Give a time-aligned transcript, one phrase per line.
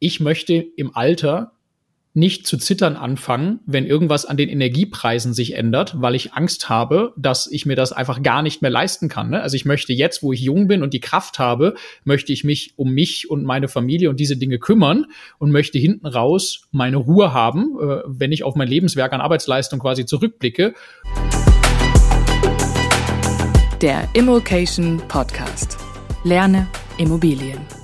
[0.00, 1.52] ich möchte im Alter
[2.12, 7.12] nicht zu zittern anfangen, wenn irgendwas an den Energiepreisen sich ändert, weil ich Angst habe,
[7.16, 9.30] dass ich mir das einfach gar nicht mehr leisten kann.
[9.30, 9.40] Ne?
[9.40, 12.72] Also ich möchte jetzt, wo ich jung bin und die Kraft habe, möchte ich mich
[12.76, 15.06] um mich und meine Familie und diese Dinge kümmern
[15.38, 19.78] und möchte hinten raus meine Ruhe haben, äh, wenn ich auf mein Lebenswerk an Arbeitsleistung
[19.78, 20.74] quasi zurückblicke.
[23.80, 25.78] Der Immokation Podcast.
[26.24, 26.66] Lerne
[26.98, 27.79] Immobilien.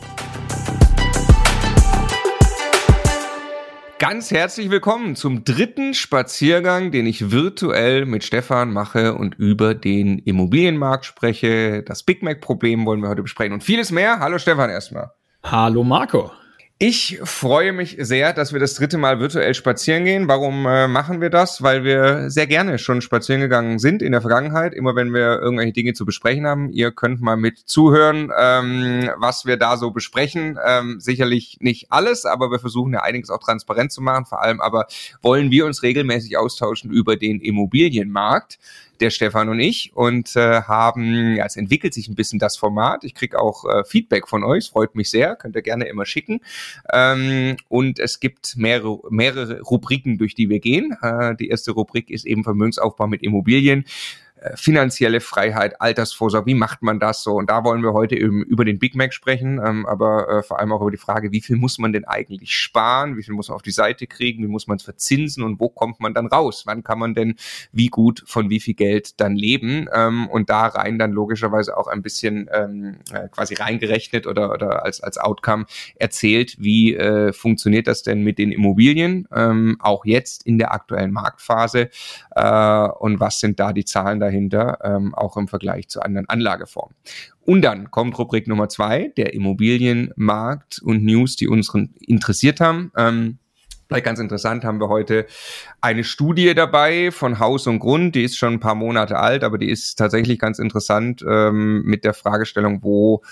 [3.99, 10.19] Ganz herzlich willkommen zum dritten Spaziergang, den ich virtuell mit Stefan mache und über den
[10.19, 11.83] Immobilienmarkt spreche.
[11.83, 14.19] Das Big Mac-Problem wollen wir heute besprechen und vieles mehr.
[14.19, 15.13] Hallo Stefan erstmal.
[15.43, 16.31] Hallo Marco.
[16.79, 20.29] Ich freue mich sehr, dass wir das dritte Mal virtuell spazieren gehen.
[20.29, 21.63] Warum äh, machen wir das?
[21.63, 24.75] Weil wir sehr gerne schon spazieren gegangen sind in der Vergangenheit.
[24.75, 26.71] Immer wenn wir irgendwelche Dinge zu besprechen haben.
[26.73, 30.59] Ihr könnt mal mit zuhören, ähm, was wir da so besprechen.
[30.67, 34.27] Ähm, sicherlich nicht alles, aber wir versuchen ja einiges auch transparent zu machen.
[34.27, 34.87] Vor allem aber
[35.23, 38.59] wollen wir uns regelmäßig austauschen über den Immobilienmarkt
[39.01, 43.05] der Stefan und ich und äh, haben, ja, es entwickelt sich ein bisschen das Format.
[43.05, 46.41] Ich kriege auch äh, Feedback von euch, freut mich sehr, könnt ihr gerne immer schicken.
[46.93, 50.97] Ähm, und es gibt mehrere, mehrere Rubriken, durch die wir gehen.
[51.03, 53.85] Äh, die erste Rubrik ist eben Vermögensaufbau mit Immobilien.
[54.39, 57.37] Äh, finanzielle Freiheit, Altersvorsorge, wie macht man das so?
[57.37, 60.61] Und da wollen wir heute eben über den Big Mac sprechen, ähm, aber äh, vor
[60.61, 63.49] allem auch über die Frage, wie viel muss man denn eigentlich sparen, wie viel muss
[63.49, 66.27] man auf die Seite kriegen, wie muss man es verzinsen und wo kommt man dann
[66.27, 66.65] raus?
[66.67, 67.37] Wann kann man denn
[67.73, 69.89] wie gut von wie viel Geld dann leben?
[69.91, 74.85] Ähm, und da rein dann logischerweise auch ein bisschen ähm, äh, quasi reingerechnet oder, oder
[74.85, 80.45] als, als Outcome erzählt, wie äh, funktioniert das denn mit den Immobilien, ähm, auch jetzt
[80.45, 81.89] in der aktuellen Marktphase
[82.33, 86.95] äh, und was sind da die Zahlen dahinter, ähm, auch im Vergleich zu anderen Anlageformen.
[87.45, 92.93] Und dann kommt Rubrik Nummer zwei, der Immobilienmarkt und News, die uns interessiert haben.
[92.97, 93.39] Ähm,
[93.89, 95.27] Vielleicht ganz interessant haben wir heute
[95.81, 99.59] eine Studie dabei von Haus und Grund, die ist schon ein paar Monate alt, aber
[99.59, 103.23] die ist tatsächlich ganz interessant ähm, mit der Fragestellung, wo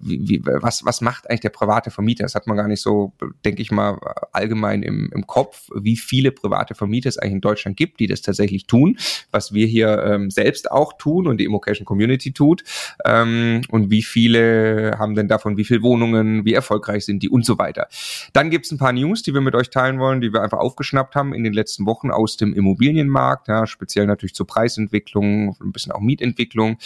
[0.00, 2.24] wie, wie, was, was macht eigentlich der private Vermieter?
[2.24, 3.12] Das hat man gar nicht so,
[3.44, 3.98] denke ich mal,
[4.32, 8.22] allgemein im, im Kopf, wie viele private Vermieter es eigentlich in Deutschland gibt, die das
[8.22, 8.98] tatsächlich tun,
[9.30, 12.64] was wir hier ähm, selbst auch tun und die Immocation Community tut.
[13.04, 17.44] Ähm, und wie viele haben denn davon, wie viele Wohnungen, wie erfolgreich sind die und
[17.44, 17.88] so weiter.
[18.32, 20.58] Dann gibt es ein paar News, die wir mit euch teilen wollen, die wir einfach
[20.58, 25.72] aufgeschnappt haben in den letzten Wochen aus dem Immobilienmarkt, ja, speziell natürlich zur Preisentwicklung, ein
[25.72, 26.78] bisschen auch Mietentwicklung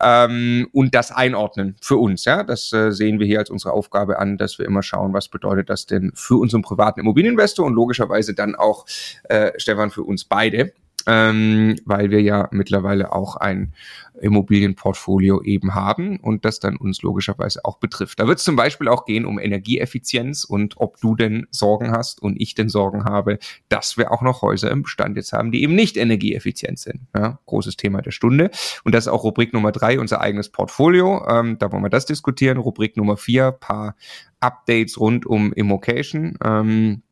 [0.00, 2.24] ähm, und das einordnen für uns.
[2.24, 5.28] Ja, das äh, sehen wir hier als unsere Aufgabe an, dass wir immer schauen, was
[5.28, 8.86] bedeutet das denn für unseren privaten Immobilieninvestor und logischerweise dann auch,
[9.24, 10.72] äh, Stefan, für uns beide
[11.06, 13.72] ähm, weil wir ja mittlerweile auch ein
[14.20, 18.20] Immobilienportfolio eben haben und das dann uns logischerweise auch betrifft.
[18.20, 22.22] Da wird es zum Beispiel auch gehen um Energieeffizienz und ob du denn Sorgen hast
[22.22, 25.62] und ich denn Sorgen habe, dass wir auch noch Häuser im Bestand jetzt haben, die
[25.62, 27.00] eben nicht energieeffizient sind.
[27.16, 28.50] Ja, großes Thema der Stunde.
[28.84, 31.26] Und das ist auch Rubrik Nummer drei, unser eigenes Portfolio.
[31.28, 32.58] Ähm, da wollen wir das diskutieren.
[32.58, 33.96] Rubrik Nummer vier, paar
[34.40, 36.38] Updates rund um Immocation.
[36.44, 37.02] Ähm,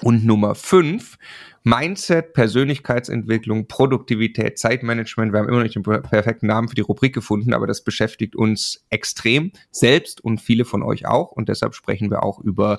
[0.00, 1.18] und Nummer fünf,
[1.64, 5.32] Mindset, Persönlichkeitsentwicklung, Produktivität, Zeitmanagement.
[5.32, 8.36] Wir haben immer noch nicht den perfekten Namen für die Rubrik gefunden, aber das beschäftigt
[8.36, 11.32] uns extrem selbst und viele von euch auch.
[11.32, 12.78] Und deshalb sprechen wir auch über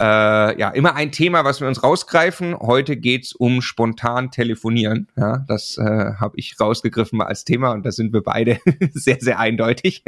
[0.00, 0.04] äh,
[0.58, 2.56] ja immer ein Thema, was wir uns rausgreifen.
[2.58, 5.08] Heute geht's um spontan telefonieren.
[5.16, 8.58] Ja, das äh, habe ich rausgegriffen als Thema und da sind wir beide
[8.92, 10.02] sehr, sehr eindeutig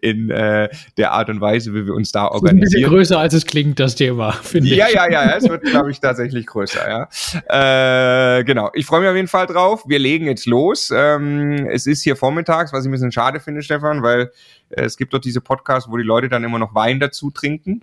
[0.00, 2.56] in äh, der Art und Weise, wie wir uns da organisieren.
[2.56, 4.76] Ein bisschen größer als es klingt, das Thema, finde ich.
[4.76, 7.08] Ja, ja, ja, es wird, glaube ich, tatsächlich größer, ja.
[7.52, 9.84] Äh, genau, ich freue mich auf jeden Fall drauf.
[9.86, 10.92] Wir legen jetzt los.
[10.94, 14.30] Ähm, es ist hier vormittags, was ich ein bisschen schade finde, Stefan, weil
[14.70, 17.82] äh, es gibt doch diese Podcasts, wo die Leute dann immer noch Wein dazu trinken.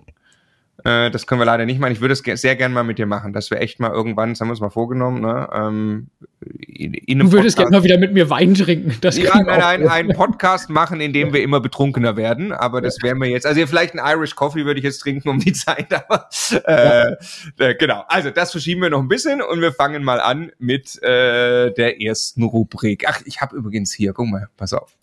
[0.84, 1.92] Äh, das können wir leider nicht machen.
[1.92, 4.40] Ich würde es sehr gerne mal mit dir machen, dass wir echt mal irgendwann, das
[4.40, 6.08] haben wir uns mal vorgenommen, ne, ähm,
[6.40, 8.96] in, in Du würdest gerne mal wieder mit mir Wein trinken.
[9.00, 12.52] Das ja, nein, nein, einen Podcast machen, in dem wir immer betrunkener werden.
[12.52, 13.46] Aber das wären wir jetzt.
[13.46, 15.92] Also vielleicht ein Irish Coffee würde ich jetzt trinken um die Zeit.
[15.92, 16.28] Aber
[16.66, 17.16] äh,
[17.58, 18.04] äh, genau.
[18.08, 22.00] Also das verschieben wir noch ein bisschen und wir fangen mal an mit äh, der
[22.00, 23.04] ersten Rubrik.
[23.06, 24.96] Ach, ich habe übrigens hier, guck mal, pass auf.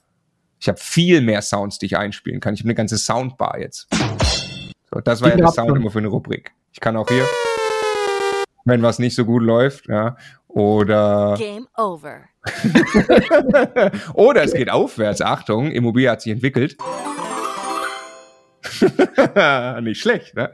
[0.60, 2.56] Ich habe viel mehr Sounds, die ich einspielen kann.
[2.56, 3.88] Ich habe eine ganze Soundbar jetzt.
[4.94, 6.54] So, das war ja der Sound immer für eine Rubrik.
[6.72, 7.26] Ich kann auch hier,
[8.66, 10.16] wenn was nicht so gut läuft, ja,
[10.48, 11.36] oder.
[11.38, 12.22] Game over.
[14.14, 15.22] oder es geht aufwärts.
[15.22, 16.78] Achtung, Immobilie hat sich entwickelt.
[19.82, 20.52] Nicht schlecht, ne?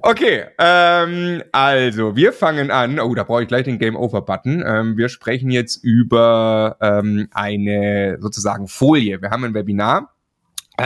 [0.00, 2.98] Okay, ähm, also wir fangen an.
[3.00, 4.62] Oh, da brauche ich gleich den Game Over Button.
[4.66, 9.20] Ähm, wir sprechen jetzt über ähm, eine sozusagen Folie.
[9.22, 10.15] Wir haben ein Webinar
[10.76, 10.84] äh,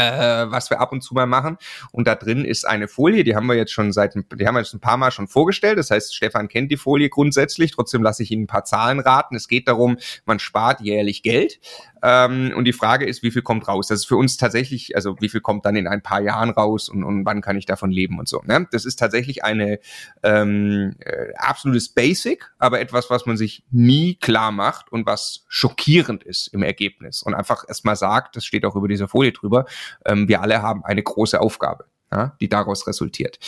[0.51, 1.59] was wir ab und zu mal machen.
[1.93, 4.61] Und da drin ist eine Folie, die haben wir jetzt schon seit, die haben wir
[4.61, 5.79] jetzt ein paar Mal schon vorgestellt.
[5.79, 7.73] Das heißt, Stefan kennt die Folie grundsätzlich.
[7.73, 9.37] Trotzdem lasse ich Ihnen ein paar Zahlen raten.
[9.37, 11.61] Es geht darum, man spart jährlich Geld.
[12.03, 13.89] Ähm, und die Frage ist, wie viel kommt raus?
[13.89, 16.89] Das ist für uns tatsächlich, also wie viel kommt dann in ein paar Jahren raus
[16.89, 18.43] und, und wann kann ich davon leben und so.
[18.45, 18.67] Ne?
[18.71, 19.79] Das ist tatsächlich eine
[20.23, 26.25] ähm, äh, absolutes Basic, aber etwas, was man sich nie klar macht und was schockierend
[26.25, 27.23] ist im Ergebnis.
[27.23, 29.67] Und einfach erstmal sagt, das steht auch über dieser Folie drüber,
[30.05, 31.85] ähm, wir alle haben eine große Aufgabe.
[32.13, 33.39] Ja, die daraus resultiert.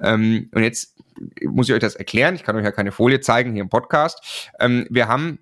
[0.00, 0.96] Ähm, und jetzt
[1.44, 2.36] muss ich euch das erklären.
[2.36, 4.50] Ich kann euch ja keine Folie zeigen hier im Podcast.
[4.60, 5.40] Ähm, wir haben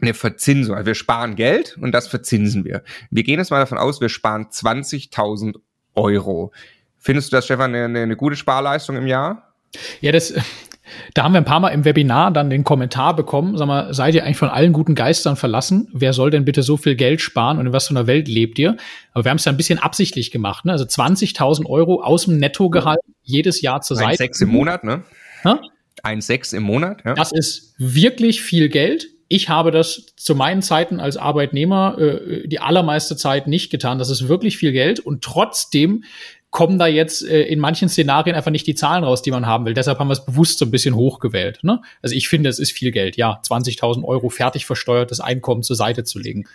[0.00, 0.76] eine Verzinsung.
[0.76, 2.82] Also wir sparen Geld und das verzinsen wir.
[3.10, 5.56] Wir gehen jetzt mal davon aus, wir sparen 20.000
[5.94, 6.52] Euro.
[6.96, 9.54] Findest du das, Stefan, eine, eine gute Sparleistung im Jahr?
[10.00, 10.34] Ja, das,
[11.14, 14.14] da haben wir ein paar Mal im Webinar dann den Kommentar bekommen, sag mal, seid
[14.14, 15.88] ihr eigentlich von allen guten Geistern verlassen?
[15.92, 18.58] Wer soll denn bitte so viel Geld sparen und in was für einer Welt lebt
[18.58, 18.76] ihr?
[19.12, 20.72] Aber wir haben es ja ein bisschen absichtlich gemacht, ne?
[20.72, 24.16] Also 20.000 Euro aus dem Nettogehalt jedes Jahr zur Seite.
[24.16, 25.02] Sechs im Monat, ne?
[25.44, 25.60] Ha?
[26.04, 27.14] Ein Sechs im Monat, ja.
[27.14, 32.60] Das ist wirklich viel Geld ich habe das zu meinen Zeiten als Arbeitnehmer äh, die
[32.60, 33.98] allermeiste Zeit nicht getan.
[33.98, 36.04] Das ist wirklich viel Geld und trotzdem
[36.50, 39.66] kommen da jetzt äh, in manchen Szenarien einfach nicht die Zahlen raus, die man haben
[39.66, 39.74] will.
[39.74, 41.60] Deshalb haben wir es bewusst so ein bisschen hochgewählt.
[41.62, 41.82] Ne?
[42.00, 43.16] Also ich finde, es ist viel Geld.
[43.16, 46.46] Ja, 20.000 Euro fertig versteuertes Einkommen zur Seite zu legen.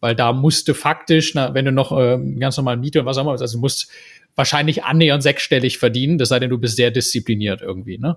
[0.00, 3.22] Weil da musste faktisch, na, wenn du noch äh, ganz normal Miete und was auch
[3.22, 3.90] immer, also du musst
[4.34, 7.98] wahrscheinlich annähernd sechsstellig verdienen, das sei denn, du bist sehr diszipliniert irgendwie.
[7.98, 8.16] Ne?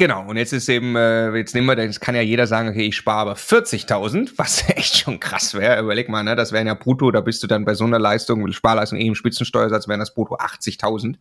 [0.00, 2.86] Genau, und jetzt ist eben, äh, jetzt nehmen wir, das kann ja jeder sagen, okay,
[2.86, 5.78] ich spare aber 40.000, was echt schon krass wäre.
[5.82, 8.50] Überleg mal, ne, das wären ja brutto, da bist du dann bei so einer Leistung,
[8.50, 11.16] Sparleistung eh im Spitzensteuersatz, wären das brutto 80.000,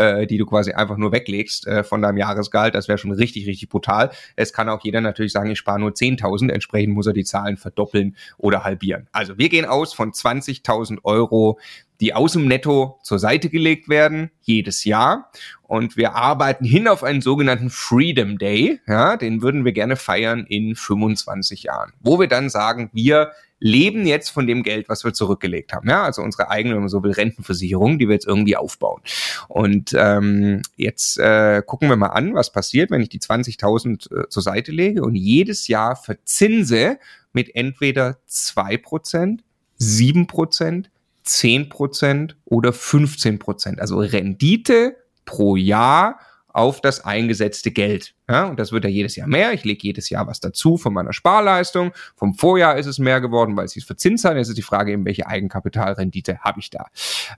[0.00, 2.74] äh, die du quasi einfach nur weglegst äh, von deinem Jahresgehalt.
[2.74, 4.10] Das wäre schon richtig, richtig brutal.
[4.34, 7.56] Es kann auch jeder natürlich sagen, ich spare nur 10.000, entsprechend muss er die Zahlen
[7.56, 9.06] verdoppeln oder halbieren.
[9.12, 11.60] Also wir gehen aus von 20.000 Euro
[12.00, 15.30] die aus dem Netto zur Seite gelegt werden, jedes Jahr.
[15.62, 18.80] Und wir arbeiten hin auf einen sogenannten Freedom Day.
[18.86, 21.92] Ja, den würden wir gerne feiern in 25 Jahren.
[22.00, 25.88] Wo wir dann sagen, wir leben jetzt von dem Geld, was wir zurückgelegt haben.
[25.88, 29.00] Ja, also unsere eigene, wenn man so will, Rentenversicherung, die wir jetzt irgendwie aufbauen.
[29.48, 34.28] Und ähm, jetzt äh, gucken wir mal an, was passiert, wenn ich die 20.000 äh,
[34.28, 36.98] zur Seite lege und jedes Jahr verzinse
[37.32, 39.42] mit entweder zwei Prozent,
[39.78, 40.90] sieben Prozent,
[41.26, 43.78] 10% oder 15%.
[43.78, 46.18] Also Rendite pro Jahr
[46.56, 48.14] auf das eingesetzte Geld.
[48.30, 49.52] Ja, und das wird ja jedes Jahr mehr.
[49.52, 51.92] Ich lege jedes Jahr was dazu von meiner Sparleistung.
[52.16, 54.36] Vom Vorjahr ist es mehr geworden, weil es sich verzinst hat.
[54.36, 56.86] Jetzt ist die Frage eben, welche Eigenkapitalrendite habe ich da?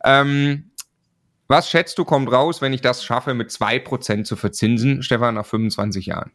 [0.05, 0.71] Ähm,
[1.49, 5.47] was schätzt du, kommt raus, wenn ich das schaffe, mit 2% zu verzinsen, Stefan, nach
[5.47, 6.31] 25 Jahren?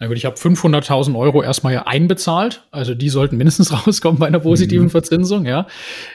[0.00, 4.26] Na gut, ich habe 500.000 Euro erstmal ja einbezahlt, also die sollten mindestens rauskommen bei
[4.26, 4.90] einer positiven mhm.
[4.90, 5.66] Verzinsung, ja.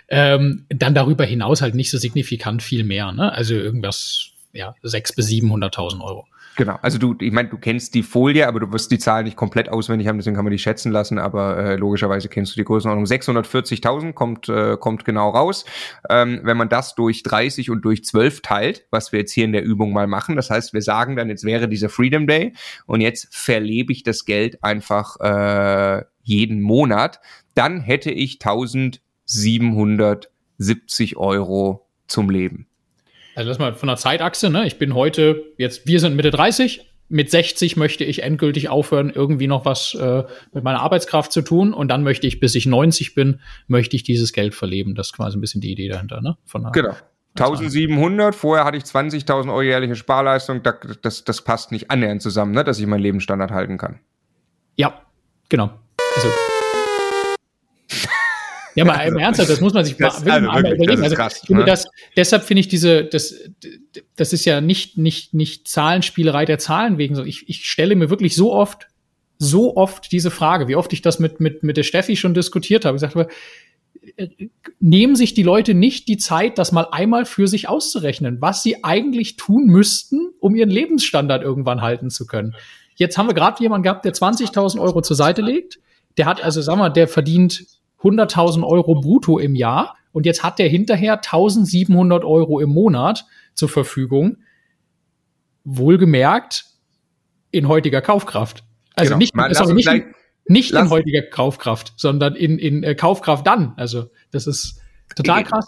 [0.10, 3.32] Ähm, dann darüber hinaus halt nicht so signifikant viel mehr, ne?
[3.32, 6.26] Also irgendwas, ja, 600.000 bis 700.000 Euro.
[6.58, 9.36] Genau, also du, ich meine, du kennst die Folie, aber du wirst die Zahl nicht
[9.36, 12.64] komplett auswendig haben, deswegen kann man die schätzen lassen, aber äh, logischerweise kennst du die
[12.64, 13.04] Größenordnung.
[13.06, 15.66] 640.000 kommt, äh, kommt genau raus.
[16.10, 19.52] Ähm, wenn man das durch 30 und durch 12 teilt, was wir jetzt hier in
[19.52, 22.54] der Übung mal machen, das heißt, wir sagen dann, jetzt wäre dieser Freedom Day
[22.86, 27.20] und jetzt verlebe ich das Geld einfach äh, jeden Monat,
[27.54, 32.68] dann hätte ich 1770 Euro zum Leben.
[33.36, 34.66] Also lass mal von der Zeitachse, ne?
[34.66, 39.48] Ich bin heute, jetzt, wir sind Mitte 30, mit 60 möchte ich endgültig aufhören, irgendwie
[39.48, 41.74] noch was äh, mit meiner Arbeitskraft zu tun.
[41.74, 44.96] Und dann möchte ich, bis ich 90 bin, möchte ich dieses Geld verleben.
[44.96, 46.38] Das ist quasi ein bisschen die Idee dahinter, ne?
[46.46, 46.96] Von genau.
[47.38, 52.54] 1700, vorher hatte ich 20.000 Euro jährliche Sparleistung, das, das, das passt nicht annähernd zusammen,
[52.54, 54.00] ne, dass ich meinen Lebensstandard halten kann.
[54.78, 55.02] Ja,
[55.50, 55.72] genau.
[56.16, 56.30] Also
[58.76, 61.04] ja, mal im Ernst, das muss man sich das, mal, also mal wirklich, überlegen.
[61.04, 61.64] Also, krass, ne?
[61.66, 63.36] das, deshalb finde ich diese, das,
[64.16, 67.18] das ist ja nicht, nicht, nicht Zahlenspielerei der Zahlen wegen.
[67.26, 68.88] Ich, ich stelle mir wirklich so oft,
[69.38, 72.86] so oft diese Frage, wie oft ich das mit, mit, mit der Steffi schon diskutiert
[72.86, 72.98] habe.
[72.98, 73.28] Ich sagte,
[74.18, 74.28] äh,
[74.80, 78.84] nehmen sich die Leute nicht die Zeit, das mal einmal für sich auszurechnen, was sie
[78.84, 82.56] eigentlich tun müssten, um ihren Lebensstandard irgendwann halten zu können.
[82.96, 85.80] Jetzt haben wir gerade jemanden gehabt, der 20.000 Euro zur Seite legt.
[86.18, 87.66] Der hat also, sag mal, der verdient
[88.06, 93.70] 100.000 Euro brutto im Jahr und jetzt hat der hinterher 1.700 Euro im Monat zur
[93.70, 94.38] Verfügung.
[95.64, 96.66] Wohlgemerkt
[97.52, 98.64] in heutiger Kaufkraft.
[98.96, 99.18] Also genau.
[99.18, 100.06] nicht, sorry, nicht,
[100.48, 103.74] nicht in heutiger Kaufkraft, sondern in, in äh, Kaufkraft dann.
[103.78, 104.80] Also das ist
[105.16, 105.66] total krass.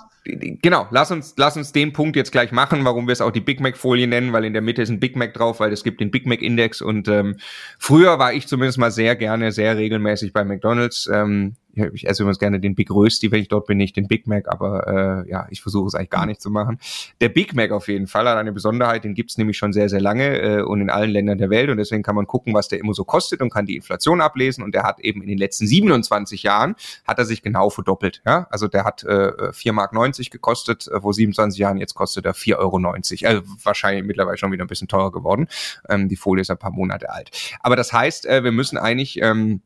[0.62, 3.42] Genau, lass uns, lass uns den Punkt jetzt gleich machen, warum wir es auch die
[3.42, 5.84] Big Mac Folie nennen, weil in der Mitte ist ein Big Mac drauf, weil es
[5.84, 7.38] gibt den Big Mac Index und ähm,
[7.80, 11.10] früher war ich zumindest mal sehr gerne, sehr regelmäßig bei McDonald's.
[11.12, 11.56] Ähm,
[11.94, 14.48] ich esse übrigens gerne den Big Rösti, wenn ich dort bin, nicht den Big Mac,
[14.48, 16.80] aber äh, ja, ich versuche es eigentlich gar nicht zu machen.
[17.22, 20.02] Der Big Mac auf jeden Fall hat eine Besonderheit, den gibt's nämlich schon sehr, sehr
[20.02, 22.80] lange äh, und in allen Ländern der Welt und deswegen kann man gucken, was der
[22.80, 25.68] immer so kostet und kann die Inflation ablesen und der hat eben in den letzten
[25.68, 28.22] 27 Jahren, hat er sich genau verdoppelt.
[28.26, 28.48] Ja?
[28.50, 29.94] Also der hat äh, 4,90 Mark
[30.26, 32.78] gekostet, äh, vor 27 Jahren, jetzt kostet er 4,90 Euro.
[32.78, 35.48] Also wahrscheinlich mittlerweile schon wieder ein bisschen teurer geworden.
[35.90, 37.32] Ähm, die Folie ist ein paar Monate alt.
[37.62, 39.22] Aber das heißt, äh, wir müssen eigentlich...
[39.22, 39.62] Ähm,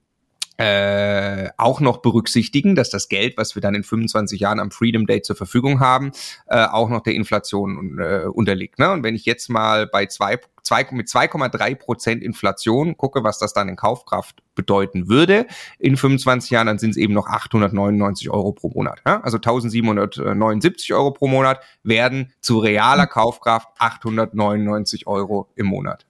[0.57, 5.07] äh, auch noch berücksichtigen, dass das Geld, was wir dann in 25 Jahren am Freedom
[5.07, 6.11] Day zur Verfügung haben,
[6.47, 8.77] äh, auch noch der Inflation äh, unterliegt.
[8.77, 8.91] Ne?
[8.91, 13.53] Und wenn ich jetzt mal bei zwei, zwei, mit 2,3 Prozent Inflation gucke, was das
[13.53, 15.47] dann in Kaufkraft bedeuten würde
[15.79, 19.01] in 25 Jahren, dann sind es eben noch 899 Euro pro Monat.
[19.05, 19.21] Ja?
[19.21, 26.05] Also 1779 Euro pro Monat werden zu realer Kaufkraft 899 Euro im Monat.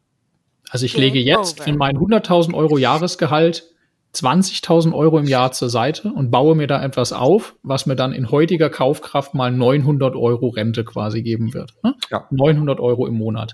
[0.69, 3.70] Also ich lege jetzt für mein 100.000 Euro Jahresgehalt
[4.13, 8.11] 20.000 Euro im Jahr zur Seite und baue mir da etwas auf, was mir dann
[8.11, 11.73] in heutiger Kaufkraft mal 900 Euro Rente quasi geben wird.
[11.83, 11.95] Ne?
[12.09, 12.27] Ja.
[12.29, 13.53] 900 Euro im Monat.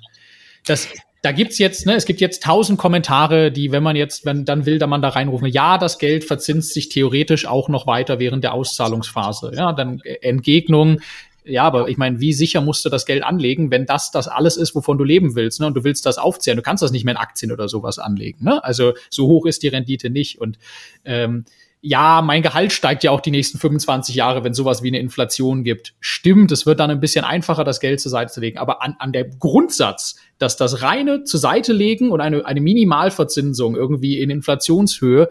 [0.66, 0.88] Das,
[1.22, 4.66] da gibt's jetzt, ne, es gibt jetzt tausend Kommentare, die, wenn man jetzt, wenn dann
[4.66, 8.44] will, da man da reinrufen, ja, das Geld verzinst sich theoretisch auch noch weiter während
[8.44, 9.52] der Auszahlungsphase.
[9.56, 11.02] Ja, dann Entgegnung,
[11.48, 14.58] ja, aber ich meine, wie sicher musst du das Geld anlegen, wenn das das alles
[14.58, 15.68] ist, wovon du leben willst, ne?
[15.68, 16.58] Und du willst das aufzählen.
[16.58, 18.64] Du kannst das nicht mehr in Aktien oder sowas anlegen, ne?
[18.64, 20.40] Also so hoch ist die Rendite nicht.
[20.40, 20.60] Und
[21.06, 21.46] ähm,
[21.82, 25.64] ja, mein Gehalt steigt ja auch die nächsten 25 Jahre, wenn sowas wie eine Inflation
[25.64, 25.94] gibt.
[26.00, 28.58] Stimmt, es wird dann ein bisschen einfacher, das Geld zur Seite zu legen.
[28.58, 33.76] Aber an, an der Grundsatz, dass das reine zur Seite legen und eine, eine Minimalverzinsung
[33.76, 35.30] irgendwie in Inflationshöhe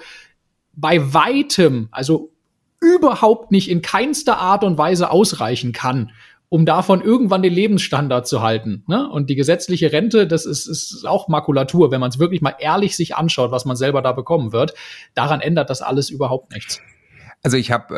[0.73, 2.31] bei weitem, also
[2.81, 6.11] überhaupt nicht in keinster Art und Weise ausreichen kann,
[6.49, 8.85] um davon irgendwann den Lebensstandard zu halten.
[8.87, 9.09] Ne?
[9.09, 12.97] Und die gesetzliche Rente, das ist, ist auch Makulatur, wenn man es wirklich mal ehrlich
[12.97, 14.75] sich anschaut, was man selber da bekommen wird.
[15.15, 16.81] Daran ändert das alles überhaupt nichts.
[17.43, 17.95] Also ich habe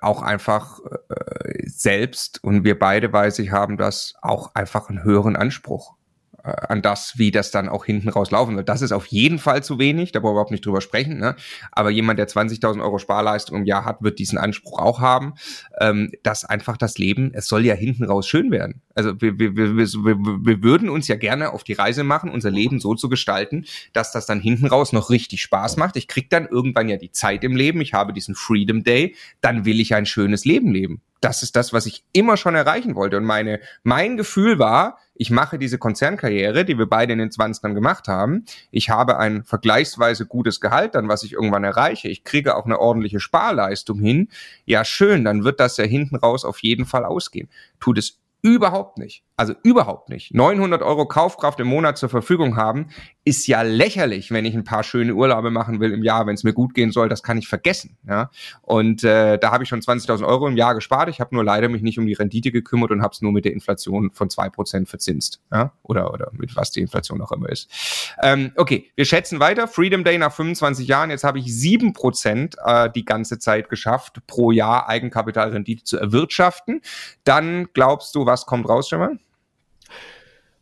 [0.00, 5.02] äh, auch einfach äh, selbst und wir beide, weiß ich, haben das auch einfach einen
[5.02, 5.94] höheren Anspruch
[6.42, 8.68] an das, wie das dann auch hinten raus laufen wird.
[8.68, 11.18] Das ist auf jeden Fall zu wenig, da brauchen wir überhaupt nicht drüber sprechen.
[11.18, 11.36] Ne?
[11.70, 15.34] Aber jemand, der 20.000 Euro Sparleistung im Jahr hat, wird diesen Anspruch auch haben,
[15.80, 18.82] ähm, dass einfach das Leben, es soll ja hinten raus schön werden.
[18.94, 22.80] Also wir, wir, wir, wir, würden uns ja gerne auf die Reise machen, unser Leben
[22.80, 25.96] so zu gestalten, dass das dann hinten raus noch richtig Spaß macht.
[25.96, 29.64] Ich krieg dann irgendwann ja die Zeit im Leben, ich habe diesen Freedom Day, dann
[29.64, 31.02] will ich ein schönes Leben leben.
[31.22, 33.16] Das ist das, was ich immer schon erreichen wollte.
[33.16, 37.74] Und meine, mein Gefühl war, ich mache diese Konzernkarriere, die wir beide in den 20ern
[37.74, 38.44] gemacht haben.
[38.72, 42.08] Ich habe ein vergleichsweise gutes Gehalt, dann was ich irgendwann erreiche.
[42.08, 44.30] Ich kriege auch eine ordentliche Sparleistung hin.
[44.64, 47.48] Ja, schön, dann wird das ja hinten raus auf jeden Fall ausgehen.
[47.78, 49.24] Tut es Überhaupt nicht.
[49.36, 50.34] Also überhaupt nicht.
[50.34, 52.88] 900 Euro Kaufkraft im Monat zur Verfügung haben,
[53.24, 56.44] ist ja lächerlich, wenn ich ein paar schöne Urlaube machen will im Jahr, wenn es
[56.44, 57.96] mir gut gehen soll, das kann ich vergessen.
[58.06, 58.30] Ja?
[58.60, 61.08] Und äh, da habe ich schon 20.000 Euro im Jahr gespart.
[61.08, 63.44] Ich habe nur leider mich nicht um die Rendite gekümmert und habe es nur mit
[63.44, 65.40] der Inflation von zwei Prozent verzinst.
[65.52, 65.72] Ja?
[65.82, 67.70] Oder, oder mit was die Inflation auch immer ist.
[68.22, 69.68] Ähm, okay, wir schätzen weiter.
[69.68, 71.10] Freedom Day nach 25 Jahren.
[71.10, 76.80] Jetzt habe ich sieben Prozent äh, die ganze Zeit geschafft, pro Jahr Eigenkapitalrendite zu erwirtschaften.
[77.24, 79.20] Dann glaubst du, was kommt raus, Stefan?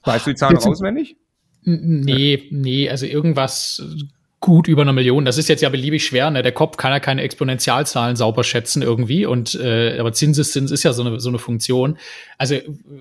[0.04, 1.16] Weißt du die Zahlen auswendig?
[1.62, 3.82] Nee, nee, also irgendwas
[4.40, 5.26] gut über eine Million.
[5.26, 6.30] Das ist jetzt ja beliebig schwer.
[6.30, 6.42] Ne?
[6.42, 9.26] Der Kopf kann ja keine Exponentialzahlen sauber schätzen irgendwie.
[9.26, 11.98] Und äh, aber Zinseszins ist ja so eine so eine Funktion.
[12.38, 12.56] Also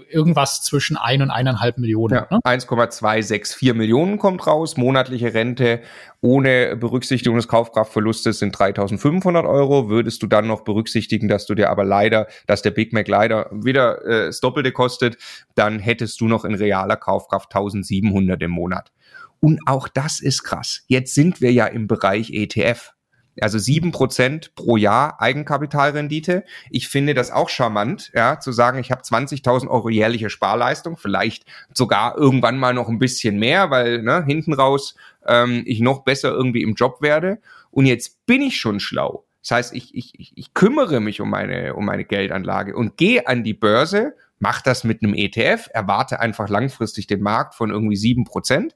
[0.09, 2.15] irgendwas zwischen ein und eineinhalb Millionen.
[2.15, 2.39] Ja, ne?
[2.43, 4.75] 1,264 Millionen kommt raus.
[4.75, 5.79] Monatliche Rente
[6.19, 9.89] ohne Berücksichtigung des Kaufkraftverlustes sind 3.500 Euro.
[9.89, 13.49] Würdest du dann noch berücksichtigen, dass du dir aber leider, dass der Big Mac leider
[13.53, 15.17] wieder äh, das Doppelte kostet,
[15.55, 18.91] dann hättest du noch in realer Kaufkraft 1.700 im Monat.
[19.39, 20.83] Und auch das ist krass.
[20.87, 22.93] Jetzt sind wir ja im Bereich ETF.
[23.41, 26.43] Also sieben Prozent pro Jahr Eigenkapitalrendite.
[26.69, 31.45] Ich finde das auch charmant, ja, zu sagen, ich habe 20.000 Euro jährliche Sparleistung, vielleicht
[31.73, 36.31] sogar irgendwann mal noch ein bisschen mehr, weil ne, hinten raus ähm, ich noch besser
[36.31, 37.39] irgendwie im Job werde.
[37.71, 39.25] Und jetzt bin ich schon schlau.
[39.41, 43.43] Das heißt, ich, ich, ich kümmere mich um meine, um meine Geldanlage und gehe an
[43.43, 48.25] die Börse, mache das mit einem ETF, erwarte einfach langfristig den Markt von irgendwie sieben
[48.25, 48.75] Prozent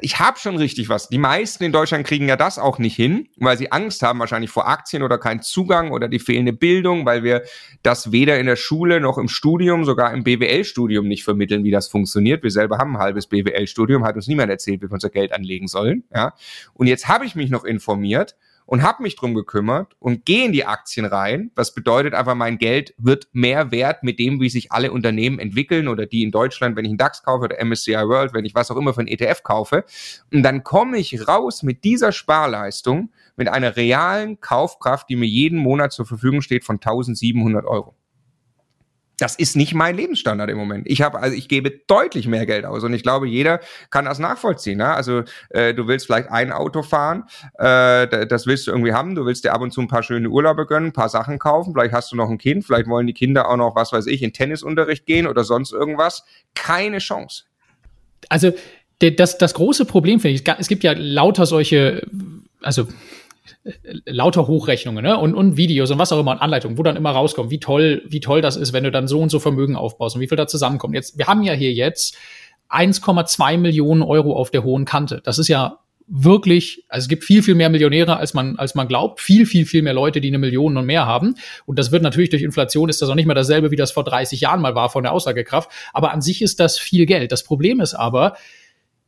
[0.00, 1.08] ich habe schon richtig was.
[1.08, 4.50] Die meisten in Deutschland kriegen ja das auch nicht hin, weil sie Angst haben wahrscheinlich
[4.50, 7.42] vor Aktien oder keinen Zugang oder die fehlende Bildung, weil wir
[7.82, 11.86] das weder in der Schule noch im Studium, sogar im BWL-Studium nicht vermitteln, wie das
[11.86, 12.42] funktioniert.
[12.42, 15.68] Wir selber haben ein halbes BWL-Studium, hat uns niemand erzählt, wie wir unser Geld anlegen
[15.68, 16.02] sollen.
[16.12, 16.34] Ja?
[16.74, 18.36] Und jetzt habe ich mich noch informiert
[18.66, 21.50] und habe mich drum gekümmert und gehe in die Aktien rein.
[21.54, 25.88] Das bedeutet einfach, mein Geld wird mehr wert mit dem, wie sich alle Unternehmen entwickeln
[25.88, 28.70] oder die in Deutschland, wenn ich einen DAX kaufe oder MSCI World, wenn ich was
[28.70, 29.84] auch immer für einen ETF kaufe.
[30.32, 35.58] Und dann komme ich raus mit dieser Sparleistung, mit einer realen Kaufkraft, die mir jeden
[35.58, 37.94] Monat zur Verfügung steht von 1700 Euro
[39.18, 40.86] das ist nicht mein Lebensstandard im Moment.
[40.86, 44.18] Ich habe, also ich gebe deutlich mehr Geld aus und ich glaube, jeder kann das
[44.18, 44.78] nachvollziehen.
[44.78, 44.88] Ne?
[44.88, 47.24] Also äh, du willst vielleicht ein Auto fahren,
[47.58, 49.14] äh, das willst du irgendwie haben.
[49.14, 51.72] Du willst dir ab und zu ein paar schöne Urlaube gönnen, ein paar Sachen kaufen.
[51.72, 54.22] Vielleicht hast du noch ein Kind, vielleicht wollen die Kinder auch noch, was weiß ich,
[54.22, 56.24] in Tennisunterricht gehen oder sonst irgendwas.
[56.54, 57.44] Keine Chance.
[58.28, 58.52] Also
[58.98, 62.06] das, das große Problem finde ich, es gibt ja lauter solche,
[62.60, 62.88] also
[64.04, 65.18] lauter Hochrechnungen ne?
[65.18, 68.02] und, und Videos und was auch immer und Anleitungen, wo dann immer rauskommt, wie toll,
[68.06, 70.36] wie toll das ist, wenn du dann so und so Vermögen aufbaust und wie viel
[70.36, 70.94] da zusammenkommt.
[70.94, 72.16] Jetzt, wir haben ja hier jetzt
[72.70, 75.20] 1,2 Millionen Euro auf der hohen Kante.
[75.24, 78.86] Das ist ja wirklich, also es gibt viel, viel mehr Millionäre, als man, als man
[78.86, 79.20] glaubt.
[79.20, 81.34] Viel, viel, viel mehr Leute, die eine Million und mehr haben.
[81.64, 84.04] Und das wird natürlich durch Inflation ist das auch nicht mehr dasselbe, wie das vor
[84.04, 85.70] 30 Jahren mal war von der Aussagekraft.
[85.92, 87.32] Aber an sich ist das viel Geld.
[87.32, 88.36] Das Problem ist aber,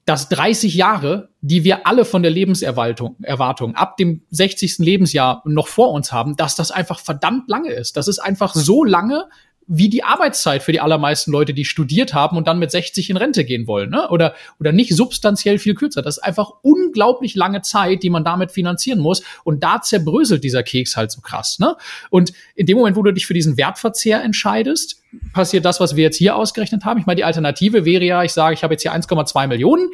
[0.08, 4.78] dass 30 Jahre, die wir alle von der Lebenserwartung Erwartung ab dem 60.
[4.78, 7.98] Lebensjahr noch vor uns haben, dass das einfach verdammt lange ist.
[7.98, 9.28] Das ist einfach so lange,
[9.70, 13.18] wie die Arbeitszeit für die allermeisten Leute, die studiert haben und dann mit 60 in
[13.18, 14.08] Rente gehen wollen, ne?
[14.08, 16.00] Oder oder nicht substanziell viel kürzer.
[16.00, 20.62] Das ist einfach unglaublich lange Zeit, die man damit finanzieren muss und da zerbröselt dieser
[20.62, 21.76] Keks halt so krass, ne?
[22.08, 25.02] Und in dem Moment, wo du dich für diesen Wertverzehr entscheidest,
[25.34, 26.98] passiert das, was wir jetzt hier ausgerechnet haben.
[26.98, 29.90] Ich meine, die Alternative wäre ja, ich sage, ich habe jetzt hier 1,2 Millionen,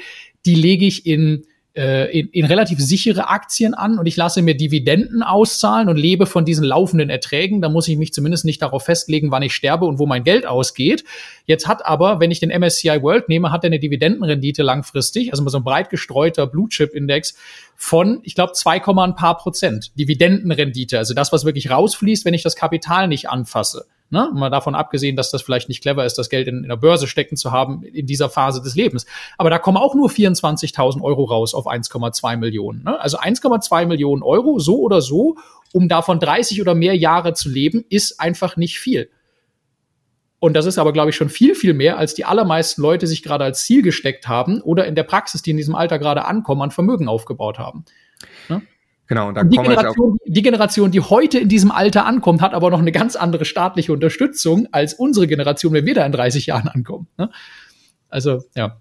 [0.46, 4.56] die lege ich in äh, in, in relativ sichere Aktien an und ich lasse mir
[4.56, 7.60] Dividenden auszahlen und lebe von diesen laufenden Erträgen.
[7.60, 10.46] Da muss ich mich zumindest nicht darauf festlegen, wann ich sterbe und wo mein Geld
[10.46, 11.04] ausgeht.
[11.46, 15.46] Jetzt hat aber, wenn ich den MSCI World nehme, hat er eine Dividendenrendite langfristig, also
[15.48, 17.36] so ein breit gestreuter Blue Chip Index
[17.76, 20.98] von, ich glaube, 2, ein paar Prozent Dividendenrendite.
[20.98, 23.86] Also das, was wirklich rausfließt, wenn ich das Kapital nicht anfasse.
[24.14, 24.30] Ne?
[24.32, 27.08] Mal davon abgesehen, dass das vielleicht nicht clever ist, das Geld in, in der Börse
[27.08, 29.06] stecken zu haben in dieser Phase des Lebens.
[29.38, 32.84] Aber da kommen auch nur 24.000 Euro raus auf 1,2 Millionen.
[32.84, 33.00] Ne?
[33.00, 35.34] Also 1,2 Millionen Euro, so oder so,
[35.72, 39.10] um davon 30 oder mehr Jahre zu leben, ist einfach nicht viel.
[40.38, 43.24] Und das ist aber, glaube ich, schon viel, viel mehr, als die allermeisten Leute sich
[43.24, 46.62] gerade als Ziel gesteckt haben oder in der Praxis, die in diesem Alter gerade ankommen,
[46.62, 47.84] an Vermögen aufgebaut haben.
[48.48, 48.62] Ne?
[49.06, 52.70] Genau, und da die, Generation, die Generation, die heute in diesem Alter ankommt, hat aber
[52.70, 56.68] noch eine ganz andere staatliche Unterstützung als unsere Generation, wenn wir da in 30 Jahren
[56.68, 57.08] ankommen.
[57.18, 57.30] Ne?
[58.08, 58.78] Also, ja.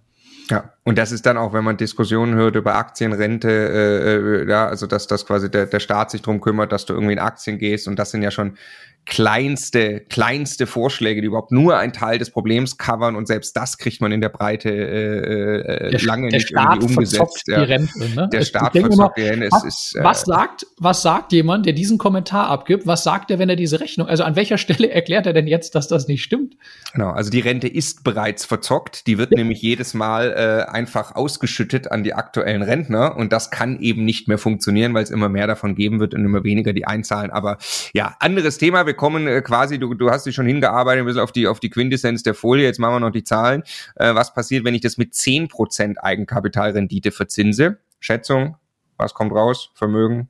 [0.49, 4.67] Ja, und das ist dann auch, wenn man Diskussionen hört über Aktienrente, äh, äh, ja,
[4.67, 7.57] also dass das quasi der, der Staat sich drum kümmert, dass du irgendwie in Aktien
[7.57, 8.57] gehst und das sind ja schon
[9.05, 14.01] kleinste, kleinste Vorschläge, die überhaupt nur ein Teil des Problems covern und selbst das kriegt
[14.01, 17.43] man in der Breite äh, äh der, lange der nicht Staat irgendwie umgesetzt.
[17.47, 18.29] Die Rente, ne?
[18.31, 19.49] Der Staat verzockt die Rente.
[19.51, 22.87] Was, ist, äh, was, sagt, was sagt jemand, der diesen Kommentar abgibt?
[22.87, 25.75] Was sagt er, wenn er diese Rechnung, also an welcher Stelle erklärt er denn jetzt,
[25.75, 26.55] dass das nicht stimmt?
[26.93, 29.05] Genau, also die Rente ist bereits verzockt.
[29.07, 29.37] Die wird ja.
[29.37, 34.27] nämlich jedes Mal äh, einfach ausgeschüttet an die aktuellen Rentner und das kann eben nicht
[34.27, 37.31] mehr funktionieren, weil es immer mehr davon geben wird und immer weniger die einzahlen.
[37.31, 37.57] Aber
[37.93, 38.85] ja, anderes Thema.
[38.85, 41.47] Wir wir kommen äh, quasi, du, du hast dich schon hingearbeitet ein bisschen auf die,
[41.47, 43.63] auf die Quintessenz der Folie, jetzt machen wir noch die Zahlen.
[43.95, 47.79] Äh, was passiert, wenn ich das mit 10% Eigenkapitalrendite verzinse?
[47.99, 48.55] Schätzung,
[48.97, 49.71] was kommt raus?
[49.73, 50.29] Vermögen?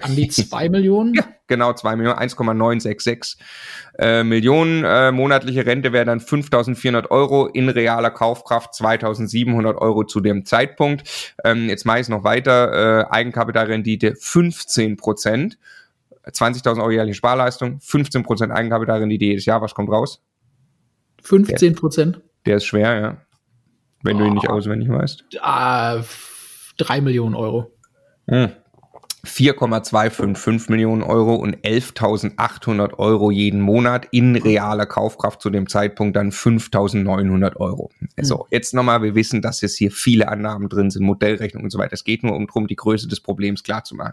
[0.00, 1.14] An die zwei Millionen?
[1.14, 3.38] Ja, genau, zwei Millionen, 1,966
[3.98, 4.82] äh, Millionen.
[4.84, 11.34] Äh, monatliche Rente wäre dann 5.400 Euro, in realer Kaufkraft 2.700 Euro zu dem Zeitpunkt.
[11.44, 15.56] Ähm, jetzt mache ich es noch weiter, äh, Eigenkapitalrendite 15 Prozent.
[16.30, 20.22] 20.000 Euro jährliche Sparleistung, 15% Eigenkapitalrendite jedes Jahr, was kommt raus?
[21.22, 22.16] 15 Prozent?
[22.16, 23.16] Der, der, ist schwer, ja.
[24.02, 24.20] Wenn oh.
[24.20, 25.24] du ihn nicht auswendig weißt.
[25.40, 26.02] Ah,
[26.78, 27.70] 3 Millionen Euro.
[28.28, 28.50] Hm.
[29.24, 36.30] 4,255 Millionen Euro und 11.800 Euro jeden Monat in realer Kaufkraft zu dem Zeitpunkt dann
[36.30, 37.90] 5.900 Euro.
[37.98, 38.24] Hm.
[38.24, 41.78] So, jetzt nochmal, wir wissen, dass jetzt hier viele Annahmen drin sind, Modellrechnung und so
[41.78, 41.94] weiter.
[41.94, 44.12] Es geht nur um darum, die Größe des Problems klar zu machen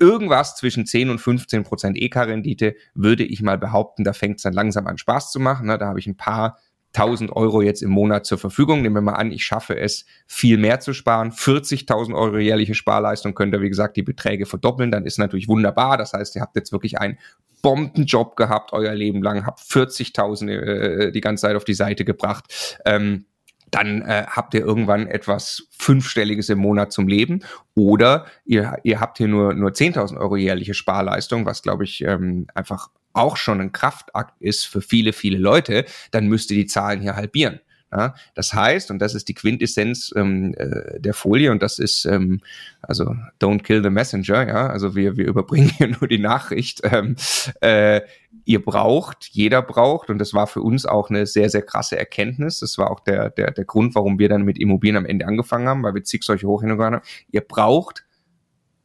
[0.00, 4.54] irgendwas zwischen 10 und 15 Prozent EK-Rendite, würde ich mal behaupten, da fängt es dann
[4.54, 5.66] langsam an Spaß zu machen.
[5.66, 5.78] Ne?
[5.78, 6.58] Da habe ich ein paar
[6.92, 8.82] tausend Euro jetzt im Monat zur Verfügung.
[8.82, 11.30] Nehmen wir mal an, ich schaffe es, viel mehr zu sparen.
[11.30, 14.90] 40.000 Euro jährliche Sparleistung könnt ihr, wie gesagt, die Beträge verdoppeln.
[14.90, 15.96] Dann ist natürlich wunderbar.
[15.96, 17.18] Das heißt, ihr habt jetzt wirklich einen
[17.62, 22.78] Bombenjob gehabt euer Leben lang, habt 40.000 äh, die ganze Zeit auf die Seite gebracht.
[22.84, 23.26] Ähm,
[23.70, 27.40] dann äh, habt ihr irgendwann etwas Fünfstelliges im Monat zum Leben.
[27.74, 32.46] Oder ihr, ihr habt hier nur, nur 10.000 Euro jährliche Sparleistung, was, glaube ich, ähm,
[32.54, 35.84] einfach auch schon ein Kraftakt ist für viele, viele Leute.
[36.10, 37.60] Dann müsst ihr die Zahlen hier halbieren.
[37.92, 38.14] Ja?
[38.34, 42.40] Das heißt, und das ist die Quintessenz ähm, äh, der Folie, und das ist ähm,
[42.82, 46.80] also don't kill the messenger, ja, also wir, wir überbringen hier nur die Nachricht.
[46.84, 47.16] Ähm,
[47.60, 48.02] äh,
[48.44, 52.60] ihr braucht, jeder braucht, und das war für uns auch eine sehr, sehr krasse Erkenntnis.
[52.60, 55.68] Das war auch der, der, der Grund, warum wir dann mit Immobilien am Ende angefangen
[55.68, 57.06] haben, weil wir zig solche Hochhintergründe haben.
[57.30, 58.04] Ihr braucht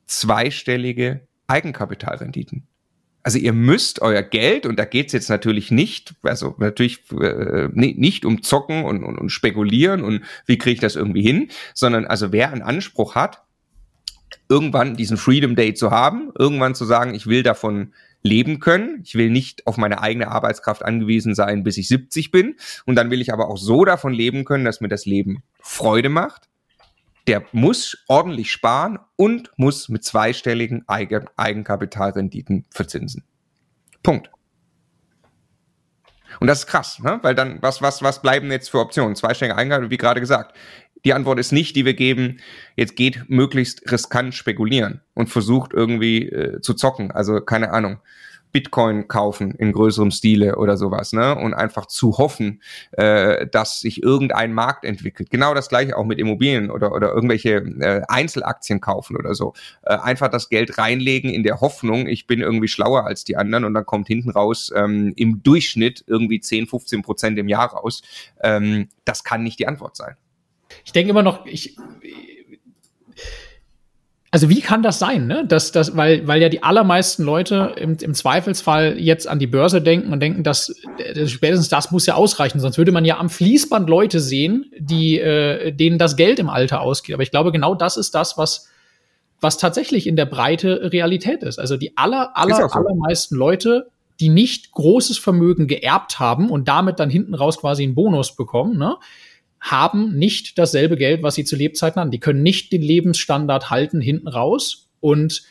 [0.08, 2.68] zweistellige Eigenkapitalrenditen.
[3.26, 8.24] Also ihr müsst euer Geld, und da geht's jetzt natürlich nicht, also natürlich äh, nicht
[8.24, 12.32] um Zocken und, und, und Spekulieren und wie kriege ich das irgendwie hin, sondern also
[12.32, 13.42] wer einen Anspruch hat,
[14.48, 19.02] irgendwann diesen Freedom Day zu haben, irgendwann zu sagen, ich will davon leben können.
[19.04, 22.58] Ich will nicht auf meine eigene Arbeitskraft angewiesen sein, bis ich 70 bin.
[22.86, 26.10] Und dann will ich aber auch so davon leben können, dass mir das Leben Freude
[26.10, 26.48] macht.
[27.28, 33.24] Der muss ordentlich sparen und muss mit zweistelligen Eigen Eigenkapitalrenditen verzinsen.
[34.04, 34.30] Punkt.
[36.40, 37.20] Und das ist krass, ne?
[37.22, 39.16] weil dann, was, was, was bleiben jetzt für Optionen?
[39.16, 40.56] Zweistellige Eigenkapital, wie gerade gesagt.
[41.06, 42.40] Die Antwort ist nicht, die wir geben,
[42.76, 47.12] jetzt geht möglichst riskant spekulieren und versucht irgendwie äh, zu zocken.
[47.12, 48.00] Also keine Ahnung.
[48.56, 51.36] Bitcoin kaufen in größerem Stile oder sowas, ne?
[51.36, 55.30] Und einfach zu hoffen, äh, dass sich irgendein Markt entwickelt.
[55.30, 59.54] Genau das gleiche auch mit Immobilien oder, oder irgendwelche äh, Einzelaktien kaufen oder so.
[59.82, 63.66] Äh, einfach das Geld reinlegen in der Hoffnung, ich bin irgendwie schlauer als die anderen
[63.66, 68.04] und dann kommt hinten raus ähm, im Durchschnitt irgendwie 10, 15 Prozent im Jahr raus.
[68.42, 70.16] Ähm, das kann nicht die Antwort sein
[70.84, 71.78] ich denke immer noch, ich,
[74.36, 75.46] also wie kann das sein, ne?
[75.48, 79.82] Dass, dass, weil, weil ja die allermeisten Leute im, im Zweifelsfall jetzt an die Börse
[79.82, 83.30] denken und denken, dass äh, spätestens das muss ja ausreichen, sonst würde man ja am
[83.30, 87.14] Fließband Leute sehen, die äh, denen das Geld im Alter ausgeht.
[87.14, 88.68] Aber ich glaube, genau das ist das, was
[89.40, 91.58] was tatsächlich in der Breite Realität ist.
[91.58, 92.78] Also die aller, aller, so.
[92.78, 93.88] allermeisten Leute,
[94.20, 98.78] die nicht großes Vermögen geerbt haben und damit dann hinten raus quasi einen Bonus bekommen,
[98.78, 98.98] ne?
[99.66, 102.12] Haben nicht dasselbe Geld, was sie zu Lebzeiten hatten.
[102.12, 105.42] Die können nicht den Lebensstandard halten hinten raus und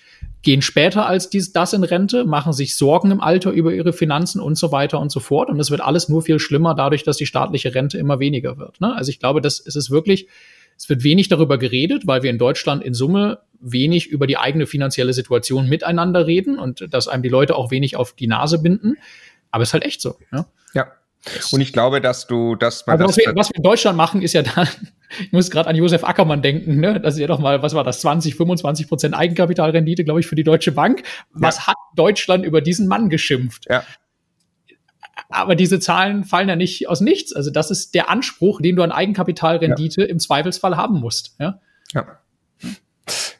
[0.42, 4.40] gehen später als dies, das in Rente, machen sich Sorgen im Alter über ihre Finanzen
[4.40, 5.50] und so weiter und so fort.
[5.50, 8.80] Und es wird alles nur viel schlimmer dadurch, dass die staatliche Rente immer weniger wird.
[8.80, 8.94] Ne?
[8.94, 10.28] Also ich glaube, das, es ist wirklich,
[10.78, 14.66] es wird wenig darüber geredet, weil wir in Deutschland in Summe wenig über die eigene
[14.66, 18.96] finanzielle Situation miteinander reden und dass einem die Leute auch wenig auf die Nase binden.
[19.50, 20.16] Aber es ist halt echt so.
[20.30, 20.46] Ja.
[20.72, 20.92] ja.
[21.52, 22.94] Und ich glaube, dass du, dass man.
[22.94, 24.68] Also das was, wir, was wir in Deutschland machen, ist ja dann,
[25.20, 27.00] ich muss gerade an Josef Ackermann denken, ne?
[27.00, 30.36] Das ist ja doch mal, was war das, 20, 25 Prozent Eigenkapitalrendite, glaube ich, für
[30.36, 31.02] die Deutsche Bank.
[31.30, 31.66] Was ja.
[31.68, 33.66] hat Deutschland über diesen Mann geschimpft?
[33.68, 33.84] Ja.
[35.28, 37.32] Aber diese Zahlen fallen ja nicht aus nichts.
[37.32, 40.06] Also das ist der Anspruch, den du an Eigenkapitalrendite ja.
[40.06, 41.36] im Zweifelsfall haben musst.
[41.38, 41.60] Ja.
[41.92, 42.18] ja.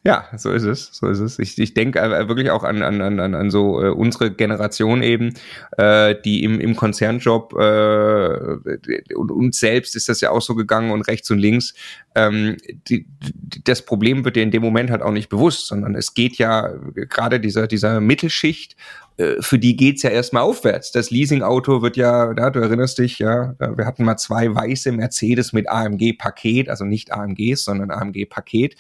[0.07, 1.39] Ja, so ist es, so ist es.
[1.39, 5.33] Ich, ich denke äh, wirklich auch an, an, an, an so äh, unsere Generation eben,
[5.79, 10.91] äh, die im, im Konzernjob äh, und uns selbst ist das ja auch so gegangen
[10.91, 11.73] und rechts und links.
[12.15, 15.95] Ähm, die, die, das Problem wird dir in dem Moment halt auch nicht bewusst, sondern
[15.95, 18.77] es geht ja gerade dieser, dieser Mittelschicht
[19.17, 20.91] äh, für die geht's ja erstmal aufwärts.
[20.91, 25.53] Das Leasingauto wird ja, ja, du erinnerst dich, ja, wir hatten mal zwei weiße Mercedes
[25.53, 28.75] mit AMG-Paket, also nicht AMGs, sondern AMG-Paket.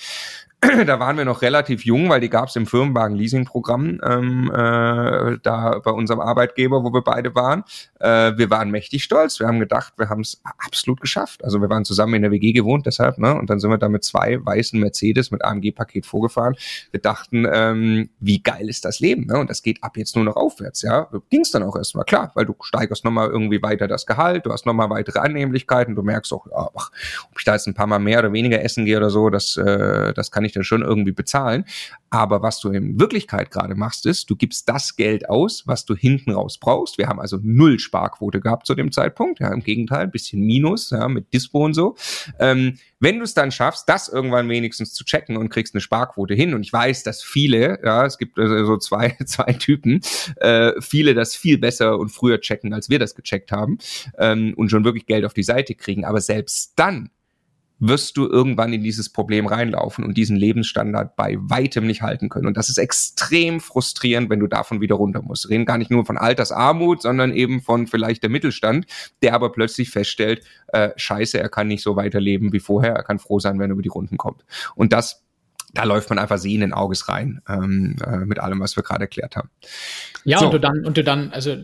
[0.87, 5.81] da waren wir noch relativ jung, weil die gab es im Firmenwagen-Leasing-Programm ähm, äh, da
[5.85, 7.65] bei unserem Arbeitgeber, wo wir beide waren.
[8.01, 9.41] Äh, wir waren mächtig stolz.
[9.41, 11.45] Wir haben gedacht, wir haben es absolut geschafft.
[11.45, 13.35] Also wir waren zusammen in der WG gewohnt, deshalb, ne?
[13.35, 16.55] Und dann sind wir da mit zwei weißen Mercedes mit AMG-Paket vorgefahren.
[16.91, 19.39] Wir dachten, ähm, wie geil ist das Leben, ne?
[19.39, 21.09] Und das geht ab jetzt nur noch aufwärts, ja.
[21.31, 24.53] Ging es dann auch erstmal, klar, weil du steigerst nochmal irgendwie weiter das Gehalt, du
[24.53, 26.91] hast nochmal weitere Annehmlichkeiten, du merkst auch, ach,
[27.31, 29.57] ob ich da jetzt ein paar Mal mehr oder weniger essen gehe oder so, das,
[29.57, 31.65] äh, das kann ich dann schon irgendwie bezahlen.
[32.11, 35.97] Aber was du in Wirklichkeit gerade machst, ist, du gibst das Geld aus, was du
[35.97, 36.97] hinten raus brauchst.
[36.97, 39.41] Wir haben also null Sparquote gehabt zu dem Zeitpunkt.
[39.41, 41.97] Ja, im Gegenteil, ein bisschen Minus, ja, mit Dispo und so.
[42.39, 46.35] Ähm, wenn du es dann schaffst, das irgendwann wenigstens zu checken und kriegst eine Sparquote
[46.35, 50.01] hin, und ich weiß, dass viele, ja, es gibt also so zwei, zwei Typen,
[50.37, 53.79] äh, viele das viel besser und früher checken, als wir das gecheckt haben,
[54.19, 56.05] ähm, und schon wirklich Geld auf die Seite kriegen.
[56.05, 57.11] Aber selbst dann
[57.89, 62.47] wirst du irgendwann in dieses Problem reinlaufen und diesen Lebensstandard bei weitem nicht halten können.
[62.47, 65.49] Und das ist extrem frustrierend, wenn du davon wieder runter musst.
[65.49, 68.87] Reden gar nicht nur von Altersarmut, sondern eben von vielleicht der Mittelstand,
[69.23, 73.19] der aber plötzlich feststellt, äh, scheiße, er kann nicht so weiterleben wie vorher, er kann
[73.19, 74.45] froh sein, wenn er über die Runden kommt.
[74.75, 75.24] Und das
[75.75, 79.37] da läuft man einfach sehenden Auges rein ähm, äh, mit allem, was wir gerade erklärt
[79.37, 79.51] haben.
[80.25, 80.47] Ja, so.
[80.47, 81.57] und du dann, und du dann, also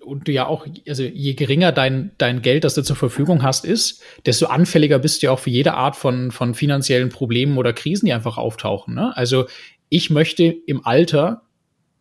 [0.00, 3.64] und du ja auch, also je geringer dein, dein Geld, das du zur Verfügung hast,
[3.64, 7.72] ist, desto anfälliger bist du ja auch für jede Art von, von finanziellen Problemen oder
[7.72, 8.94] Krisen, die einfach auftauchen.
[8.94, 9.16] Ne?
[9.16, 9.46] Also
[9.88, 11.42] ich möchte im Alter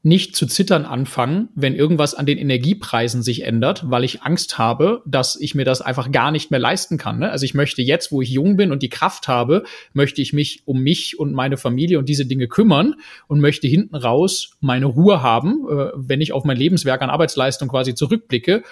[0.05, 5.01] nicht zu zittern anfangen, wenn irgendwas an den Energiepreisen sich ändert, weil ich Angst habe,
[5.05, 7.19] dass ich mir das einfach gar nicht mehr leisten kann.
[7.19, 7.31] Ne?
[7.31, 9.63] Also ich möchte jetzt, wo ich jung bin und die Kraft habe,
[9.93, 12.95] möchte ich mich um mich und meine Familie und diese Dinge kümmern
[13.27, 17.69] und möchte hinten raus meine Ruhe haben, äh, wenn ich auf mein Lebenswerk an Arbeitsleistung
[17.69, 18.63] quasi zurückblicke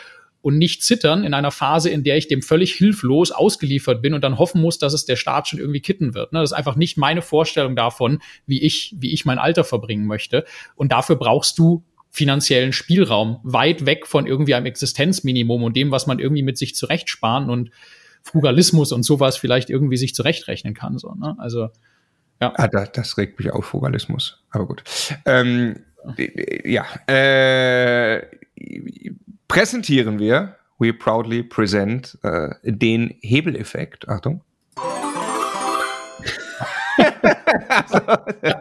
[0.41, 4.23] und nicht zittern in einer Phase, in der ich dem völlig hilflos ausgeliefert bin und
[4.23, 6.33] dann hoffen muss, dass es der Staat schon irgendwie kitten wird.
[6.33, 6.39] Ne?
[6.39, 10.45] Das ist einfach nicht meine Vorstellung davon, wie ich, wie ich mein Alter verbringen möchte.
[10.75, 16.07] Und dafür brauchst du finanziellen Spielraum, weit weg von irgendwie einem Existenzminimum und dem, was
[16.07, 17.71] man irgendwie mit sich zurechtsparen und
[18.23, 20.97] Frugalismus und sowas vielleicht irgendwie sich zurechtrechnen kann.
[20.97, 21.35] So, ne?
[21.39, 21.69] Also
[22.41, 22.53] ja.
[22.55, 24.43] Ah, das, das regt mich auf, Frugalismus.
[24.49, 24.83] Aber gut.
[25.25, 25.85] Ähm,
[26.65, 28.23] ja, äh,
[29.51, 34.07] präsentieren wir, we proudly present, äh, den Hebeleffekt.
[34.07, 34.39] Achtung.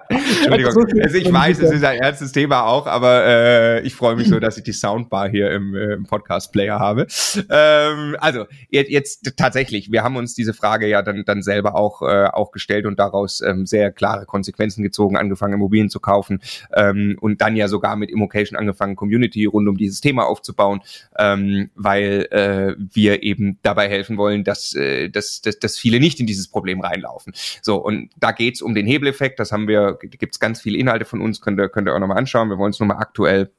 [0.09, 1.03] Entschuldigung.
[1.03, 4.41] Also ich weiß, es ist ein ernstes Thema auch, aber äh, ich freue mich so,
[4.41, 7.07] dass ich die Soundbar hier im, äh, im Podcast-Player habe.
[7.49, 12.03] Ähm, also jetzt, jetzt tatsächlich, wir haben uns diese Frage ja dann, dann selber auch,
[12.03, 16.41] äh, auch gestellt und daraus ähm, sehr klare Konsequenzen gezogen, angefangen Immobilien zu kaufen
[16.75, 20.81] ähm, und dann ja sogar mit Immocation angefangen, Community rund um dieses Thema aufzubauen,
[21.19, 26.21] ähm, weil äh, wir eben dabei helfen wollen, dass, äh, dass, dass, dass viele nicht
[26.21, 27.33] in dieses Problem reinlaufen.
[27.63, 29.39] So, und da geht's um den Hebeleffekt.
[29.41, 32.19] Das haben wir, gibt's ganz viele Inhalte von uns, könnt ihr, könnt ihr auch nochmal
[32.19, 32.49] anschauen.
[32.49, 33.51] Wir wollen es nochmal aktuell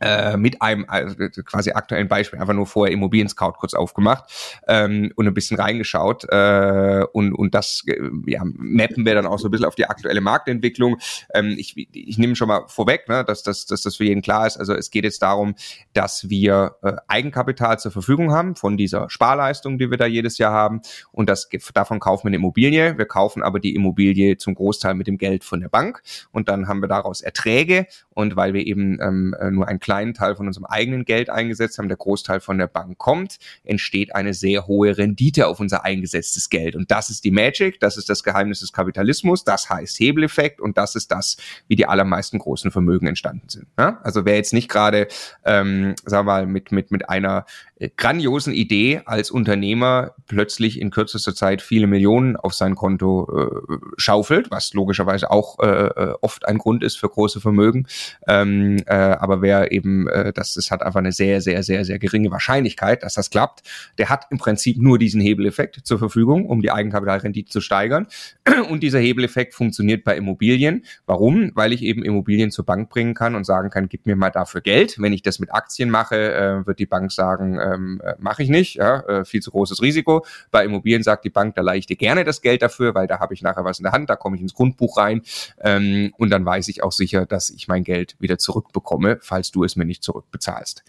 [0.00, 4.24] äh, mit einem also quasi aktuellen Beispiel einfach nur vorher Immobilien Scout kurz aufgemacht
[4.66, 9.38] ähm, und ein bisschen reingeschaut äh, und und das äh, ja, mappen wir dann auch
[9.38, 10.98] so ein bisschen auf die aktuelle Marktentwicklung.
[11.34, 14.46] Ähm, ich, ich nehme schon mal vorweg, ne, dass, dass, dass das für jeden klar
[14.46, 14.56] ist.
[14.56, 15.54] Also es geht jetzt darum,
[15.92, 20.52] dass wir äh, Eigenkapital zur Verfügung haben von dieser Sparleistung, die wir da jedes Jahr
[20.52, 20.80] haben
[21.12, 22.96] und das davon kaufen wir eine Immobilie.
[22.96, 26.68] Wir kaufen aber die Immobilie zum Großteil mit dem Geld von der Bank und dann
[26.68, 30.46] haben wir daraus Erträge und weil wir eben ähm, äh, nur ein kleinen Teil von
[30.46, 34.96] unserem eigenen Geld eingesetzt haben, der Großteil von der Bank kommt, entsteht eine sehr hohe
[34.96, 36.76] Rendite auf unser eingesetztes Geld.
[36.76, 40.78] Und das ist die Magic, das ist das Geheimnis des Kapitalismus, das heißt Hebeleffekt und
[40.78, 43.66] das ist das, wie die allermeisten großen Vermögen entstanden sind.
[43.76, 43.98] Ja?
[44.04, 45.08] Also wer jetzt nicht gerade,
[45.44, 47.44] ähm, sagen wir mal, mit, mit, mit einer
[47.80, 53.76] äh, grandiosen Idee als Unternehmer plötzlich in kürzester Zeit viele Millionen auf sein Konto äh,
[53.96, 57.86] schaufelt, was logischerweise auch äh, äh oft ein Grund ist für große Vermögen.
[58.28, 61.84] Ähm, äh, aber wer eben eben, äh, das, das hat einfach eine sehr, sehr, sehr,
[61.84, 63.62] sehr geringe Wahrscheinlichkeit, dass das klappt.
[63.98, 68.06] Der hat im Prinzip nur diesen Hebeleffekt zur Verfügung, um die Eigenkapitalrendite zu steigern.
[68.70, 70.84] Und dieser Hebeleffekt funktioniert bei Immobilien.
[71.06, 71.50] Warum?
[71.54, 74.60] Weil ich eben Immobilien zur Bank bringen kann und sagen kann, gib mir mal dafür
[74.60, 74.96] Geld.
[74.98, 78.48] Wenn ich das mit Aktien mache, äh, wird die Bank sagen, ähm, äh, mache ich
[78.48, 80.24] nicht, ja, äh, viel zu großes Risiko.
[80.50, 83.18] Bei Immobilien sagt die Bank, da leihe ich dir gerne das Geld dafür, weil da
[83.18, 85.22] habe ich nachher was in der Hand, da komme ich ins Grundbuch rein
[85.60, 89.64] ähm, und dann weiß ich auch sicher, dass ich mein Geld wieder zurückbekomme, falls du
[89.64, 90.84] es es mir nicht zurückbezahlst.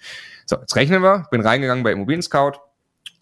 [0.46, 1.28] So, jetzt rechnen wir.
[1.32, 2.54] Bin reingegangen bei Immobilien Scout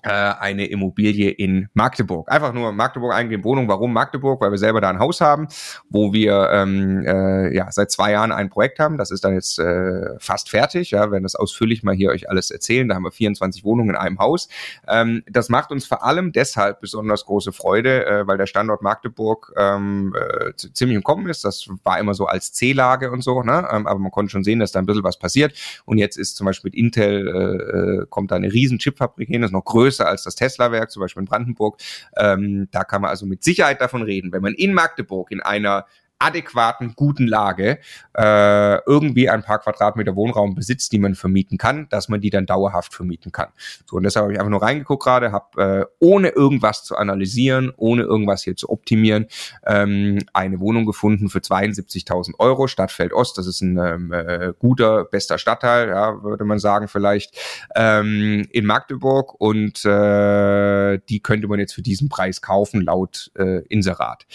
[0.07, 2.31] eine Immobilie in Magdeburg.
[2.31, 3.67] Einfach nur Magdeburg eingeben, Wohnung.
[3.67, 4.39] Warum Magdeburg?
[4.41, 5.47] Weil wir selber da ein Haus haben,
[5.89, 8.97] wo wir ähm, äh, ja seit zwei Jahren ein Projekt haben.
[8.97, 10.91] Das ist dann jetzt äh, fast fertig.
[10.91, 12.87] Ja, werden das ausführlich mal hier euch alles erzählen.
[12.87, 14.47] Da haben wir 24 Wohnungen in einem Haus.
[14.87, 19.53] Ähm, das macht uns vor allem deshalb besonders große Freude, äh, weil der Standort Magdeburg
[19.57, 21.43] ähm, äh, ziemlich im Kommen ist.
[21.43, 23.67] Das war immer so als C-Lage und so, ne?
[23.69, 25.53] Ähm, aber man konnte schon sehen, dass da ein bisschen was passiert.
[25.83, 29.41] Und jetzt ist zum Beispiel mit Intel äh, äh kommt da eine riesen Chipfabrik hin,
[29.41, 31.81] das ist noch größer größer als das Tesla-Werk, zum Beispiel in Brandenburg.
[32.17, 35.85] Ähm, da kann man also mit Sicherheit davon reden, wenn man in Magdeburg in einer
[36.19, 37.79] adäquaten, guten Lage
[38.13, 42.45] äh, irgendwie ein paar Quadratmeter Wohnraum besitzt, die man vermieten kann, dass man die dann
[42.45, 43.47] dauerhaft vermieten kann.
[43.89, 47.71] So, und deshalb habe ich einfach nur reingeguckt gerade, habe äh, ohne irgendwas zu analysieren,
[47.77, 49.27] ohne irgendwas hier zu optimieren,
[49.65, 55.05] ähm, eine Wohnung gefunden für 72.000 Euro, Stadtfeld Ost, das ist ein ähm, äh, guter,
[55.05, 57.37] bester Stadtteil, ja, würde man sagen vielleicht,
[57.75, 63.61] ähm, in Magdeburg und äh, die könnte man jetzt für diesen Preis kaufen, laut äh,
[63.69, 64.25] Inserat.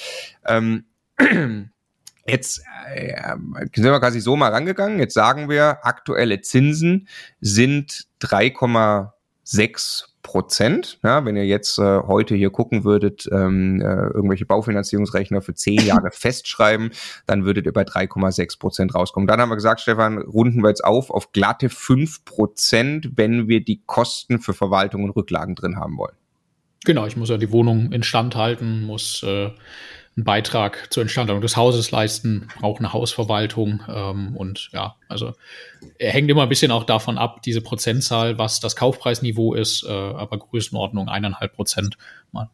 [0.46, 0.84] Ähm,
[2.26, 2.62] Jetzt
[2.94, 3.14] äh,
[3.74, 4.98] sind wir quasi so mal rangegangen.
[4.98, 7.08] Jetzt sagen wir, aktuelle Zinsen
[7.40, 10.98] sind 3,6 Prozent.
[11.04, 15.80] Ja, wenn ihr jetzt äh, heute hier gucken würdet, ähm, äh, irgendwelche Baufinanzierungsrechner für zehn
[15.86, 16.92] Jahre festschreiben,
[17.26, 19.26] dann würdet ihr bei 3,6 Prozent rauskommen.
[19.26, 23.62] Dann haben wir gesagt, Stefan, runden wir jetzt auf auf glatte 5 Prozent, wenn wir
[23.62, 26.16] die Kosten für Verwaltung und Rücklagen drin haben wollen.
[26.84, 29.50] Genau, ich muss ja die Wohnung instand halten, muss äh,
[30.16, 35.32] einen Beitrag zur Instandhaltung des Hauses leisten, braucht eine Hausverwaltung ähm, und ja, also
[35.98, 39.90] er hängt immer ein bisschen auch davon ab, diese Prozentzahl, was das Kaufpreisniveau ist, äh,
[39.90, 41.96] aber Größenordnung eineinhalb Prozent,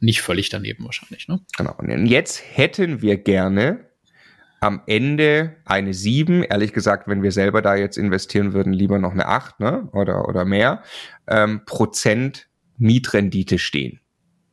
[0.01, 1.29] nicht völlig daneben wahrscheinlich.
[1.29, 1.41] Ne?
[1.57, 1.75] Genau.
[1.79, 3.91] Und jetzt hätten wir gerne
[4.61, 9.13] am Ende eine 7, ehrlich gesagt, wenn wir selber da jetzt investieren würden, lieber noch
[9.13, 9.89] eine 8 ne?
[9.93, 10.83] oder, oder mehr,
[11.27, 14.01] ähm, Prozent Mietrendite stehen.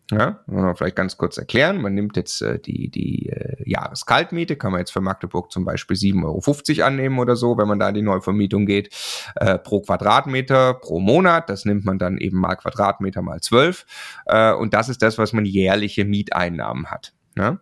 [0.10, 0.39] Ja,
[0.76, 1.82] vielleicht ganz kurz erklären.
[1.82, 5.98] Man nimmt jetzt äh, die, die äh, Jahreskaltmiete, kann man jetzt für Magdeburg zum Beispiel
[5.98, 8.96] 7,50 Euro annehmen oder so, wenn man da in die Neuvermietung geht,
[9.36, 11.50] äh, pro Quadratmeter pro Monat.
[11.50, 13.86] Das nimmt man dann eben mal Quadratmeter mal 12.
[14.28, 17.13] Äh, und das ist das, was man jährliche Mieteinnahmen hat.
[17.36, 17.60] Ja?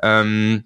[0.00, 0.64] Ähm,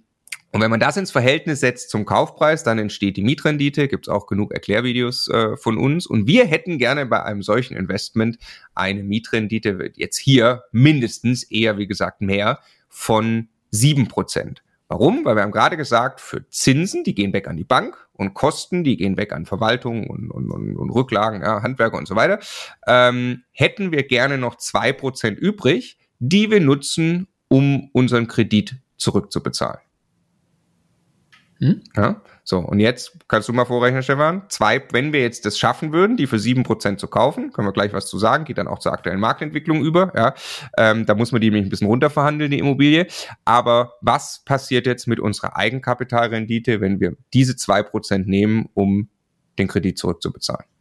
[0.53, 4.27] und wenn man das ins Verhältnis setzt zum Kaufpreis, dann entsteht die Mietrendite, gibt's auch
[4.27, 6.07] genug Erklärvideos äh, von uns.
[6.07, 8.37] Und wir hätten gerne bei einem solchen Investment
[8.75, 12.59] eine Mietrendite, jetzt hier mindestens eher, wie gesagt, mehr
[12.91, 14.63] von sieben Prozent.
[14.89, 15.25] Warum?
[15.25, 18.85] Weil wir haben gerade gesagt, für Zinsen, die gehen weg an die Bank und Kosten,
[18.85, 22.41] die gehen weg an Verwaltung und, und, und, und Rücklagen, ja, Handwerker und so weiter,
[22.87, 29.81] ähm, hätten wir gerne noch zwei Prozent übrig, die wir nutzen, um unseren Kredit zurückzubezahlen.
[31.63, 31.81] Hm?
[31.97, 34.43] Ja, so, und jetzt kannst du mal vorrechnen, Stefan.
[34.49, 37.73] Zwei, wenn wir jetzt das schaffen würden, die für sieben Prozent zu kaufen, können wir
[37.73, 40.13] gleich was zu sagen, geht dann auch zur aktuellen Marktentwicklung über.
[40.17, 40.35] Ja,
[40.77, 43.07] ähm, da muss man die nämlich ein bisschen runterverhandeln, die Immobilie.
[43.45, 49.09] Aber was passiert jetzt mit unserer Eigenkapitalrendite, wenn wir diese zwei Prozent nehmen, um
[49.57, 50.72] den Kredit zurückzubezahlen?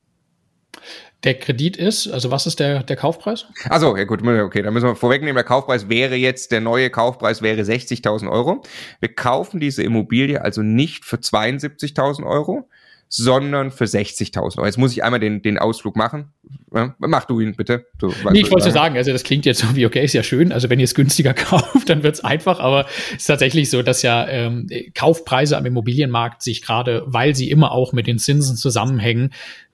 [1.23, 3.45] Der Kredit ist, also was ist der, der Kaufpreis?
[3.69, 7.41] Also ja gut, okay, da müssen wir vorwegnehmen, der Kaufpreis wäre jetzt, der neue Kaufpreis
[7.41, 8.63] wäre 60.000 Euro.
[8.99, 12.67] Wir kaufen diese Immobilie also nicht für 72.000 Euro,
[13.07, 14.65] sondern für 60.000 Euro.
[14.65, 16.31] Jetzt muss ich einmal den, den Ausflug machen.
[16.73, 17.85] Ja, mach du ihn bitte.
[17.99, 18.73] Du, nee, ich wollte sagen.
[18.73, 20.95] sagen, also das klingt jetzt so wie, okay, ist ja schön, also wenn ihr es
[20.95, 25.65] günstiger kauft, dann wird's einfach, aber es ist tatsächlich so, dass ja ähm, Kaufpreise am
[25.65, 29.31] Immobilienmarkt sich gerade, weil sie immer auch mit den Zinsen zusammenhängen,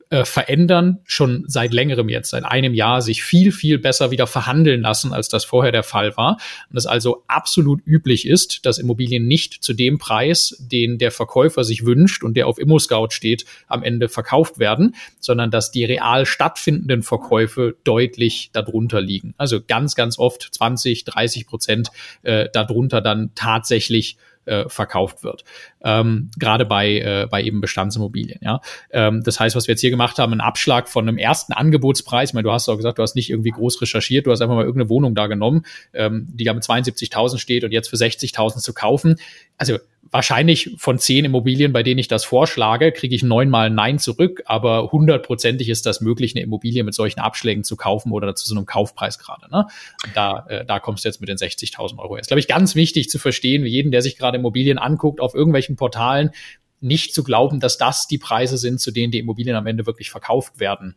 [0.09, 4.81] äh, verändern, schon seit längerem jetzt, seit einem Jahr, sich viel, viel besser wieder verhandeln
[4.81, 6.37] lassen, als das vorher der Fall war.
[6.69, 11.63] Und es also absolut üblich ist, dass Immobilien nicht zu dem Preis, den der Verkäufer
[11.63, 16.25] sich wünscht und der auf ImmoScout steht, am Ende verkauft werden, sondern dass die real
[16.25, 19.33] stattfindenden Verkäufe deutlich darunter liegen.
[19.37, 21.89] Also ganz, ganz oft 20, 30 Prozent
[22.23, 24.17] äh, darunter dann tatsächlich
[24.47, 25.43] äh, verkauft wird.
[25.83, 28.39] Ähm, Gerade bei, äh, bei eben Bestandsimmobilien.
[28.41, 28.61] Ja?
[28.91, 32.29] Ähm, das heißt, was wir jetzt hier gemacht haben, ein Abschlag von einem ersten Angebotspreis.
[32.29, 34.55] Ich meine, du hast auch gesagt, du hast nicht irgendwie groß recherchiert, du hast einfach
[34.55, 38.59] mal irgendeine Wohnung da genommen, ähm, die da mit 72.000 steht und jetzt für 60.000
[38.59, 39.17] zu kaufen.
[39.57, 39.77] Also
[40.11, 44.91] wahrscheinlich von zehn Immobilien, bei denen ich das vorschlage, kriege ich neunmal Nein zurück, aber
[44.91, 48.65] hundertprozentig ist das möglich, eine Immobilie mit solchen Abschlägen zu kaufen oder zu so einem
[48.65, 49.49] Kaufpreis gerade.
[49.51, 49.67] Ne?
[50.13, 52.15] Da, äh, da kommst du jetzt mit den 60.000 Euro.
[52.15, 55.33] Ist, glaube ich, ganz wichtig zu verstehen, wie jeden, der sich gerade Immobilien anguckt, auf
[55.33, 56.31] irgendwelchen Portalen,
[56.79, 60.11] nicht zu glauben, dass das die Preise sind, zu denen die Immobilien am Ende wirklich
[60.11, 60.95] verkauft werden.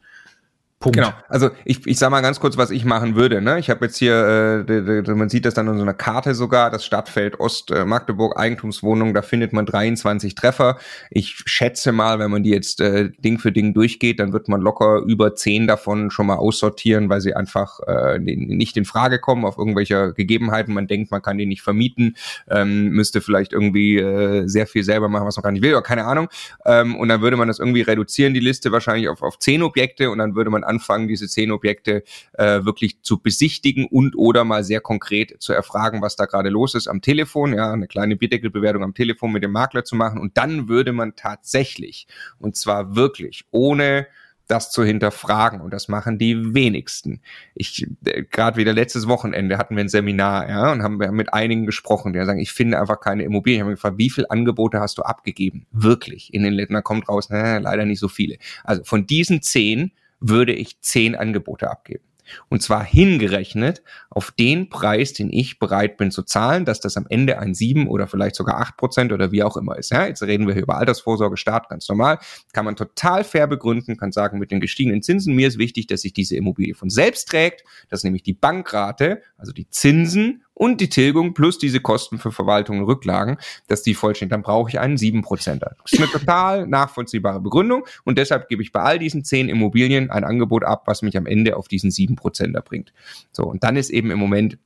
[0.82, 0.96] Punkt.
[0.96, 1.12] Genau.
[1.28, 3.42] Also ich, ich sage mal ganz kurz, was ich machen würde.
[3.42, 3.58] Ne?
[3.58, 6.86] Ich habe jetzt hier, äh, man sieht das dann in so einer Karte sogar, das
[6.86, 10.78] Stadtfeld Ost äh, Magdeburg Eigentumswohnung, da findet man 23 Treffer.
[11.10, 14.62] Ich schätze mal, wenn man die jetzt äh, Ding für Ding durchgeht, dann wird man
[14.62, 19.44] locker über 10 davon schon mal aussortieren, weil sie einfach äh, nicht in Frage kommen
[19.44, 20.72] auf irgendwelche Gegebenheiten.
[20.72, 22.16] Man denkt, man kann die nicht vermieten,
[22.48, 25.82] ähm, müsste vielleicht irgendwie äh, sehr viel selber machen, was man gar nicht will, oder
[25.82, 26.30] keine Ahnung.
[26.64, 30.10] Ähm, und dann würde man das irgendwie reduzieren, die Liste wahrscheinlich auf, auf 10 Objekte
[30.10, 32.02] und dann würde man anfangen, diese zehn Objekte
[32.34, 36.74] äh, wirklich zu besichtigen und oder mal sehr konkret zu erfragen, was da gerade los
[36.74, 40.38] ist am Telefon, ja, eine kleine Bierdeckelbewertung am Telefon mit dem Makler zu machen und
[40.38, 42.06] dann würde man tatsächlich
[42.38, 44.06] und zwar wirklich ohne
[44.50, 47.20] das zu hinterfragen und das machen die wenigsten.
[47.54, 51.32] Ich äh, gerade wieder letztes Wochenende hatten wir ein Seminar, ja, und haben wir mit
[51.32, 53.60] einigen gesprochen, die sagen, ich finde einfach keine Immobilien.
[53.60, 55.66] Ich habe gefragt, wie viele Angebote hast du abgegeben?
[55.70, 58.38] Wirklich in den Ländern kommt raus, na, leider nicht so viele.
[58.64, 62.04] Also von diesen zehn würde ich zehn Angebote abgeben.
[62.48, 67.06] Und zwar hingerechnet auf den Preis, den ich bereit bin zu zahlen, dass das am
[67.08, 69.90] Ende ein sieben oder vielleicht sogar acht Prozent oder wie auch immer ist.
[69.90, 72.18] Ja, jetzt reden wir hier über Altersvorsorge, Staat, ganz normal.
[72.52, 76.02] Kann man total fair begründen, kann sagen, mit den gestiegenen Zinsen, mir ist wichtig, dass
[76.02, 80.90] sich diese Immobilie von selbst trägt, dass nämlich die Bankrate, also die Zinsen und die
[80.90, 84.98] Tilgung plus diese Kosten für Verwaltung und Rücklagen, dass die vollstehen, dann brauche ich einen
[84.98, 85.74] 7%er.
[85.82, 90.10] Das ist eine total nachvollziehbare Begründung und deshalb gebe ich bei all diesen zehn Immobilien
[90.10, 92.92] ein Angebot ab, was mich am Ende auf diesen 7%er bringt.
[93.32, 94.58] So, und dann ist eben im Moment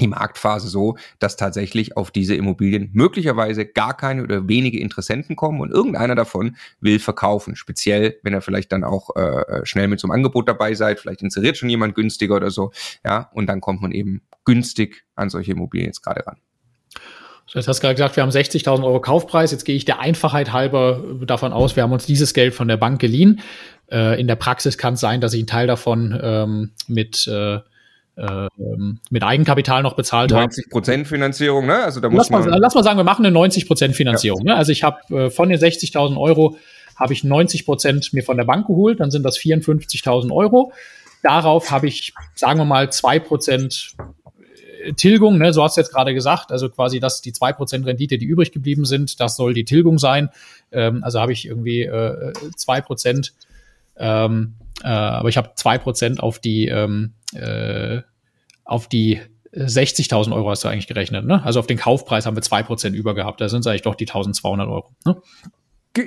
[0.00, 5.60] die Marktphase so, dass tatsächlich auf diese Immobilien möglicherweise gar keine oder wenige Interessenten kommen
[5.60, 7.56] und irgendeiner davon will verkaufen.
[7.56, 11.22] Speziell, wenn er vielleicht dann auch äh, schnell mit so einem Angebot dabei seid, vielleicht
[11.22, 12.72] inseriert schon jemand günstiger oder so,
[13.04, 16.38] ja, und dann kommt man eben günstig an solche Immobilien jetzt gerade ran.
[17.46, 19.50] So, jetzt hast du gerade gesagt, wir haben 60.000 Euro Kaufpreis.
[19.52, 22.78] Jetzt gehe ich der Einfachheit halber davon aus, wir haben uns dieses Geld von der
[22.78, 23.40] Bank geliehen.
[23.90, 27.58] Äh, in der Praxis kann es sein, dass ich einen Teil davon ähm, mit äh,
[28.16, 28.48] äh,
[29.10, 30.42] mit Eigenkapital noch bezahlt habe.
[30.42, 31.82] 90 Prozent Finanzierung, ne?
[31.82, 32.50] Also da muss lass man.
[32.50, 34.40] Mal, lass mal sagen, wir machen eine 90 Prozent Finanzierung.
[34.40, 34.52] Ja.
[34.52, 34.56] Ne?
[34.56, 36.56] Also ich habe äh, von den 60.000 Euro
[36.96, 40.72] habe ich 90 Prozent mir von der Bank geholt, dann sind das 54.000 Euro.
[41.22, 43.94] Darauf habe ich, sagen wir mal, zwei Prozent
[44.84, 47.86] äh, Tilgung, ne, so hast du jetzt gerade gesagt, also quasi das, die zwei Prozent
[47.86, 50.28] Rendite, die übrig geblieben sind, das soll die Tilgung sein.
[50.70, 53.32] Ähm, also habe ich irgendwie äh, zwei äh, Prozent,
[53.96, 58.02] ähm, äh, aber ich habe zwei Prozent auf die ähm, äh,
[58.64, 59.20] auf die
[59.54, 61.44] 60.000 Euro hast du eigentlich gerechnet, ne?
[61.44, 63.40] Also auf den Kaufpreis haben wir zwei Prozent über gehabt.
[63.40, 64.94] Da sind es eigentlich doch die 1.200 Euro.
[65.04, 65.16] Ne?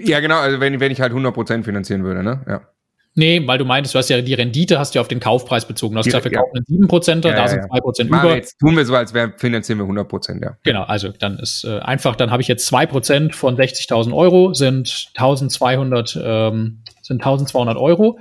[0.03, 0.39] Ja, genau.
[0.39, 2.43] Also wenn, wenn ich halt 100 Prozent finanzieren würde, ne?
[2.47, 2.61] Ja.
[3.17, 5.95] Nee, weil du meintest, du hast ja die Rendite hast du auf den Kaufpreis bezogen.
[5.95, 6.41] Du hast gesagt, wir ja.
[6.41, 7.79] kaufen einen 7%er, ja, da sind ja.
[7.79, 8.35] 2% Mal über.
[8.35, 10.57] Jetzt tun wir so, als wäre finanzieren wir 100 Prozent, ja.
[10.63, 14.87] Genau, also dann ist äh, einfach, dann habe ich jetzt 2% von 60.000 Euro, sind
[15.15, 18.19] 1.200, ähm, sind 1.200 Euro.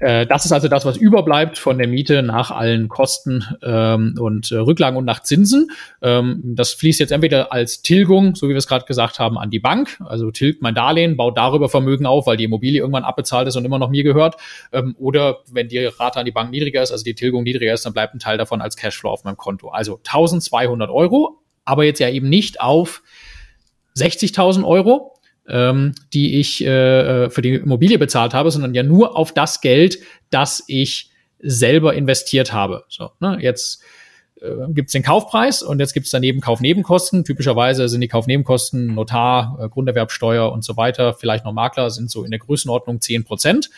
[0.00, 4.52] Äh, das ist also das, was überbleibt von der Miete nach allen Kosten ähm, und
[4.52, 5.70] äh, Rücklagen und nach Zinsen.
[6.02, 9.50] Ähm, das fließt jetzt entweder als Tilgung, so wie wir es gerade gesagt haben, an
[9.50, 9.98] die Bank.
[10.04, 13.64] Also tilgt mein Darlehen, baut darüber Vermögen auf, weil die Immobilie irgendwann abbezahlt ist und
[13.64, 14.36] immer noch mir gehört.
[14.72, 17.84] Ähm, oder wenn die Rate an die Bank niedriger ist, also die Tilgung niedriger ist,
[17.84, 19.70] dann bleibt ein Teil davon als Cashflow auf meinem Konto.
[19.70, 23.02] Also 1200 Euro, aber jetzt ja eben nicht auf
[23.96, 25.17] 60.000 Euro,
[25.48, 29.60] ähm, die ich äh, äh, für die Immobilie bezahlt habe, sondern ja nur auf das
[29.60, 29.98] Geld,
[30.30, 32.84] das ich selber investiert habe.
[32.88, 33.82] So, ne, jetzt
[34.40, 37.24] äh, gibt es den Kaufpreis und jetzt gibt es daneben Kaufnebenkosten.
[37.24, 42.24] Typischerweise sind die Kaufnebenkosten Notar, äh, Grunderwerbsteuer und so weiter, vielleicht noch Makler, sind so
[42.24, 43.70] in der Größenordnung 10 Prozent.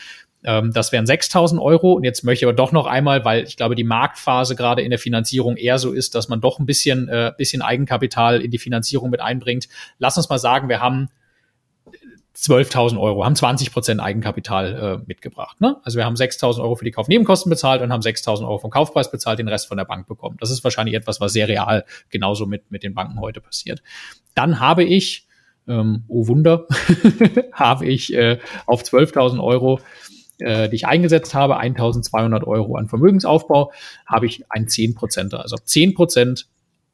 [0.43, 1.93] Ähm, das wären 6.000 Euro.
[1.93, 4.89] Und jetzt möchte ich aber doch noch einmal, weil ich glaube, die Marktphase gerade in
[4.89, 8.57] der Finanzierung eher so ist, dass man doch ein bisschen, äh, bisschen Eigenkapital in die
[8.57, 9.67] Finanzierung mit einbringt.
[9.99, 11.09] Lass uns mal sagen, wir haben
[12.35, 15.59] 12.000 Euro, haben 20 Prozent Eigenkapital äh, mitgebracht.
[15.59, 15.77] Ne?
[15.83, 19.11] Also wir haben 6.000 Euro für die Kaufnebenkosten bezahlt und haben 6.000 Euro vom Kaufpreis
[19.11, 20.37] bezahlt, den Rest von der Bank bekommen.
[20.39, 23.83] Das ist wahrscheinlich etwas, was sehr real genauso mit, mit den Banken heute passiert.
[24.33, 25.27] Dann habe ich,
[25.67, 26.67] ähm, oh Wunder,
[27.51, 29.79] habe ich äh, auf 12.000 Euro
[30.39, 33.71] äh, die ich eingesetzt habe, 1200 Euro an Vermögensaufbau,
[34.07, 36.47] habe ich ein 10 Prozent, also 10 Prozent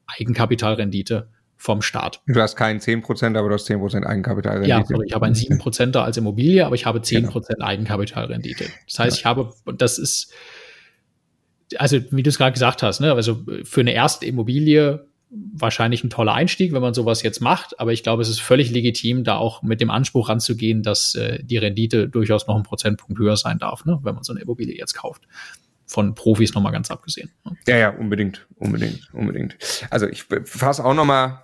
[0.06, 1.28] Eigenkapitalrendite
[1.58, 2.22] vom Staat.
[2.26, 4.70] Du hast keinen 10%, aber du hast 10% Eigenkapitalrendite.
[4.70, 7.66] Ja, sorry, ich habe einen 7% als Immobilie, aber ich habe 10% genau.
[7.66, 8.64] Eigenkapitalrendite.
[8.86, 9.20] Das heißt, ja.
[9.20, 10.32] ich habe, und das ist,
[11.76, 16.10] also wie du es gerade gesagt hast, ne, also für eine erste Immobilie wahrscheinlich ein
[16.10, 19.36] toller Einstieg, wenn man sowas jetzt macht, aber ich glaube, es ist völlig legitim, da
[19.36, 23.58] auch mit dem Anspruch ranzugehen, dass äh, die Rendite durchaus noch ein Prozentpunkt höher sein
[23.58, 25.22] darf, ne, wenn man so eine Immobilie jetzt kauft
[25.88, 27.30] von Profis nochmal ganz abgesehen.
[27.44, 27.56] Ne?
[27.66, 29.56] Ja, ja, unbedingt, unbedingt, unbedingt.
[29.90, 31.40] Also ich fasse auch nochmal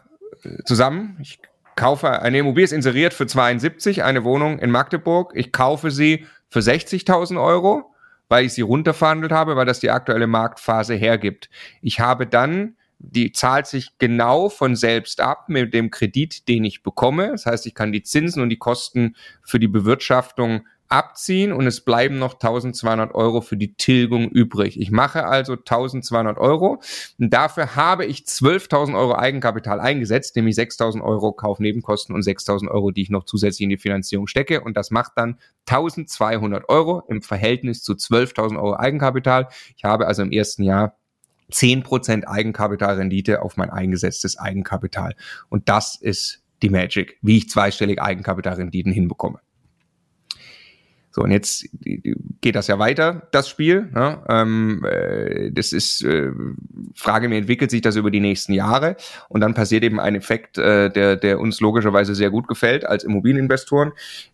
[0.64, 1.18] zusammen.
[1.20, 1.38] Ich
[1.76, 5.32] kaufe eine Immobilie, ist inseriert für 72, eine Wohnung in Magdeburg.
[5.34, 7.94] Ich kaufe sie für 60.000 Euro,
[8.28, 11.50] weil ich sie runterverhandelt habe, weil das die aktuelle Marktphase hergibt.
[11.82, 16.82] Ich habe dann die zahlt sich genau von selbst ab mit dem Kredit, den ich
[16.82, 17.28] bekomme.
[17.28, 21.80] Das heißt, ich kann die Zinsen und die Kosten für die Bewirtschaftung abziehen und es
[21.80, 24.80] bleiben noch 1200 Euro für die Tilgung übrig.
[24.80, 26.80] Ich mache also 1200 Euro
[27.18, 32.90] und dafür habe ich 12.000 Euro Eigenkapital eingesetzt, nämlich 6.000 Euro Kaufnebenkosten und 6.000 Euro,
[32.90, 37.22] die ich noch zusätzlich in die Finanzierung stecke und das macht dann 1200 Euro im
[37.22, 39.48] Verhältnis zu 12.000 Euro Eigenkapital.
[39.76, 40.96] Ich habe also im ersten Jahr
[41.50, 45.14] 10% Eigenkapitalrendite auf mein eingesetztes Eigenkapital
[45.48, 49.40] und das ist die Magic, wie ich zweistellig Eigenkapitalrenditen hinbekomme.
[51.14, 51.68] So, und jetzt
[52.40, 53.88] geht das ja weiter, das Spiel.
[53.94, 54.20] Ne?
[54.28, 56.32] Ähm, äh, das ist, äh,
[56.96, 58.96] Frage, wie entwickelt sich das über die nächsten Jahre?
[59.28, 63.04] Und dann passiert eben ein Effekt, äh, der, der uns logischerweise sehr gut gefällt als
[63.04, 63.92] Immobilieninvestoren,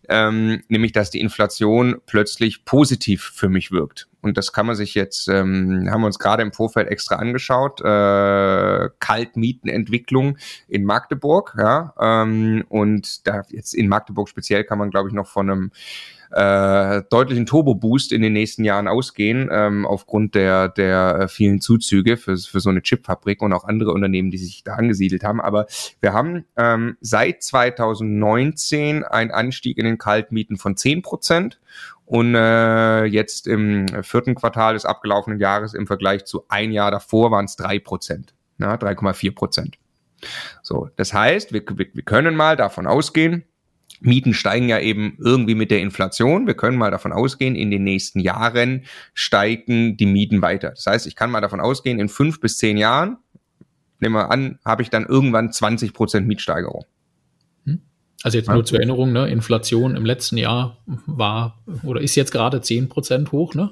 [0.09, 4.07] ähm, nämlich, dass die Inflation plötzlich positiv für mich wirkt.
[4.23, 7.79] Und das kann man sich jetzt, ähm, haben wir uns gerade im Vorfeld extra angeschaut,
[7.81, 15.09] äh, Kaltmietenentwicklung in Magdeburg, ja, ähm, und da jetzt in Magdeburg speziell kann man, glaube
[15.09, 15.71] ich, noch von einem
[16.31, 22.17] äh, deutlichen Turbo-Boost in den nächsten Jahren ausgehen, ähm, aufgrund der, der äh, vielen Zuzüge
[22.17, 25.41] für, für so eine Chipfabrik und auch andere Unternehmen, die sich da angesiedelt haben.
[25.41, 25.67] Aber
[25.99, 31.59] wir haben ähm, seit 2019 einen Anstieg in den Kaltmieten von 10 Prozent.
[32.05, 37.31] Und äh, jetzt im vierten Quartal des abgelaufenen Jahres im Vergleich zu ein Jahr davor
[37.31, 39.77] waren es drei Prozent, 3,4 Prozent.
[40.61, 43.45] So, das heißt, wir, wir können mal davon ausgehen,
[44.01, 46.47] Mieten steigen ja eben irgendwie mit der Inflation.
[46.47, 48.83] Wir können mal davon ausgehen, in den nächsten Jahren
[49.13, 50.71] steigen die Mieten weiter.
[50.71, 53.17] Das heißt, ich kann mal davon ausgehen, in fünf bis zehn Jahren,
[53.99, 56.85] nehmen wir an, habe ich dann irgendwann 20 Prozent Mietsteigerung.
[57.65, 57.81] Hm?
[58.23, 59.29] Also jetzt nur zur Erinnerung, ne?
[59.29, 63.71] Inflation im letzten Jahr war oder ist jetzt gerade 10 Prozent hoch, ne?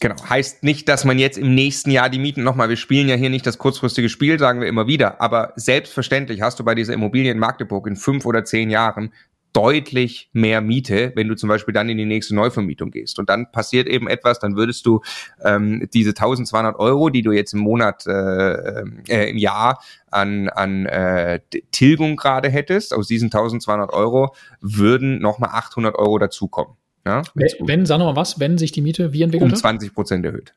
[0.00, 0.16] Genau.
[0.28, 3.30] Heißt nicht, dass man jetzt im nächsten Jahr die Mieten nochmal, wir spielen ja hier
[3.30, 7.30] nicht das kurzfristige Spiel, sagen wir immer wieder, aber selbstverständlich hast du bei dieser Immobilie
[7.30, 9.12] in Magdeburg in fünf oder zehn Jahren
[9.52, 13.18] deutlich mehr Miete, wenn du zum Beispiel dann in die nächste Neuvermietung gehst.
[13.18, 15.00] Und dann passiert eben etwas, dann würdest du
[15.44, 20.86] ähm, diese 1200 Euro, die du jetzt im Monat, äh, äh, im Jahr an, an
[20.86, 21.40] äh,
[21.70, 26.74] Tilgung gerade hättest, aus diesen 1200 Euro würden nochmal 800 Euro dazukommen.
[27.04, 29.50] Ja, wenn, wenn, sag nochmal was, wenn sich die Miete wie entwickelt?
[29.50, 30.54] Um 20 Prozent erhöht.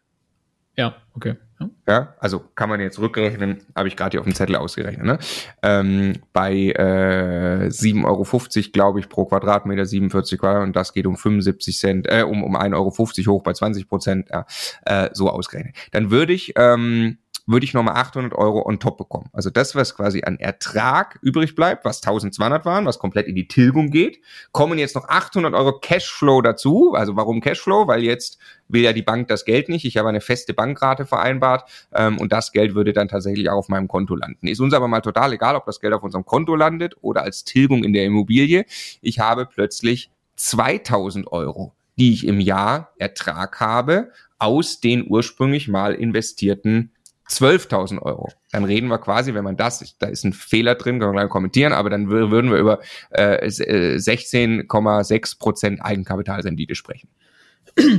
[0.75, 1.35] Ja, okay.
[1.57, 1.69] Ja.
[1.87, 5.05] ja, also kann man jetzt rückrechnen, habe ich gerade hier auf dem Zettel ausgerechnet.
[5.05, 5.19] Ne?
[5.63, 11.15] Ähm, bei äh, 7,50 Euro, glaube ich, pro Quadratmeter, 47 Quadratmeter, und das geht um
[11.15, 14.45] 75 Cent, äh, um, um 1,50 Euro hoch bei 20 Prozent, ja,
[14.85, 15.75] äh, so ausgerechnet.
[15.91, 19.29] Dann würde ich ähm, würde ich nochmal 800 Euro on top bekommen.
[19.31, 23.47] Also das, was quasi an Ertrag übrig bleibt, was 1200 waren, was komplett in die
[23.47, 24.19] Tilgung geht,
[24.51, 26.93] kommen jetzt noch 800 Euro Cashflow dazu.
[26.95, 27.87] Also warum Cashflow?
[27.87, 29.85] Weil jetzt will ja die Bank das Geld nicht.
[29.85, 33.69] Ich habe eine feste Bankrate vereinbart ähm, und das Geld würde dann tatsächlich auch auf
[33.69, 34.47] meinem Konto landen.
[34.47, 37.43] Ist uns aber mal total egal, ob das Geld auf unserem Konto landet oder als
[37.43, 38.65] Tilgung in der Immobilie.
[39.01, 45.93] Ich habe plötzlich 2000 Euro die ich im Jahr Ertrag habe aus den ursprünglich mal
[45.93, 46.91] investierten
[47.29, 48.31] 12.000 Euro.
[48.51, 51.29] Dann reden wir quasi, wenn man das, da ist ein Fehler drin, können wir gleich
[51.29, 52.79] kommentieren, aber dann würden wir über
[53.11, 57.09] äh, 16,6 äh, Prozent Eigenkapitalrendite sprechen.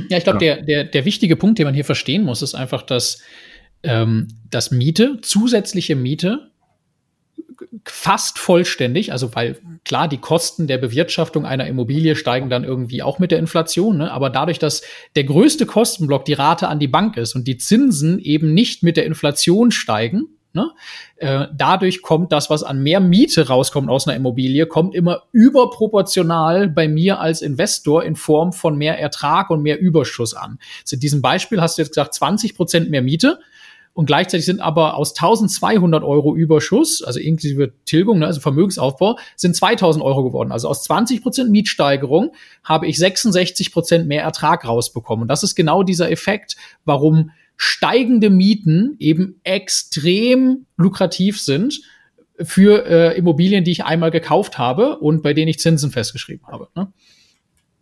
[0.09, 0.55] Ja, ich glaube, ja.
[0.55, 3.21] der, der, der wichtige Punkt, den man hier verstehen muss, ist einfach, dass,
[3.83, 6.49] ähm, dass Miete, zusätzliche Miete
[7.85, 13.19] fast vollständig, also weil klar, die Kosten der Bewirtschaftung einer Immobilie steigen dann irgendwie auch
[13.19, 14.11] mit der Inflation, ne?
[14.11, 14.83] aber dadurch, dass
[15.15, 18.97] der größte Kostenblock die Rate an die Bank ist und die Zinsen eben nicht mit
[18.97, 20.71] der Inflation steigen, ne?
[21.17, 26.69] äh, dadurch kommt das, was an mehr Miete rauskommt aus einer Immobilie, kommt immer überproportional
[26.69, 30.59] bei mir als Investor in Form von mehr Ertrag und mehr Überschuss an.
[30.81, 33.39] Also in diesem Beispiel hast du jetzt gesagt, 20 Prozent mehr Miete
[33.97, 39.55] und gleichzeitig sind aber aus 1200 Euro Überschuss, also inklusive Tilgung, ne, also Vermögensaufbau, sind
[39.55, 40.51] 2000 Euro geworden.
[40.51, 42.31] Also aus 20 Prozent Mietsteigerung
[42.63, 45.23] habe ich 66 Prozent mehr Ertrag rausbekommen.
[45.23, 51.81] Und das ist genau dieser Effekt, warum steigende Mieten eben extrem lukrativ sind
[52.39, 56.67] für äh, Immobilien, die ich einmal gekauft habe und bei denen ich Zinsen festgeschrieben habe.
[56.75, 56.93] Ne?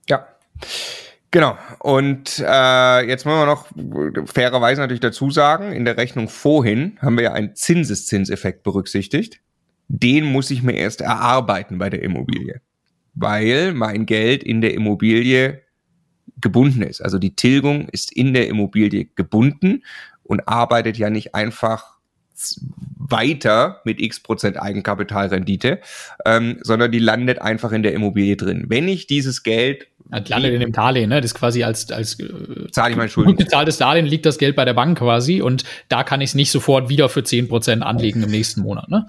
[0.07, 0.25] Ja.
[1.35, 1.57] Genau.
[1.79, 3.67] Und äh, jetzt müssen wir noch
[4.25, 9.41] fairerweise natürlich dazu sagen, in der Rechnung vorhin haben wir ja einen Zinseszinseffekt berücksichtigt.
[9.89, 12.61] Den muss ich mir erst erarbeiten bei der Immobilie,
[13.15, 15.61] weil mein Geld in der Immobilie
[16.39, 17.01] gebunden ist.
[17.01, 19.83] Also die Tilgung ist in der Immobilie gebunden
[20.23, 21.97] und arbeitet ja nicht einfach
[23.09, 25.79] weiter mit x Prozent Eigenkapitalrendite,
[26.25, 28.65] ähm, sondern die landet einfach in der Immobilie drin.
[28.67, 31.19] Wenn ich dieses Geld das landet in dem Darlehen, ne?
[31.19, 32.27] Das ist quasi als, als äh,
[32.71, 33.35] zahle ich mein Schulden.
[33.35, 36.51] Bezahltes Darlehen liegt das Geld bei der Bank quasi und da kann ich es nicht
[36.51, 39.07] sofort wieder für zehn Prozent anlegen im nächsten Monat, ne?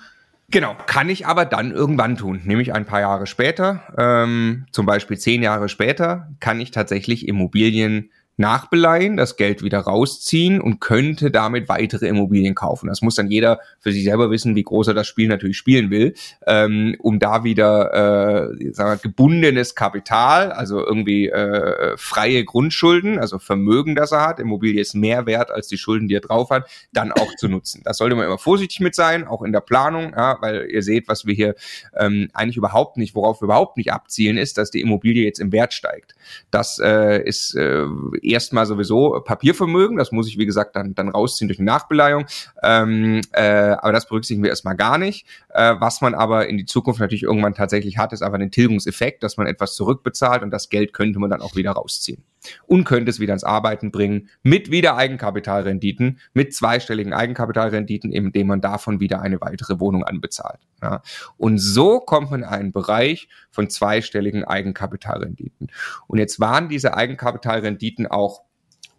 [0.48, 5.18] Genau, kann ich aber dann irgendwann tun, nämlich ein paar Jahre später, ähm, zum Beispiel
[5.18, 11.68] zehn Jahre später, kann ich tatsächlich Immobilien nachbeleihen, das Geld wieder rausziehen und könnte damit
[11.68, 12.88] weitere Immobilien kaufen.
[12.88, 15.90] Das muss dann jeder für sich selber wissen, wie groß er das Spiel natürlich spielen
[15.90, 16.14] will,
[16.46, 23.38] ähm, um da wieder äh, sagen wir, gebundenes Kapital, also irgendwie äh, freie Grundschulden, also
[23.38, 26.68] Vermögen, das er hat, Immobilie ist mehr wert als die Schulden, die er drauf hat,
[26.92, 27.82] dann auch zu nutzen.
[27.84, 31.08] Das sollte man immer vorsichtig mit sein, auch in der Planung, ja, weil ihr seht,
[31.08, 31.54] was wir hier
[31.96, 35.52] ähm, eigentlich überhaupt nicht, worauf wir überhaupt nicht abzielen, ist, dass die Immobilie jetzt im
[35.52, 36.14] Wert steigt.
[36.50, 37.86] Das äh, ist äh,
[38.26, 42.26] erstmal sowieso Papiervermögen, das muss ich, wie gesagt, dann, dann rausziehen durch eine Nachbeleihung.
[42.62, 45.26] Ähm, äh, aber das berücksichtigen wir erstmal gar nicht.
[45.50, 49.22] Äh, was man aber in die Zukunft natürlich irgendwann tatsächlich hat, ist einfach den Tilgungseffekt,
[49.22, 52.22] dass man etwas zurückbezahlt und das Geld könnte man dann auch wieder rausziehen.
[52.66, 58.60] Und könnte es wieder ins Arbeiten bringen mit wieder Eigenkapitalrenditen, mit zweistelligen Eigenkapitalrenditen, indem man
[58.60, 60.60] davon wieder eine weitere Wohnung anbezahlt.
[60.82, 61.02] Ja.
[61.36, 65.68] Und so kommt man in einen Bereich von zweistelligen Eigenkapitalrenditen.
[66.06, 68.42] Und jetzt waren diese Eigenkapitalrenditen auch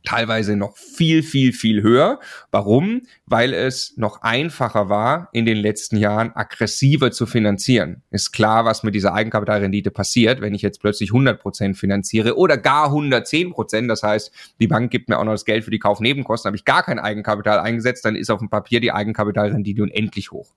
[0.07, 2.21] teilweise noch viel, viel, viel höher.
[2.49, 3.01] Warum?
[3.25, 8.03] Weil es noch einfacher war, in den letzten Jahren aggressiver zu finanzieren.
[8.09, 12.55] Ist klar, was mit dieser Eigenkapitalrendite passiert, wenn ich jetzt plötzlich 100 Prozent finanziere oder
[12.55, 13.91] gar 110 Prozent.
[13.91, 14.31] Das heißt,
[14.61, 16.99] die Bank gibt mir auch noch das Geld für die Kaufnebenkosten, habe ich gar kein
[16.99, 20.53] Eigenkapital eingesetzt, dann ist auf dem Papier die Eigenkapitalrendite unendlich hoch.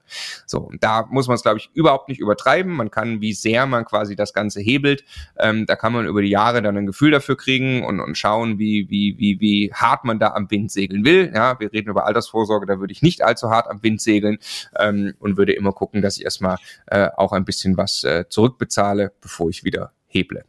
[0.46, 2.72] So, da muss man es, glaube ich, überhaupt nicht übertreiben.
[2.72, 5.04] Man kann, wie sehr man quasi das Ganze hebelt,
[5.40, 8.60] ähm, da kann man über die Jahre dann ein Gefühl dafür kriegen und, und schauen,
[8.60, 11.32] wie, wie, wie, wie hart man da am Wind segeln will.
[11.34, 14.38] Ja, wir reden über Altersvorsorge, da würde ich nicht allzu hart am Wind segeln
[14.78, 19.12] ähm, und würde immer gucken, dass ich erstmal äh, auch ein bisschen was äh, zurückbezahle,
[19.20, 20.44] bevor ich wieder heble.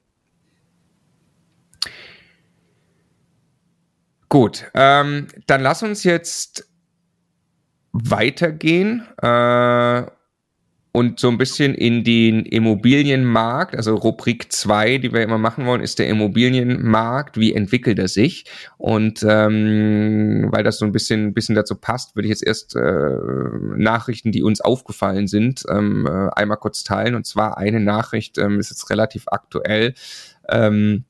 [4.29, 6.69] Gut, ähm, dann lass uns jetzt
[7.91, 10.05] weitergehen äh,
[10.93, 15.81] und so ein bisschen in den Immobilienmarkt, also Rubrik 2, die wir immer machen wollen,
[15.81, 18.45] ist der Immobilienmarkt, wie entwickelt er sich?
[18.77, 23.17] Und ähm, weil das so ein bisschen, bisschen dazu passt, würde ich jetzt erst äh,
[23.77, 27.15] Nachrichten, die uns aufgefallen sind, ähm, äh, einmal kurz teilen.
[27.15, 29.93] Und zwar eine Nachricht ähm, ist jetzt relativ aktuell.
[30.49, 31.05] Ähm,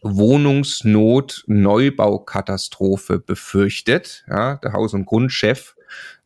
[0.00, 4.24] Wohnungsnot, Neubaukatastrophe befürchtet.
[4.30, 5.74] Ja, der Haus- und Grundchef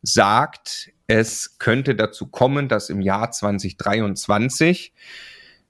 [0.01, 4.93] sagt, es könnte dazu kommen, dass im Jahr 2023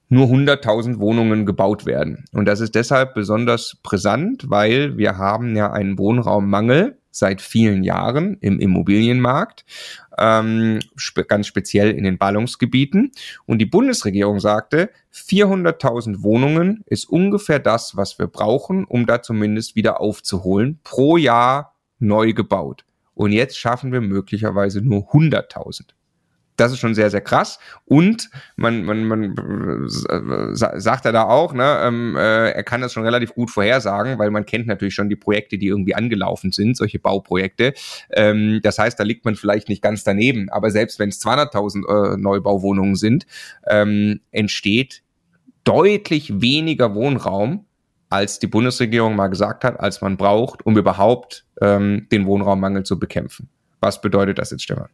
[0.08, 2.26] nur 100.000 Wohnungen gebaut werden.
[2.32, 8.36] Und das ist deshalb besonders brisant, weil wir haben ja einen Wohnraummangel seit vielen Jahren
[8.40, 9.64] im Immobilienmarkt,
[10.16, 13.10] ähm, spe ganz speziell in den Ballungsgebieten.
[13.44, 19.74] Und die Bundesregierung sagte, 400.000 Wohnungen ist ungefähr das, was wir brauchen, um da zumindest
[19.74, 22.84] wieder aufzuholen, pro Jahr neu gebaut.
[23.14, 25.90] Und jetzt schaffen wir möglicherweise nur 100.000.
[26.56, 27.58] Das ist schon sehr, sehr krass.
[27.86, 32.92] Und man, man, man äh, sagt er da auch, ne, ähm, äh, er kann das
[32.92, 36.76] schon relativ gut vorhersagen, weil man kennt natürlich schon die Projekte, die irgendwie angelaufen sind,
[36.76, 37.72] solche Bauprojekte.
[38.10, 40.50] Ähm, das heißt, da liegt man vielleicht nicht ganz daneben.
[40.50, 43.26] Aber selbst wenn es 200.000 äh, Neubauwohnungen sind,
[43.66, 45.02] ähm, entsteht
[45.64, 47.66] deutlich weniger Wohnraum,
[48.12, 52.98] als die Bundesregierung mal gesagt hat, als man braucht, um überhaupt ähm, den Wohnraummangel zu
[52.98, 53.48] bekämpfen.
[53.80, 54.90] Was bedeutet das jetzt, Stefan?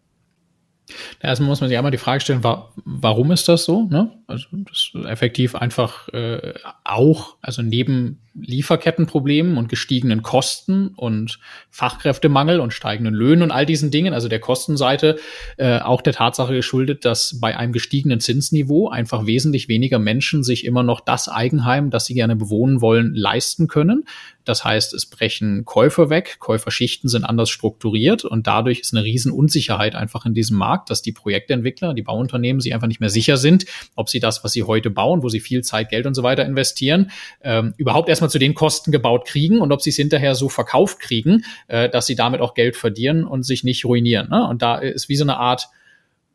[1.21, 3.85] Erstmal muss man sich einmal die Frage stellen, wa warum ist das so?
[3.85, 4.11] Ne?
[4.27, 11.39] Also das ist effektiv einfach äh, auch, also neben Lieferkettenproblemen und gestiegenen Kosten und
[11.71, 15.19] Fachkräftemangel und steigenden Löhnen und all diesen Dingen, also der Kostenseite,
[15.57, 20.65] äh, auch der Tatsache geschuldet, dass bei einem gestiegenen Zinsniveau einfach wesentlich weniger Menschen sich
[20.65, 24.05] immer noch das Eigenheim, das sie gerne bewohnen wollen, leisten können.
[24.49, 29.95] Das heißt, es brechen Käufer weg, Käuferschichten sind anders strukturiert und dadurch ist eine Riesenunsicherheit
[29.95, 33.67] einfach in diesem Markt, dass die Projektentwickler, die Bauunternehmen sich einfach nicht mehr sicher sind,
[33.95, 36.47] ob sie das, was sie heute bauen, wo sie viel Zeit, Geld und so weiter
[36.47, 37.11] investieren,
[37.43, 40.99] ähm, überhaupt erstmal zu den Kosten gebaut kriegen und ob sie es hinterher so verkauft
[40.99, 44.31] kriegen, äh, dass sie damit auch Geld verdienen und sich nicht ruinieren.
[44.31, 44.49] Ne?
[44.49, 45.69] Und da ist wie so eine Art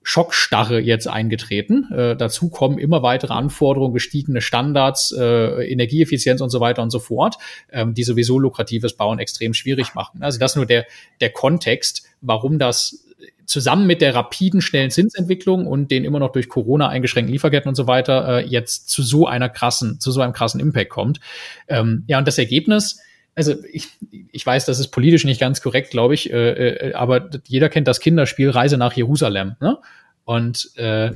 [0.03, 1.91] Schockstarre jetzt eingetreten.
[1.91, 6.99] Äh, dazu kommen immer weitere Anforderungen, gestiegene Standards, äh, Energieeffizienz und so weiter und so
[6.99, 7.37] fort,
[7.71, 10.21] ähm, die sowieso lukratives Bauen extrem schwierig machen.
[10.21, 10.85] Also das nur der,
[11.21, 13.05] der Kontext, warum das
[13.45, 17.75] zusammen mit der rapiden, schnellen Zinsentwicklung und den immer noch durch Corona eingeschränkten Lieferketten und
[17.75, 21.19] so weiter äh, jetzt zu so einer krassen, zu so einem krassen Impact kommt.
[21.67, 22.99] Ähm, ja, und das Ergebnis,
[23.35, 23.89] also ich,
[24.31, 27.87] ich weiß, das ist politisch nicht ganz korrekt, glaube ich, äh, äh, aber jeder kennt
[27.87, 29.55] das Kinderspiel Reise nach Jerusalem.
[29.59, 29.77] Ne?
[30.23, 31.11] Und äh,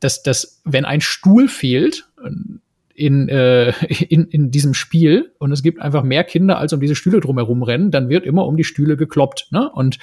[0.00, 2.08] dass, dass, wenn ein Stuhl fehlt,
[2.98, 3.72] in, äh,
[4.08, 7.62] in, in diesem Spiel und es gibt einfach mehr Kinder, als um diese Stühle drumherum
[7.62, 9.48] rennen, dann wird immer um die Stühle gekloppt.
[9.50, 9.70] Ne?
[9.70, 9.98] Und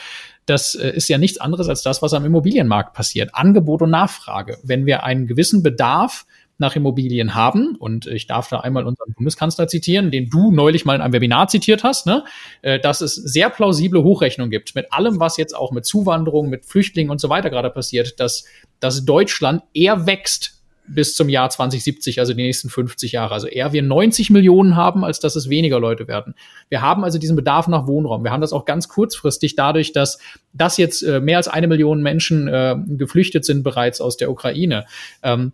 [0.46, 3.32] das äh, ist ja nichts anderes als das, was am Immobilienmarkt passiert.
[3.34, 4.58] Angebot und Nachfrage.
[4.64, 6.26] Wenn wir einen gewissen Bedarf
[6.58, 7.76] nach Immobilien haben.
[7.76, 11.48] Und ich darf da einmal unseren Bundeskanzler zitieren, den du neulich mal in einem Webinar
[11.48, 12.24] zitiert hast, ne?
[12.62, 16.66] Äh, dass es sehr plausible Hochrechnungen gibt mit allem, was jetzt auch mit Zuwanderung, mit
[16.66, 18.46] Flüchtlingen und so weiter gerade passiert, dass,
[18.80, 20.56] dass Deutschland eher wächst
[20.88, 23.34] bis zum Jahr 2070, also die nächsten 50 Jahre.
[23.34, 26.36] Also eher wir 90 Millionen haben, als dass es weniger Leute werden.
[26.70, 28.24] Wir haben also diesen Bedarf nach Wohnraum.
[28.24, 30.20] Wir haben das auch ganz kurzfristig dadurch, dass
[30.54, 34.86] das jetzt äh, mehr als eine Million Menschen äh, geflüchtet sind bereits aus der Ukraine.
[35.24, 35.54] Ähm,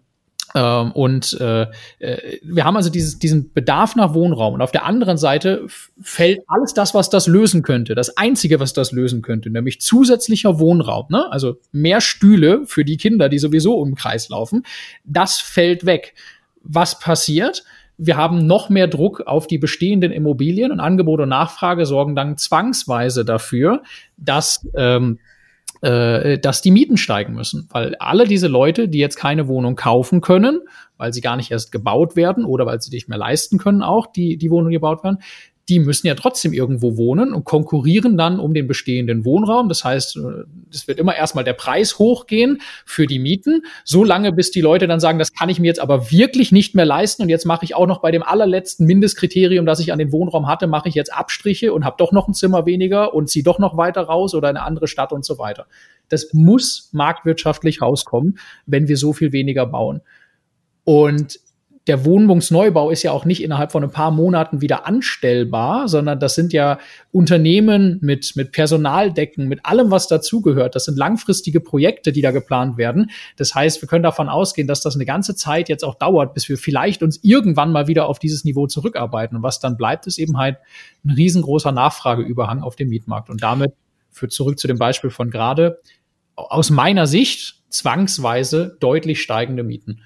[0.56, 1.68] ähm, und äh,
[2.00, 4.54] äh, wir haben also dieses, diesen Bedarf nach Wohnraum.
[4.54, 5.66] Und auf der anderen Seite
[6.02, 7.96] fällt alles das, was das lösen könnte.
[7.96, 11.32] Das Einzige, was das lösen könnte, nämlich zusätzlicher Wohnraum, ne?
[11.32, 14.64] also mehr Stühle für die Kinder, die sowieso im Kreis laufen,
[15.04, 16.14] das fällt weg.
[16.64, 17.64] Was passiert?
[17.98, 22.38] Wir haben noch mehr Druck auf die bestehenden Immobilien und Angebot und Nachfrage sorgen dann
[22.38, 23.84] zwangsweise dafür,
[24.18, 25.20] dass ähm,
[25.82, 27.68] äh, dass die Mieten steigen müssen.
[27.72, 30.62] Weil alle diese Leute, die jetzt keine Wohnung kaufen können,
[30.98, 34.08] weil sie gar nicht erst gebaut werden oder weil sie nicht mehr leisten können, auch
[34.08, 35.18] die, die Wohnungen, gebaut werden,
[35.72, 39.70] die müssen ja trotzdem irgendwo wohnen und konkurrieren dann um den bestehenden Wohnraum.
[39.70, 44.34] Das heißt, äh, es wird immer erstmal der Preis hochgehen für die Mieten, so lange
[44.34, 47.22] bis die Leute dann sagen, das kann ich mir jetzt aber wirklich nicht mehr leisten
[47.22, 50.46] und jetzt mache ich auch noch bei dem allerletzten Mindestkriterium, das ich an den Wohnraum
[50.46, 53.58] hatte, mache ich jetzt Abstriche und habe doch noch ein Zimmer weniger und ziehe doch
[53.58, 55.68] noch weiter raus oder eine andere Stadt und so weiter.
[56.10, 60.02] Das muss marktwirtschaftlich rauskommen, wenn wir so viel weniger bauen.
[60.84, 61.40] Und
[61.88, 66.36] der Wohnungsneubau ist ja auch nicht innerhalb von ein paar Monaten wieder anstellbar, sondern das
[66.36, 66.78] sind ja
[67.12, 70.76] Unternehmen mit, mit Personaldecken, mit allem, was dazugehört.
[70.76, 73.10] Das sind langfristige Projekte, die da geplant werden.
[73.36, 76.48] Das heißt, wir können davon ausgehen, dass das eine ganze Zeit jetzt auch dauert, bis
[76.50, 79.38] wir vielleicht uns irgendwann mal wieder auf dieses Niveau zurückarbeiten.
[79.38, 80.58] Und was dann bleibt, ist eben halt
[81.04, 83.32] ein riesengroßer Nachfrageüberhang auf dem Mietmarkt.
[83.32, 83.74] Und damit
[84.12, 85.80] führt zurück zu dem Beispiel von gerade,
[86.36, 90.02] aus meiner Sicht zwangsweise deutlich steigende Mieten.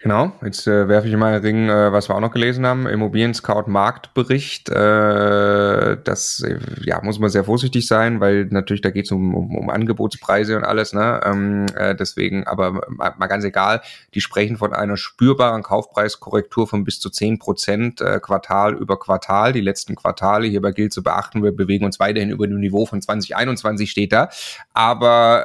[0.00, 2.86] Genau, jetzt äh, werfe ich mal einen Ring, äh, was wir auch noch gelesen haben,
[2.86, 4.68] Immobilien Scout Marktbericht.
[4.68, 9.34] Äh, das äh, ja, muss man sehr vorsichtig sein, weil natürlich da geht es um,
[9.34, 10.92] um, um Angebotspreise und alles.
[10.92, 11.20] Ne?
[11.24, 13.80] Ähm, äh, deswegen, aber mal, mal ganz egal,
[14.14, 19.52] die sprechen von einer spürbaren Kaufpreiskorrektur von bis zu zehn Prozent äh, Quartal über Quartal.
[19.52, 23.02] Die letzten Quartale, hierbei gilt zu beachten, wir bewegen uns weiterhin über dem Niveau von
[23.02, 24.28] 2021 steht da.
[24.74, 25.42] Aber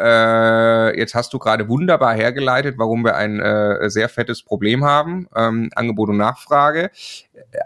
[0.93, 5.27] äh, jetzt hast du gerade wunderbar hergeleitet, warum wir ein äh, sehr fettes Problem haben,
[5.35, 6.91] ähm, Angebot und Nachfrage,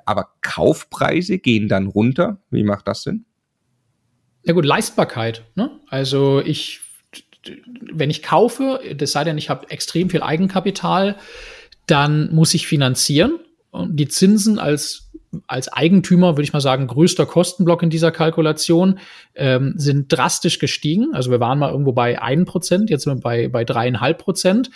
[0.06, 2.38] aber Kaufpreise gehen dann runter.
[2.50, 3.26] Wie macht das Sinn?
[4.44, 5.44] Ja gut, Leistbarkeit.
[5.56, 5.72] Ne?
[5.90, 6.82] Also ich,
[7.92, 11.18] wenn ich kaufe, das sei denn, ich habe extrem viel Eigenkapital,
[11.86, 13.40] dann muss ich finanzieren.
[13.72, 15.08] Und die Zinsen als
[15.46, 19.00] als Eigentümer, würde ich mal sagen, größter Kostenblock in dieser Kalkulation,
[19.36, 21.14] ähm, sind drastisch gestiegen.
[21.14, 24.70] Also wir waren mal irgendwo bei 1%, jetzt sind wir bei, bei 3,5%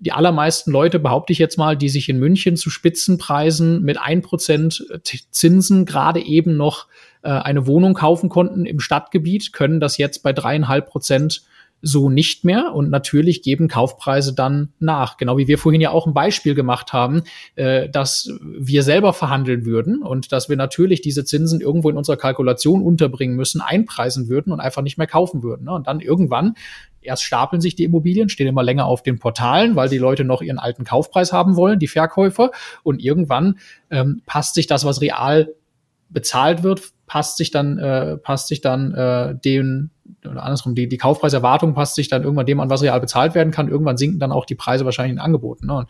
[0.00, 4.22] die allermeisten Leute, behaupte ich jetzt mal, die sich in München zu Spitzenpreisen mit ein
[4.22, 4.86] Prozent
[5.30, 6.86] Zinsen gerade eben noch
[7.22, 11.42] äh, eine Wohnung kaufen konnten im Stadtgebiet, können das jetzt bei dreieinhalb Prozent
[11.80, 12.74] so nicht mehr.
[12.74, 15.16] Und natürlich geben Kaufpreise dann nach.
[15.16, 17.22] Genau wie wir vorhin ja auch ein Beispiel gemacht haben,
[17.56, 22.16] äh, dass wir selber verhandeln würden und dass wir natürlich diese Zinsen irgendwo in unserer
[22.16, 25.64] Kalkulation unterbringen müssen, einpreisen würden und einfach nicht mehr kaufen würden.
[25.64, 25.72] Ne?
[25.72, 26.54] Und dann irgendwann
[27.08, 30.42] erst stapeln sich die Immobilien, stehen immer länger auf den Portalen, weil die Leute noch
[30.42, 32.50] ihren alten Kaufpreis haben wollen, die Verkäufer.
[32.82, 33.58] Und irgendwann
[33.90, 35.48] ähm, passt sich das, was real
[36.08, 39.90] bezahlt wird, passt sich dann, äh, passt sich dann äh, den
[40.24, 43.50] oder andersrum, die, die Kaufpreiserwartung passt sich dann irgendwann dem an, was real bezahlt werden
[43.50, 43.68] kann.
[43.68, 45.66] Irgendwann sinken dann auch die Preise wahrscheinlich in Angeboten.
[45.66, 45.74] Ne?
[45.74, 45.88] Und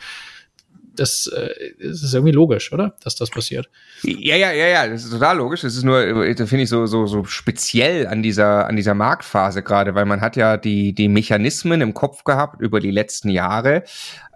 [0.98, 1.48] das, äh,
[1.80, 2.94] das ist irgendwie logisch, oder?
[3.02, 3.68] Dass das passiert.
[4.02, 5.62] Ja, ja, ja, ja, das ist total logisch.
[5.62, 9.62] Das ist nur, da finde ich so, so, so speziell an dieser, an dieser Marktphase
[9.62, 13.84] gerade, weil man hat ja die, die Mechanismen im Kopf gehabt über die letzten Jahre.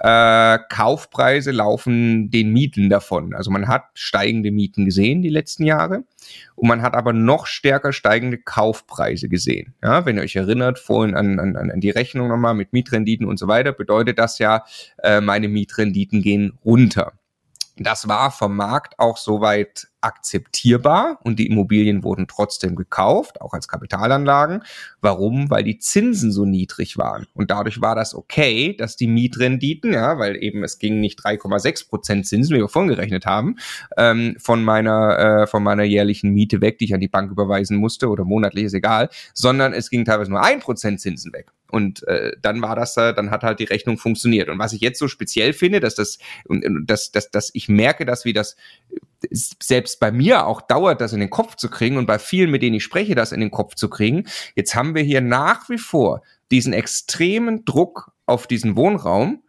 [0.05, 3.35] Äh, Kaufpreise laufen den Mieten davon.
[3.35, 6.03] Also man hat steigende Mieten gesehen die letzten Jahre
[6.57, 9.75] und man hat aber noch stärker steigende Kaufpreise gesehen.
[9.81, 13.39] Ja, wenn ihr euch erinnert, vorhin an, an, an die Rechnung nochmal mit Mietrenditen und
[13.39, 14.65] so weiter, bedeutet das ja,
[15.05, 17.13] äh, meine Mietrenditen gehen runter.
[17.77, 23.69] Das war vom Markt auch soweit akzeptierbar und die Immobilien wurden trotzdem gekauft, auch als
[23.69, 24.63] Kapitalanlagen.
[25.01, 25.51] Warum?
[25.51, 27.27] Weil die Zinsen so niedrig waren.
[27.35, 31.89] Und dadurch war das okay, dass die Mietrenditen, ja, weil eben es ging nicht 3,6
[31.89, 33.57] Prozent Zinsen, wie wir vorhin gerechnet haben,
[33.97, 37.77] ähm, von meiner, äh, von meiner jährlichen Miete weg, die ich an die Bank überweisen
[37.77, 41.53] musste oder monatlich ist egal, sondern es ging teilweise nur ein Prozent Zinsen weg.
[41.73, 44.51] Und äh, dann war das, äh, dann hat halt die Rechnung funktioniert.
[44.51, 46.19] Und was ich jetzt so speziell finde, dass das,
[46.85, 48.57] dass, dass, dass ich merke, dass wie das
[49.31, 52.63] selbst bei mir auch dauert, das in den Kopf zu kriegen und bei vielen, mit
[52.63, 54.25] denen ich spreche, das in den Kopf zu kriegen.
[54.55, 59.43] Jetzt haben wir hier nach wie vor diesen extremen Druck auf diesen Wohnraum,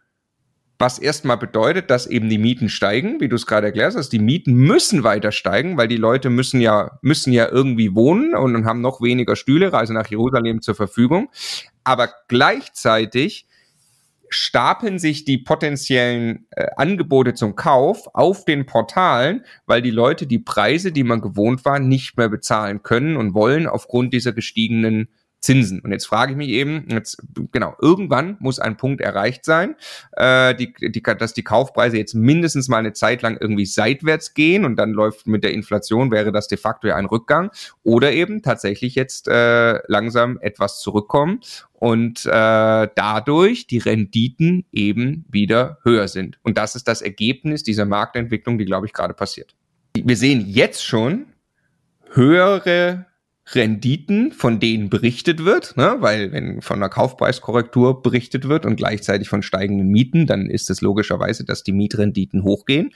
[0.78, 4.10] was erstmal bedeutet, dass eben die Mieten steigen, wie du es gerade erklärst, hast.
[4.10, 8.66] die Mieten müssen weiter steigen, weil die Leute müssen ja, müssen ja irgendwie wohnen und
[8.66, 11.30] haben noch weniger Stühle, reisen nach Jerusalem zur Verfügung.
[11.84, 13.46] Aber gleichzeitig
[14.34, 20.38] stapeln sich die potenziellen äh, Angebote zum Kauf auf den Portalen, weil die Leute die
[20.38, 25.08] Preise, die man gewohnt war, nicht mehr bezahlen können und wollen aufgrund dieser gestiegenen
[25.44, 25.80] Zinsen.
[25.80, 27.22] Und jetzt frage ich mich eben, jetzt,
[27.52, 29.76] genau, irgendwann muss ein Punkt erreicht sein,
[30.12, 34.64] äh, die, die, dass die Kaufpreise jetzt mindestens mal eine Zeit lang irgendwie seitwärts gehen
[34.64, 37.50] und dann läuft mit der Inflation, wäre das de facto ja ein Rückgang.
[37.82, 41.40] Oder eben tatsächlich jetzt äh, langsam etwas zurückkommen
[41.74, 46.38] und äh, dadurch die Renditen eben wieder höher sind.
[46.42, 49.54] Und das ist das Ergebnis dieser Marktentwicklung, die, glaube ich, gerade passiert.
[49.94, 51.26] Wir sehen jetzt schon
[52.14, 53.04] höhere
[53.52, 55.96] Renditen, von denen berichtet wird, ne?
[55.98, 60.80] weil wenn von einer Kaufpreiskorrektur berichtet wird und gleichzeitig von steigenden Mieten, dann ist es
[60.80, 62.92] logischerweise, dass die Mietrenditen hochgehen.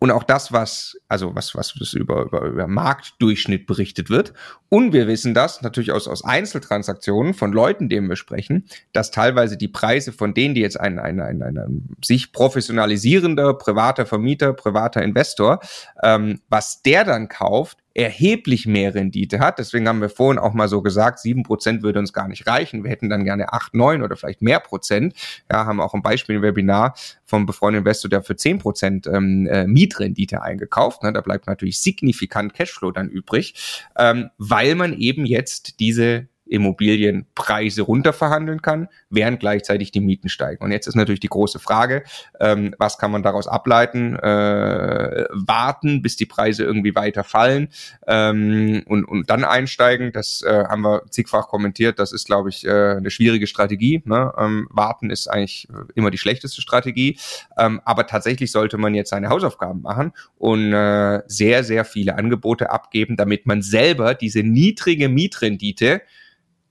[0.00, 4.34] Und auch das, was, also was, was über, über, über Marktdurchschnitt berichtet wird.
[4.68, 9.56] Und wir wissen das natürlich aus, aus Einzeltransaktionen von Leuten, denen wir sprechen, dass teilweise
[9.56, 14.52] die Preise von denen, die jetzt ein, ein, ein, ein, ein sich professionalisierender privater Vermieter,
[14.52, 15.60] privater Investor,
[16.02, 19.58] ähm, was der dann kauft, erheblich mehr Rendite hat.
[19.58, 22.82] Deswegen haben wir vorhin auch mal so gesagt, sieben Prozent würde uns gar nicht reichen.
[22.82, 25.14] Wir hätten dann gerne acht, neun oder vielleicht mehr Prozent.
[25.50, 29.46] Ja, haben auch ein Beispiel im Webinar vom befreundeten Investor, der für zehn Prozent ähm,
[29.46, 31.02] äh, Mietrendite eingekauft.
[31.04, 31.12] Ne?
[31.12, 33.54] Da bleibt natürlich signifikant Cashflow dann übrig,
[33.96, 40.62] ähm, weil man eben jetzt diese Immobilienpreise runterverhandeln kann, während gleichzeitig die Mieten steigen.
[40.62, 42.04] Und jetzt ist natürlich die große Frage,
[42.40, 44.16] ähm, was kann man daraus ableiten?
[44.16, 47.68] Äh, warten, bis die Preise irgendwie weiter fallen
[48.06, 50.12] ähm, und, und dann einsteigen.
[50.12, 51.98] Das äh, haben wir zigfach kommentiert.
[51.98, 54.02] Das ist, glaube ich, äh, eine schwierige Strategie.
[54.04, 54.32] Ne?
[54.36, 57.18] Ähm, warten ist eigentlich immer die schlechteste Strategie.
[57.56, 62.70] Ähm, aber tatsächlich sollte man jetzt seine Hausaufgaben machen und äh, sehr, sehr viele Angebote
[62.70, 66.02] abgeben, damit man selber diese niedrige Mietrendite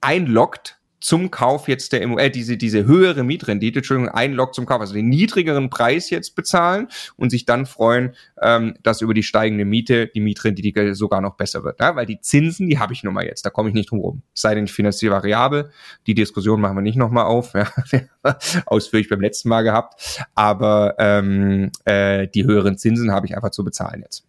[0.04, 4.80] einloggt zum Kauf jetzt der Immobilie, äh, diese, diese höhere Mietrendite, Entschuldigung, einloggt zum Kauf,
[4.80, 9.66] also den niedrigeren Preis jetzt bezahlen und sich dann freuen, ähm, dass über die steigende
[9.66, 11.78] Miete die Mietrendite sogar noch besser wird.
[11.78, 11.94] Ja?
[11.94, 14.22] Weil die Zinsen, die habe ich nun mal jetzt, da komme ich nicht drum rum.
[14.32, 15.70] sei denn, ich finanziere variabel.
[16.06, 17.52] Die Diskussion machen wir nicht nochmal auf.
[17.92, 18.38] Ja?
[18.64, 20.26] Ausführlich beim letzten Mal gehabt.
[20.34, 24.24] Aber ähm, äh, die höheren Zinsen habe ich einfach zu bezahlen jetzt.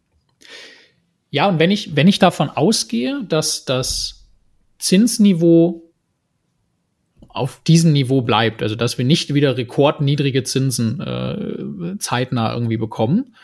[1.30, 4.25] Ja, und wenn ich, wenn ich davon ausgehe, dass das
[4.78, 5.86] Zinsniveau
[7.36, 13.36] auf diesem Niveau bleibt, also dass wir nicht wieder rekordniedrige Zinsen äh, zeitnah irgendwie bekommen.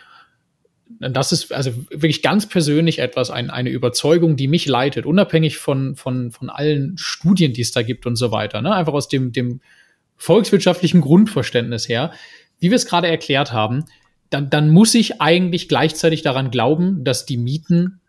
[0.99, 5.95] Das ist also wirklich ganz persönlich etwas, ein, eine Überzeugung, die mich leitet, unabhängig von,
[5.95, 8.61] von, von allen Studien, die es da gibt und so weiter.
[8.61, 8.73] Ne?
[8.73, 9.61] Einfach aus dem, dem
[10.17, 12.11] volkswirtschaftlichen Grundverständnis her,
[12.59, 13.85] wie wir es gerade erklärt haben,
[14.29, 18.00] dann, dann muss ich eigentlich gleichzeitig daran glauben, dass die Mieten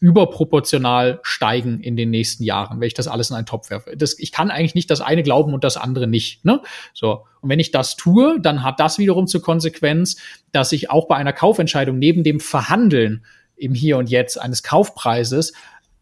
[0.00, 3.96] überproportional steigen in den nächsten Jahren, wenn ich das alles in einen Topf werfe.
[3.96, 6.44] Das, ich kann eigentlich nicht das eine glauben und das andere nicht.
[6.44, 6.60] Ne?
[6.94, 7.24] So.
[7.40, 10.16] Und wenn ich das tue, dann hat das wiederum zur Konsequenz,
[10.52, 13.24] dass ich auch bei einer Kaufentscheidung neben dem Verhandeln
[13.56, 15.52] im Hier und Jetzt eines Kaufpreises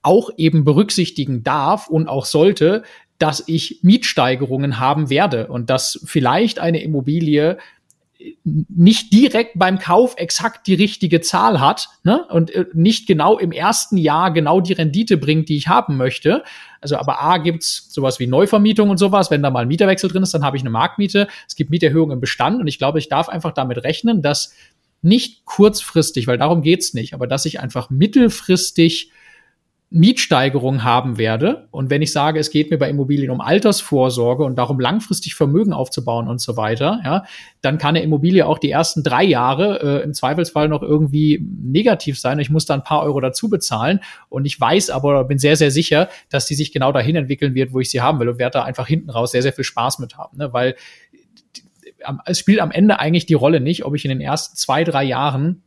[0.02, 2.82] auch eben berücksichtigen darf und auch sollte,
[3.18, 7.58] dass ich Mietsteigerungen haben werde und dass vielleicht eine Immobilie
[8.44, 12.26] nicht direkt beim Kauf exakt die richtige Zahl hat ne?
[12.28, 16.42] und äh, nicht genau im ersten Jahr genau die Rendite bringt, die ich haben möchte.
[16.80, 19.30] Also aber A gibt's sowas wie Neuvermietung und sowas.
[19.30, 21.28] Wenn da mal ein Mieterwechsel drin ist, dann habe ich eine Marktmiete.
[21.46, 24.54] Es gibt Mieterhöhungen im Bestand und ich glaube, ich darf einfach damit rechnen, dass
[25.02, 29.12] nicht kurzfristig, weil darum geht's nicht, aber dass ich einfach mittelfristig
[29.92, 34.56] Mietsteigerung haben werde und wenn ich sage, es geht mir bei Immobilien um Altersvorsorge und
[34.56, 37.24] darum langfristig Vermögen aufzubauen und so weiter, ja,
[37.60, 42.20] dann kann eine Immobilie auch die ersten drei Jahre äh, im Zweifelsfall noch irgendwie negativ
[42.20, 42.38] sein.
[42.38, 45.72] Ich muss da ein paar Euro dazu bezahlen und ich weiß aber, bin sehr, sehr
[45.72, 48.58] sicher, dass die sich genau dahin entwickeln wird, wo ich sie haben will und werde
[48.58, 50.52] da einfach hinten raus sehr, sehr viel Spaß mit haben, ne?
[50.52, 50.76] weil
[52.26, 55.02] es spielt am Ende eigentlich die Rolle nicht, ob ich in den ersten zwei, drei
[55.04, 55.62] Jahren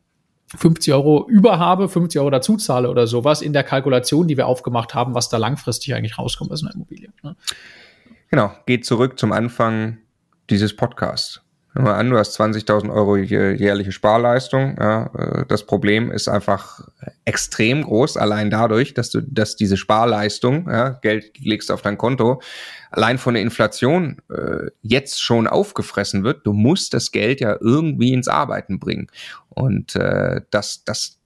[0.56, 4.46] 50 Euro über habe, 50 Euro dazu zahle oder sowas in der Kalkulation, die wir
[4.46, 7.10] aufgemacht haben, was da langfristig eigentlich rauskommt aus einer Immobilie.
[7.22, 7.36] Ne?
[8.30, 9.98] Genau, geht zurück zum Anfang
[10.50, 11.43] dieses Podcasts.
[11.74, 14.76] Hör mal an, du hast 20.000 Euro jährliche Sparleistung.
[14.78, 16.80] Ja, äh, das Problem ist einfach
[17.24, 22.40] extrem groß, allein dadurch, dass du, dass diese Sparleistung, ja, Geld legst auf dein Konto,
[22.92, 26.46] allein von der Inflation äh, jetzt schon aufgefressen wird.
[26.46, 29.08] Du musst das Geld ja irgendwie ins Arbeiten bringen.
[29.48, 31.18] Und äh, das, das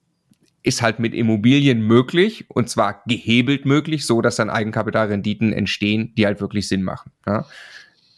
[0.63, 6.25] ist halt mit Immobilien möglich und zwar gehebelt möglich, so dass dann Eigenkapitalrenditen entstehen, die
[6.25, 7.11] halt wirklich Sinn machen.
[7.27, 7.45] Ja.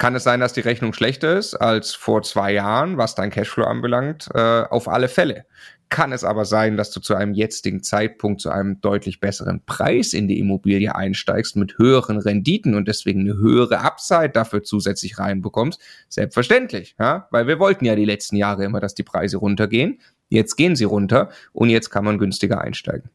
[0.02, 3.66] Kann es sein, dass die Rechnung schlechter ist als vor zwei Jahren, was dein Cashflow
[3.66, 4.30] anbelangt?
[4.34, 5.46] Äh, auf alle Fälle.
[5.90, 10.14] Kann es aber sein, dass du zu einem jetzigen Zeitpunkt zu einem deutlich besseren Preis
[10.14, 15.80] in die Immobilie einsteigst mit höheren Renditen und deswegen eine höhere Upside dafür zusätzlich reinbekommst?
[16.10, 20.00] Selbstverständlich, ja, weil wir wollten ja die letzten Jahre immer, dass die Preise runtergehen.
[20.30, 23.12] Jetzt gehen sie runter und jetzt kann man günstiger einsteigen.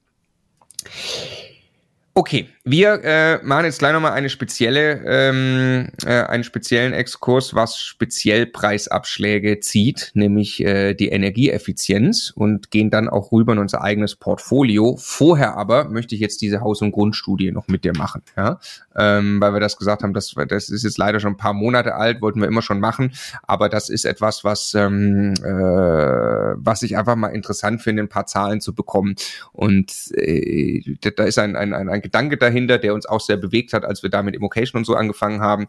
[2.18, 7.78] Okay, wir äh, machen jetzt gleich nochmal eine spezielle, ähm, äh, einen speziellen Exkurs, was
[7.78, 14.16] speziell Preisabschläge zieht, nämlich äh, die Energieeffizienz und gehen dann auch rüber in unser eigenes
[14.16, 14.96] Portfolio.
[14.98, 18.60] Vorher aber möchte ich jetzt diese Haus- und Grundstudie noch mit dir machen, ja,
[18.96, 21.94] ähm, weil wir das gesagt haben, das, das ist jetzt leider schon ein paar Monate
[21.94, 26.96] alt, wollten wir immer schon machen, aber das ist etwas, was ähm, äh, was ich
[26.96, 29.14] einfach mal interessant finde, ein paar Zahlen zu bekommen.
[29.52, 33.72] Und äh, da ist ein, ein, ein, ein Gedanke dahinter, der uns auch sehr bewegt
[33.72, 35.66] hat, als wir da mit Immocation und so angefangen haben,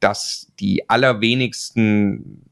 [0.00, 2.42] dass die allerwenigsten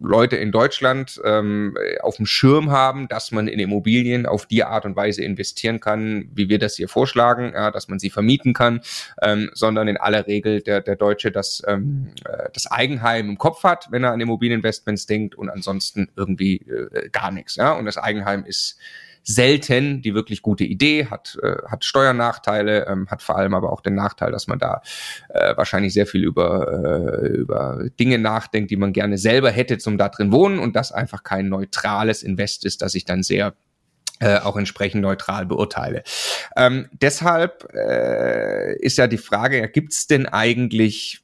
[0.00, 4.84] Leute in Deutschland ähm, auf dem Schirm haben, dass man in Immobilien auf die Art
[4.84, 8.80] und Weise investieren kann, wie wir das hier vorschlagen, ja, dass man sie vermieten kann,
[9.22, 13.64] ähm, sondern in aller Regel der, der Deutsche das, ähm, äh, das Eigenheim im Kopf
[13.64, 17.56] hat, wenn er an Immobilieninvestments denkt und ansonsten irgendwie äh, gar nichts.
[17.56, 17.72] Ja?
[17.72, 18.78] Und das Eigenheim ist
[19.28, 23.82] selten die wirklich gute Idee, hat, äh, hat Steuernachteile, ähm, hat vor allem aber auch
[23.82, 24.80] den Nachteil, dass man da
[25.28, 29.98] äh, wahrscheinlich sehr viel über, äh, über Dinge nachdenkt, die man gerne selber hätte zum
[29.98, 33.54] da drin wohnen und das einfach kein neutrales Invest ist, das ich dann sehr
[34.20, 36.04] äh, auch entsprechend neutral beurteile.
[36.56, 41.20] Ähm, deshalb äh, ist ja die Frage, ja, gibt es denn eigentlich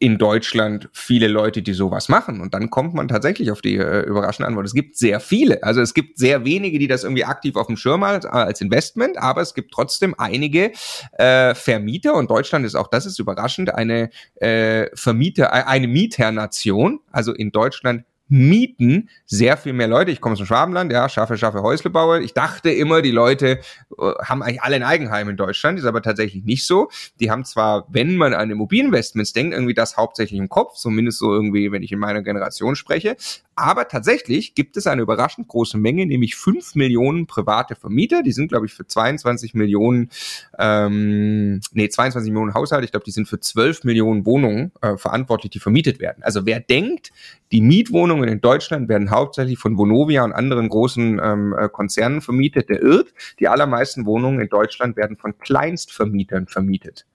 [0.00, 2.40] in Deutschland viele Leute, die sowas machen.
[2.40, 4.66] Und dann kommt man tatsächlich auf die äh, überraschende Antwort.
[4.66, 5.62] Es gibt sehr viele.
[5.62, 9.18] Also es gibt sehr wenige, die das irgendwie aktiv auf dem Schirm haben als Investment,
[9.18, 10.72] aber es gibt trotzdem einige
[11.12, 17.00] äh, Vermieter und Deutschland ist auch, das ist überraschend, eine äh, Vermieter, äh, eine Mieternation.
[17.10, 20.10] Also in Deutschland mieten sehr viel mehr Leute.
[20.10, 22.20] Ich komme aus dem Schwabenland, ja, schaffe, schaffe Häuslebauer.
[22.20, 23.60] Ich dachte immer, die Leute
[23.98, 26.90] äh, haben eigentlich alle ein Eigenheim in Deutschland, ist aber tatsächlich nicht so.
[27.20, 31.32] Die haben zwar, wenn man an Immobilieninvestments denkt, irgendwie das hauptsächlich im Kopf, zumindest so
[31.32, 33.16] irgendwie, wenn ich in meiner Generation spreche,
[33.58, 38.22] aber tatsächlich gibt es eine überraschend große Menge, nämlich fünf Millionen private Vermieter.
[38.22, 40.10] Die sind, glaube ich, für 22 Millionen,
[40.58, 42.84] ähm, nee, 22 Millionen Haushalte.
[42.84, 46.22] Ich glaube, die sind für 12 Millionen Wohnungen äh, verantwortlich, die vermietet werden.
[46.22, 47.10] Also wer denkt,
[47.50, 52.68] die Mietwohnungen in Deutschland werden hauptsächlich von Vonovia und anderen großen ähm, äh, Konzernen vermietet,
[52.68, 53.12] der irrt.
[53.40, 57.06] Die allermeisten Wohnungen in Deutschland werden von Kleinstvermietern vermietet.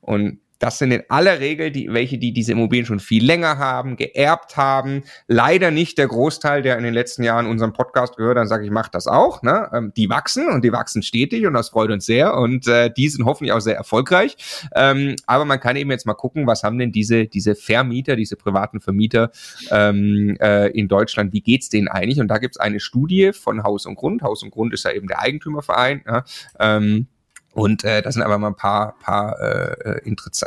[0.00, 3.96] Und das sind in aller Regel die, welche, die diese Immobilien schon viel länger haben,
[3.96, 5.02] geerbt haben.
[5.26, 8.70] Leider nicht der Großteil, der in den letzten Jahren unseren Podcast gehört, dann sage ich,
[8.70, 9.42] mach das auch.
[9.42, 9.68] Ne?
[9.72, 13.08] Ähm, die wachsen und die wachsen stetig und das freut uns sehr und äh, die
[13.08, 14.36] sind hoffentlich auch sehr erfolgreich.
[14.74, 18.36] Ähm, aber man kann eben jetzt mal gucken, was haben denn diese, diese Vermieter, diese
[18.36, 19.30] privaten Vermieter
[19.70, 22.20] ähm, äh, in Deutschland, wie geht's denen eigentlich?
[22.20, 24.22] Und da gibt's eine Studie von Haus und Grund.
[24.22, 26.02] Haus und Grund ist ja eben der Eigentümerverein.
[26.06, 26.24] Ja?
[26.58, 27.06] Ähm,
[27.52, 30.00] und äh, das sind aber mal ein paar, paar äh,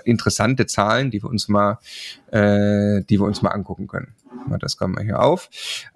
[0.05, 1.79] interessante Zahlen, die wir uns mal,
[2.31, 4.13] äh, die wir uns mal angucken können.
[4.59, 5.49] Das kommen wir hier auf.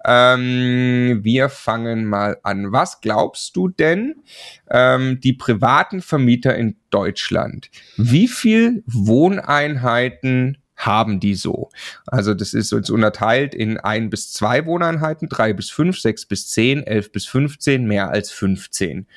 [0.04, 2.72] Ähm, wir fangen mal an.
[2.72, 4.22] Was glaubst du denn,
[4.70, 11.70] ähm, die privaten Vermieter in Deutschland, wie viel Wohneinheiten haben die so.
[12.06, 16.48] Also das ist jetzt unterteilt in ein bis zwei Wohneinheiten, drei bis fünf, sechs bis
[16.48, 19.08] zehn, elf bis fünfzehn, mehr als fünfzehn.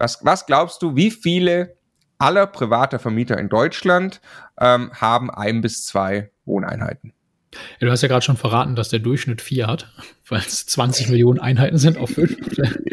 [0.00, 1.76] Was, was glaubst du, wie viele
[2.16, 4.22] aller privater Vermieter in Deutschland
[4.58, 7.12] ähm, haben ein bis zwei Wohneinheiten?
[7.52, 9.92] Ja, du hast ja gerade schon verraten, dass der Durchschnitt vier hat,
[10.28, 12.34] weil es 20 Millionen Einheiten sind auf fünf.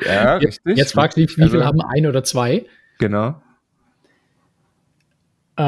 [0.06, 0.78] Ja, richtig.
[0.78, 2.66] Jetzt fragst du, wie viele also, haben ein oder zwei?
[3.00, 3.42] Genau.
[5.56, 5.64] Äh,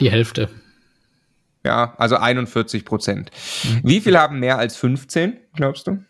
[0.00, 0.50] die Hälfte.
[1.64, 3.30] Ja, also 41 Prozent.
[3.62, 3.80] Mhm.
[3.84, 6.04] Wie viele haben mehr als 15, glaubst du?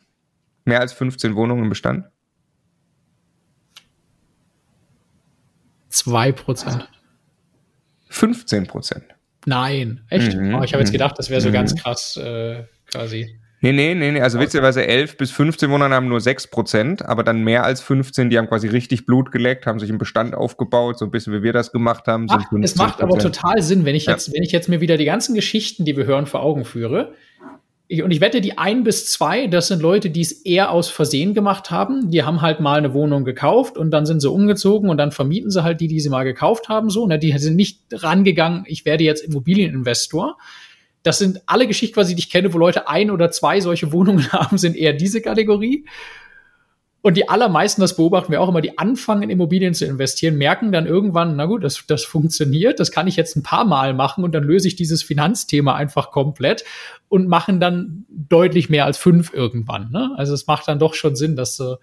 [0.64, 2.06] Mehr als 15 Wohnungen im Bestand?
[5.88, 6.88] 2 Prozent.
[8.08, 9.04] 15 Prozent.
[9.46, 10.36] Nein, echt?
[10.36, 10.54] Mhm.
[10.54, 10.94] Oh, ich habe jetzt mhm.
[10.94, 11.54] gedacht, das wäre so mhm.
[11.54, 13.38] ganz krass äh, quasi.
[13.62, 14.20] Nee, nee, nee, nee.
[14.20, 18.28] Also witzigerweise 11 bis 15 Wohnungen haben nur 6 Prozent, aber dann mehr als 15,
[18.28, 21.42] die haben quasi richtig Blut geleckt, haben sich einen Bestand aufgebaut, so ein bisschen wie
[21.42, 22.26] wir das gemacht haben.
[22.28, 24.34] Ach, es macht aber total Sinn, wenn ich jetzt, ja.
[24.34, 27.14] wenn ich jetzt mir wieder die ganzen Geschichten, die wir hören, vor Augen führe
[27.88, 30.88] ich, und ich wette, die ein bis zwei, das sind Leute, die es eher aus
[30.88, 32.10] Versehen gemacht haben.
[32.10, 35.50] Die haben halt mal eine Wohnung gekauft und dann sind sie umgezogen und dann vermieten
[35.50, 37.06] sie halt die, die sie mal gekauft haben, so.
[37.06, 37.18] Ne?
[37.18, 40.36] Die sind nicht rangegangen, ich werde jetzt Immobilieninvestor.
[41.04, 44.32] Das sind alle Geschichten quasi, die ich kenne, wo Leute ein oder zwei solche Wohnungen
[44.32, 45.86] haben, sind eher diese Kategorie.
[47.06, 50.72] Und die allermeisten, das beobachten wir auch immer, die anfangen in Immobilien zu investieren, merken
[50.72, 54.24] dann irgendwann, na gut, das, das funktioniert, das kann ich jetzt ein paar Mal machen
[54.24, 56.64] und dann löse ich dieses Finanzthema einfach komplett
[57.08, 59.92] und machen dann deutlich mehr als fünf irgendwann.
[59.92, 60.10] Ne?
[60.16, 61.76] Also es macht dann doch schon Sinn, dass äh,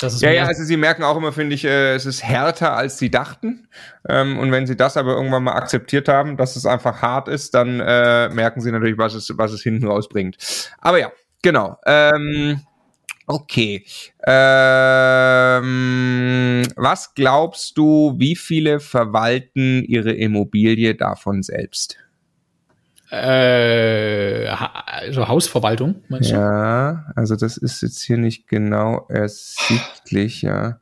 [0.00, 2.74] das ist ja, ja, also sie merken auch immer, finde ich, äh, es ist härter,
[2.74, 3.68] als sie dachten.
[4.08, 7.52] Ähm, und wenn sie das aber irgendwann mal akzeptiert haben, dass es einfach hart ist,
[7.52, 10.38] dann äh, merken sie natürlich, was es, was es hinten rausbringt.
[10.78, 11.12] Aber ja,
[11.42, 11.76] genau.
[11.84, 12.62] Ähm,
[13.26, 13.84] Okay.
[14.26, 15.02] Ähm,
[16.76, 21.96] was glaubst du, wie viele verwalten ihre Immobilie davon selbst?
[23.10, 26.34] Äh, also Hausverwaltung, meinst du?
[26.34, 30.80] Ja, also das ist jetzt hier nicht genau ersichtlich, ja.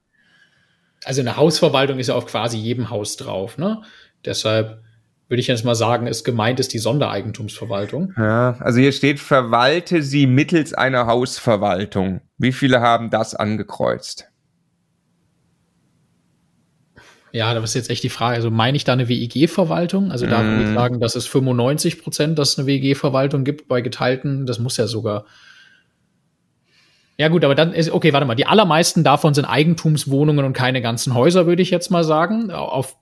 [1.04, 3.82] Also eine Hausverwaltung ist ja auf quasi jedem Haus drauf, ne?
[4.24, 4.82] Deshalb
[5.28, 8.14] würde ich jetzt mal sagen, ist gemeint ist die Sondereigentumsverwaltung.
[8.16, 12.22] Ja, also hier steht, verwalte sie mittels einer Hausverwaltung.
[12.38, 14.30] Wie viele haben das angekreuzt?
[17.30, 18.36] Ja, das ist jetzt echt die Frage.
[18.36, 20.10] Also meine ich da eine WEG-Verwaltung?
[20.10, 20.74] Also da würde ich mm.
[20.74, 24.46] sagen, dass es 95 Prozent, dass es eine WEG-Verwaltung gibt bei geteilten.
[24.46, 25.26] Das muss ja sogar.
[27.18, 28.34] Ja gut, aber dann ist, okay, warte mal.
[28.34, 32.50] Die allermeisten davon sind Eigentumswohnungen und keine ganzen Häuser, würde ich jetzt mal sagen.
[32.50, 32.96] Auf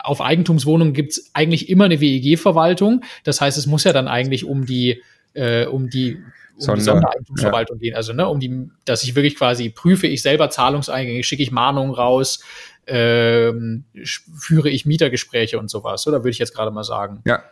[0.00, 3.04] auf Eigentumswohnungen gibt es eigentlich immer eine WEG-Verwaltung.
[3.24, 5.02] Das heißt, es muss ja dann eigentlich um die,
[5.34, 7.80] äh, um die um Sonder, die Sondereigentumsverwaltung ja.
[7.80, 7.94] gehen.
[7.94, 11.92] Also, ne, um die, dass ich wirklich quasi prüfe ich selber Zahlungseingänge, schicke ich Mahnungen
[11.92, 12.42] raus,
[12.86, 16.06] ähm, führe ich Mietergespräche und sowas.
[16.06, 17.22] Oder würde ich jetzt gerade mal sagen.
[17.26, 17.42] Ja.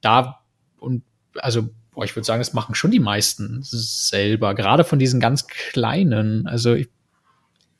[0.00, 0.40] Da
[0.78, 1.02] und
[1.36, 5.46] also, boah, ich würde sagen, das machen schon die meisten selber, gerade von diesen ganz
[5.46, 6.46] kleinen.
[6.46, 6.88] Also ich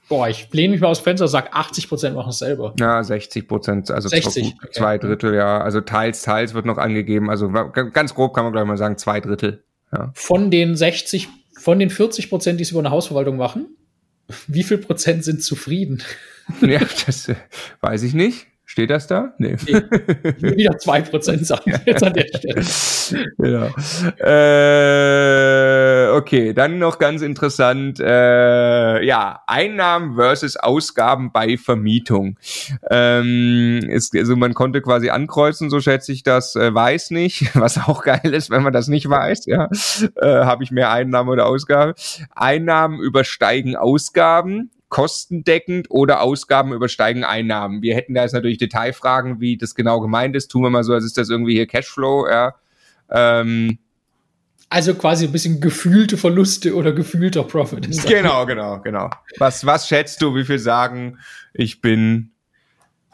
[0.09, 2.75] Boah, ich lehne mich mal aus Fenster, sag 80 Prozent machen es selber.
[2.79, 4.69] Ja, 60 Prozent, also 60, okay.
[4.73, 5.61] zwei Drittel, ja.
[5.61, 7.31] Also teils, teils wird noch angegeben.
[7.31, 9.65] Also ganz grob kann man gleich mal sagen, zwei Drittel.
[9.93, 10.11] Ja.
[10.15, 11.29] Von den 60,
[11.59, 13.77] von den 40 Prozent, die es über eine Hausverwaltung machen,
[14.47, 16.03] wie viel Prozent sind zufrieden?
[16.61, 17.37] Ja, das äh,
[17.81, 18.47] weiß ich nicht.
[18.67, 19.33] Steht das da?
[19.39, 19.57] Nee.
[19.67, 19.81] nee.
[20.37, 22.63] Ich will wieder 2% sagen jetzt an der Stelle.
[23.39, 23.67] Genau.
[24.19, 25.54] Äh,
[26.15, 32.39] okay, dann noch ganz interessant, äh, ja, Einnahmen versus Ausgaben bei Vermietung.
[32.91, 37.79] Ähm, ist, also man konnte quasi ankreuzen, so schätze ich das, äh, weiß nicht, was
[37.79, 39.69] auch geil ist, wenn man das nicht weiß, ja.
[40.17, 41.95] Äh, Habe ich mehr Einnahmen oder Ausgaben?
[42.35, 47.83] Einnahmen übersteigen Ausgaben kostendeckend oder Ausgaben übersteigen Einnahmen.
[47.83, 50.53] Wir hätten da jetzt natürlich Detailfragen, wie das genau gemeint ist.
[50.53, 52.55] Tun wir mal so, als ist das irgendwie hier Cashflow, ja.
[53.11, 53.79] Ähm,
[54.75, 57.87] also quasi ein bisschen gefühlte Verluste oder gefühlter Profit.
[57.87, 59.09] Ist genau, genau, genau.
[59.39, 61.18] Was, was schätzt du, wie viel sagen,
[61.53, 62.33] ich bin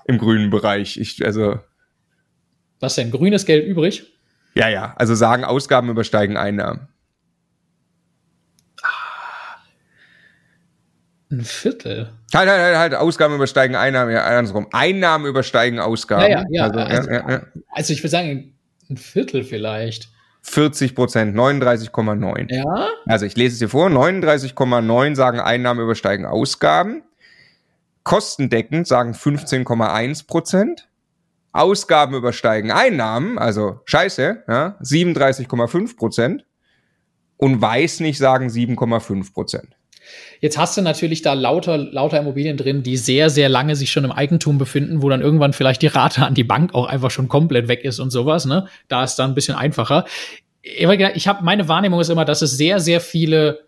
[0.07, 0.97] im grünen Bereich?
[0.97, 1.61] Ich, also.
[2.81, 3.11] Was denn?
[3.11, 4.11] Grünes Geld übrig?
[4.55, 4.95] Ja, ja.
[4.97, 6.89] Also sagen, Ausgaben übersteigen Einnahmen.
[11.31, 12.11] Ein Viertel.
[12.35, 14.67] Halt, halt, halt, halt, Ausgaben übersteigen Einnahmen, ja, andersrum.
[14.73, 16.23] Einnahmen übersteigen Ausgaben.
[16.23, 16.63] Ja, ja, ja.
[16.65, 17.43] Also, also, ja, ja.
[17.71, 18.55] also ich würde sagen,
[18.89, 20.09] ein Viertel vielleicht.
[20.43, 22.53] 40 Prozent, 39,9.
[22.53, 22.89] Ja.
[23.07, 27.03] Also ich lese es dir vor, 39,9 sagen Einnahmen übersteigen Ausgaben.
[28.05, 30.89] Kostendeckend sagen 15,1 Prozent.
[31.53, 36.45] Ausgaben übersteigen Einnahmen, also scheiße, ja, 37,5 Prozent.
[37.37, 39.77] Und weiß nicht sagen 7,5 Prozent.
[40.41, 44.05] Jetzt hast du natürlich da lauter, lauter Immobilien drin, die sehr, sehr lange sich schon
[44.05, 47.29] im Eigentum befinden, wo dann irgendwann vielleicht die Rate an die Bank auch einfach schon
[47.29, 48.47] komplett weg ist und sowas.
[48.47, 48.67] Ne?
[48.89, 50.05] Da ist dann ein bisschen einfacher.
[50.63, 53.61] Ich habe meine Wahrnehmung ist immer, dass es sehr, sehr viele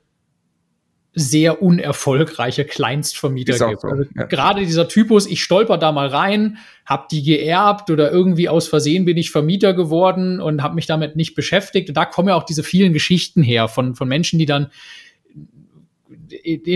[1.14, 3.82] sehr unerfolgreiche Kleinstvermieter gibt.
[3.82, 4.24] So, also ja.
[4.24, 9.04] Gerade dieser Typus, ich stolper da mal rein, hab die geerbt oder irgendwie aus Versehen
[9.04, 11.90] bin ich Vermieter geworden und habe mich damit nicht beschäftigt.
[11.90, 14.70] Und da kommen ja auch diese vielen Geschichten her von, von Menschen, die dann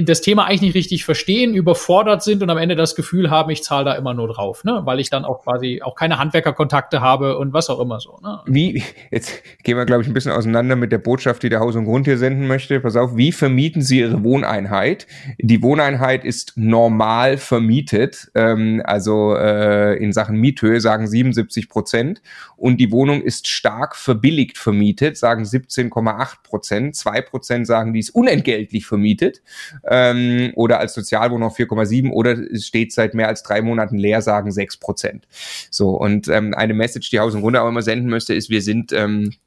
[0.03, 3.63] das Thema eigentlich nicht richtig verstehen, überfordert sind und am Ende das Gefühl haben, ich
[3.63, 4.83] zahle da immer nur drauf, ne?
[4.85, 8.19] weil ich dann auch quasi auch keine Handwerkerkontakte habe und was auch immer so.
[8.23, 8.41] Ne?
[8.47, 11.77] Wie, jetzt gehen wir, glaube ich, ein bisschen auseinander mit der Botschaft, die der Haus
[11.77, 12.81] und Grund hier senden möchte.
[12.81, 15.07] Pass auf, wie vermieten Sie Ihre Wohneinheit?
[15.39, 22.23] Die Wohneinheit ist normal vermietet, ähm, also äh, in Sachen Miethöhe sagen 77 Prozent
[22.57, 26.97] und die Wohnung ist stark verbilligt vermietet, sagen 17,8 Prozent.
[26.97, 29.43] Zwei Prozent sagen, die ist unentgeltlich vermietet
[29.85, 34.51] ähm, oder als Sozialwohnung 4,7 oder es steht seit mehr als drei Monaten leer, sagen
[34.51, 35.27] 6 Prozent.
[35.71, 38.63] So, und ähm, eine Message, die Haus und Grund auch immer senden müsste, ist, wir
[38.63, 39.46] sind ähm, äh,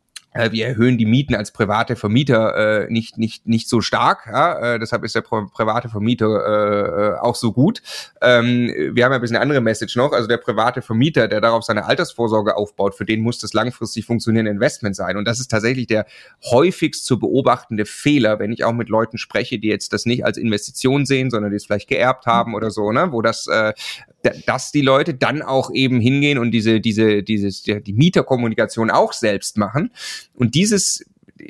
[0.52, 4.28] wir erhöhen die Mieten als private Vermieter äh, nicht nicht nicht so stark.
[4.32, 4.76] Ja?
[4.76, 7.82] Äh, deshalb ist der private Vermieter äh, äh, auch so gut.
[8.22, 10.12] Ähm, wir haben ja ein bisschen eine andere Message noch.
[10.12, 14.52] Also der private Vermieter, der darauf seine Altersvorsorge aufbaut, für den muss das langfristig funktionierende
[14.52, 15.18] Investment sein.
[15.18, 16.06] Und das ist tatsächlich der
[16.52, 20.38] häufigst zu beobachtende Fehler, wenn ich auch mit Leuten spreche, die jetzt das nicht als
[20.38, 23.12] Investition sehen, sondern die es vielleicht geerbt haben oder so, ne?
[23.12, 23.74] wo das äh,
[24.46, 29.58] dass die Leute dann auch eben hingehen und diese, diese, dieses, die Mieterkommunikation auch selbst
[29.58, 29.92] machen.
[30.34, 31.06] Und dieses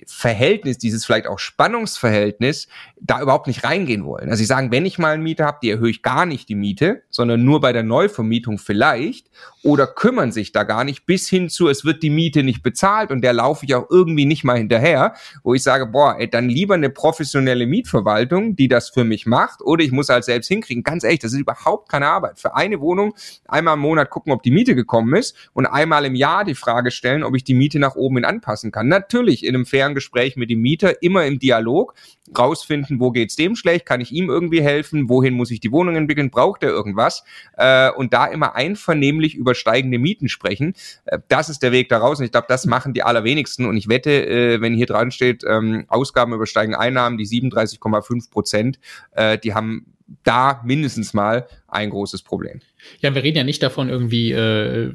[0.08, 2.68] Verhältnis, dieses vielleicht auch Spannungsverhältnis,
[3.02, 4.30] da überhaupt nicht reingehen wollen.
[4.30, 6.56] Also sie sagen, wenn ich mal einen Mieter habe, die erhöhe ich gar nicht die
[6.56, 9.30] Miete, sondern nur bei der Neuvermietung vielleicht
[9.64, 13.12] oder kümmern sich da gar nicht bis hin zu, es wird die Miete nicht bezahlt
[13.12, 15.14] und der laufe ich auch irgendwie nicht mal hinterher,
[15.44, 19.62] wo ich sage, boah, ey, dann lieber eine professionelle Mietverwaltung, die das für mich macht
[19.62, 20.84] oder ich muss halt selbst hinkriegen.
[20.84, 22.40] Ganz ehrlich, das ist überhaupt keine Arbeit.
[22.40, 23.14] Für eine Wohnung
[23.48, 26.92] einmal im Monat gucken, ob die Miete gekommen ist und einmal im Jahr die Frage
[26.92, 28.88] stellen, ob ich die Miete nach oben hin anpassen kann.
[28.88, 31.94] Natürlich in einem Gespräch mit dem Mieter, immer im Dialog,
[32.38, 35.96] rausfinden, wo geht's dem schlecht, kann ich ihm irgendwie helfen, wohin muss ich die Wohnung
[35.96, 37.24] entwickeln, braucht er irgendwas
[37.58, 40.74] äh, und da immer einvernehmlich über steigende Mieten sprechen.
[41.06, 43.90] Äh, das ist der Weg daraus und ich glaube, das machen die allerwenigsten und ich
[43.90, 48.80] wette, äh, wenn hier dran steht, ähm, Ausgaben übersteigen Einnahmen, die 37,5 Prozent,
[49.12, 52.62] äh, die haben da mindestens mal ein großes Problem.
[53.00, 54.94] Ja, wir reden ja nicht davon irgendwie äh,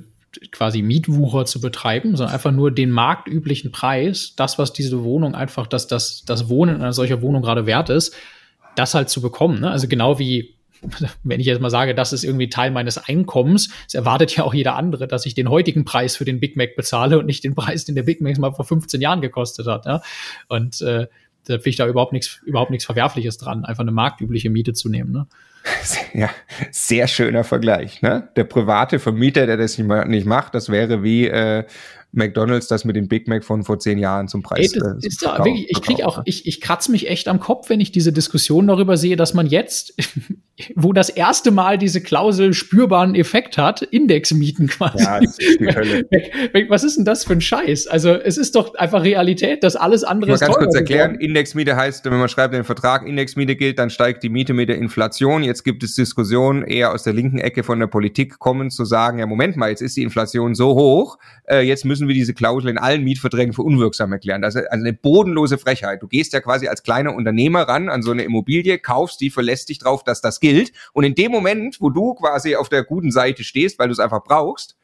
[0.50, 5.66] quasi Mietwucher zu betreiben, sondern einfach nur den marktüblichen Preis, das, was diese Wohnung einfach,
[5.66, 8.14] dass das, das Wohnen in einer solcher Wohnung gerade wert ist,
[8.76, 9.60] das halt zu bekommen.
[9.60, 9.70] Ne?
[9.70, 10.54] Also genau wie
[11.22, 14.54] wenn ich jetzt mal sage, das ist irgendwie Teil meines Einkommens, es erwartet ja auch
[14.54, 17.54] jeder andere, dass ich den heutigen Preis für den Big Mac bezahle und nicht den
[17.54, 19.86] Preis, den der Big Mac mal vor 15 Jahren gekostet hat.
[19.86, 20.02] Ja?
[20.48, 21.06] Und äh,
[21.46, 24.88] da finde ich da überhaupt nichts, überhaupt nichts Verwerfliches dran, einfach eine marktübliche Miete zu
[24.88, 25.12] nehmen.
[25.12, 25.26] Ne?
[26.14, 26.30] Ja,
[26.70, 28.02] sehr schöner Vergleich.
[28.02, 28.28] Ne?
[28.36, 31.64] Der private Vermieter, der das nicht macht, das wäre wie äh,
[32.14, 34.72] McDonalds das mit dem Big Mac von vor zehn Jahren zum Preis.
[34.72, 37.40] Ey, das äh, ist da wirklich, ich krieg auch, ich, ich kratze mich echt am
[37.40, 39.94] Kopf, wenn ich diese Diskussion darüber sehe, dass man jetzt,
[40.76, 45.02] wo das erste Mal diese Klausel spürbaren Effekt hat, Indexmieten quasi.
[45.02, 46.06] Ja, ist die Hölle.
[46.68, 47.88] Was ist denn das für ein Scheiß?
[47.88, 50.42] Also es ist doch einfach Realität, dass alles andere ist.
[50.42, 51.28] Ich ganz kurz erklären, geworden.
[51.28, 54.76] Indexmiete heißt, wenn man schreibt den Vertrag, Indexmiete gilt, dann steigt die Miete mit der
[54.76, 55.42] Inflation.
[55.42, 59.18] Jetzt gibt es Diskussionen eher aus der linken Ecke von der Politik kommen zu sagen,
[59.18, 61.18] ja Moment mal, jetzt ist die Inflation so hoch,
[61.48, 64.42] äh, jetzt müssen müssen wir diese Klausel in allen Mietverträgen für unwirksam erklären.
[64.42, 66.02] Das ist also eine bodenlose Frechheit.
[66.02, 69.68] Du gehst ja quasi als kleiner Unternehmer ran an so eine Immobilie, kaufst die, verlässt
[69.68, 70.72] dich drauf, dass das gilt.
[70.92, 74.00] Und in dem Moment, wo du quasi auf der guten Seite stehst, weil du es
[74.00, 74.76] einfach brauchst,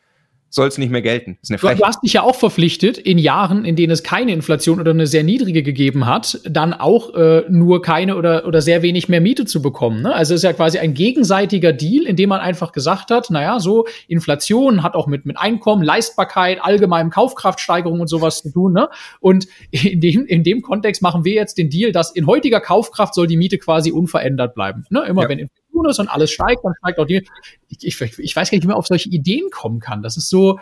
[0.50, 1.38] soll es nicht mehr gelten.
[1.48, 4.90] Eine du, hast dich ja auch verpflichtet, in Jahren, in denen es keine Inflation oder
[4.90, 9.20] eine sehr niedrige gegeben hat, dann auch äh, nur keine oder, oder sehr wenig mehr
[9.20, 10.02] Miete zu bekommen.
[10.02, 10.12] Ne?
[10.12, 13.60] Also es ist ja quasi ein gegenseitiger Deal, in dem man einfach gesagt hat, naja,
[13.60, 18.72] so Inflation hat auch mit, mit Einkommen, Leistbarkeit, allgemeinem Kaufkraftsteigerung und sowas zu tun.
[18.72, 18.88] Ne?
[19.20, 23.14] Und in dem, in dem Kontext machen wir jetzt den Deal, dass in heutiger Kaufkraft
[23.14, 24.84] soll die Miete quasi unverändert bleiben.
[24.90, 25.04] Ne?
[25.06, 25.28] Immer ja.
[25.28, 27.26] wenn tun ist und alles steigt, dann steigt auch die.
[27.68, 30.02] Ich, ich, ich weiß gar nicht, wie man auf solche Ideen kommen kann.
[30.02, 30.58] Das ist so,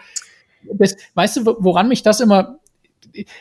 [0.64, 2.58] das, weißt du, woran mich das immer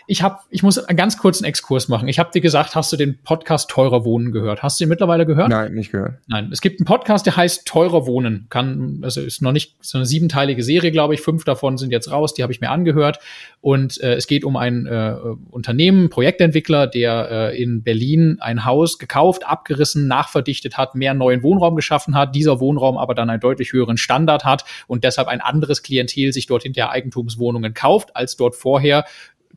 [0.07, 2.07] ich habe, ich muss einen ganz kurzen Exkurs machen.
[2.07, 4.63] Ich habe dir gesagt, hast du den Podcast Teurer Wohnen gehört?
[4.63, 5.49] Hast du ihn mittlerweile gehört?
[5.49, 6.15] Nein, nicht gehört.
[6.27, 8.47] Nein, es gibt einen Podcast, der heißt Teurer Wohnen.
[8.49, 11.21] Kann, also ist noch nicht so eine siebenteilige Serie, glaube ich.
[11.21, 12.33] Fünf davon sind jetzt raus.
[12.33, 13.19] Die habe ich mir angehört.
[13.61, 15.15] Und äh, es geht um ein äh,
[15.49, 21.75] Unternehmen, Projektentwickler, der äh, in Berlin ein Haus gekauft, abgerissen, nachverdichtet hat, mehr neuen Wohnraum
[21.75, 22.35] geschaffen hat.
[22.35, 26.45] Dieser Wohnraum aber dann einen deutlich höheren Standard hat und deshalb ein anderes Klientel sich
[26.45, 29.05] dort hinterher Eigentumswohnungen kauft, als dort vorher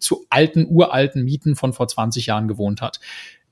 [0.00, 3.00] zu alten, uralten Mieten von vor 20 Jahren gewohnt hat.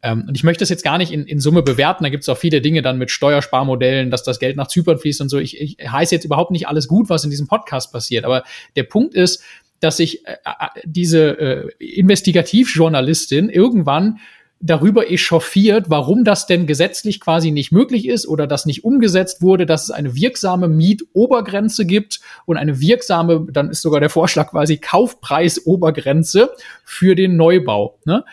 [0.02, 2.04] Ähm, und ich möchte das jetzt gar nicht in, in Summe bewerten.
[2.04, 5.20] Da gibt es auch viele Dinge dann mit Steuersparmodellen, dass das Geld nach Zypern fließt
[5.20, 5.38] und so.
[5.38, 8.24] Ich, ich heiße jetzt überhaupt nicht alles gut, was in diesem Podcast passiert.
[8.24, 8.44] Aber
[8.76, 9.42] der Punkt ist,
[9.80, 14.18] dass sich äh, äh, diese äh, Investigativjournalistin irgendwann
[14.60, 19.66] darüber echauffiert, warum das denn gesetzlich quasi nicht möglich ist oder das nicht umgesetzt wurde,
[19.66, 24.78] dass es eine wirksame Mietobergrenze gibt und eine wirksame, dann ist sogar der Vorschlag quasi
[24.78, 26.50] Kaufpreisobergrenze
[26.84, 27.98] für den Neubau.
[28.04, 28.24] Ne?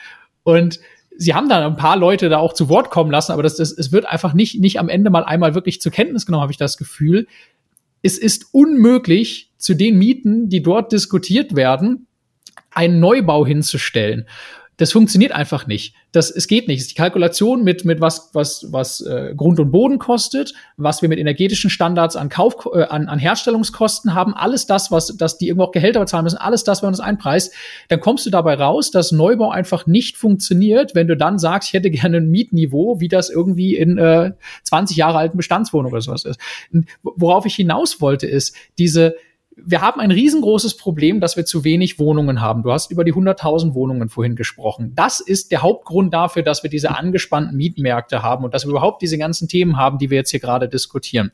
[0.44, 0.80] Und
[1.16, 3.72] sie haben dann ein paar Leute da auch zu Wort kommen lassen, aber das, das,
[3.72, 6.58] es wird einfach nicht, nicht am Ende mal einmal wirklich zur Kenntnis genommen, habe ich
[6.58, 7.28] das Gefühl.
[8.02, 12.08] Es ist unmöglich, zu den Mieten, die dort diskutiert werden,
[12.72, 14.28] einen Neubau hinzustellen
[14.78, 15.96] das funktioniert einfach nicht.
[16.12, 16.80] Das, es geht nicht.
[16.80, 21.02] Es ist die Kalkulation mit, mit was, was, was äh, Grund und Boden kostet, was
[21.02, 25.38] wir mit energetischen Standards an Kauf, äh, an, an Herstellungskosten haben, alles das, was, dass
[25.38, 27.54] die irgendwo auch Gehälter bezahlen müssen, alles das, wenn man das einpreist,
[27.88, 31.74] dann kommst du dabei raus, dass Neubau einfach nicht funktioniert, wenn du dann sagst, ich
[31.74, 34.32] hätte gerne ein Mietniveau, wie das irgendwie in äh,
[34.64, 36.40] 20 Jahre alten Bestandswohnungen oder sowas ist.
[36.74, 39.16] Und worauf ich hinaus wollte, ist, diese,
[39.58, 42.64] wir haben ein riesengroßes Problem, dass wir zu wenig Wohnungen haben.
[42.64, 44.92] Du hast über die 100.000 Wohnungen vorhin gesprochen.
[44.96, 49.02] Das ist der Hauptgrund dafür, dass wir diese angespannten Mietmärkte haben und dass wir überhaupt
[49.02, 51.32] diese ganzen Themen haben, die wir jetzt hier gerade diskutieren.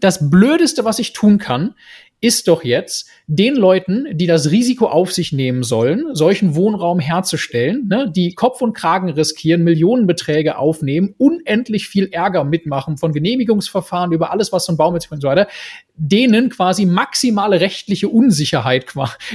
[0.00, 1.74] Das Blödeste, was ich tun kann,
[2.22, 7.88] ist doch jetzt, den Leuten, die das Risiko auf sich nehmen sollen, solchen Wohnraum herzustellen,
[7.88, 14.32] ne, die Kopf und Kragen riskieren, Millionenbeträge aufnehmen, unendlich viel Ärger mitmachen von Genehmigungsverfahren über
[14.32, 15.48] alles, was so ein Baum sich und so weiter,
[16.02, 18.86] denen quasi maximale rechtliche Unsicherheit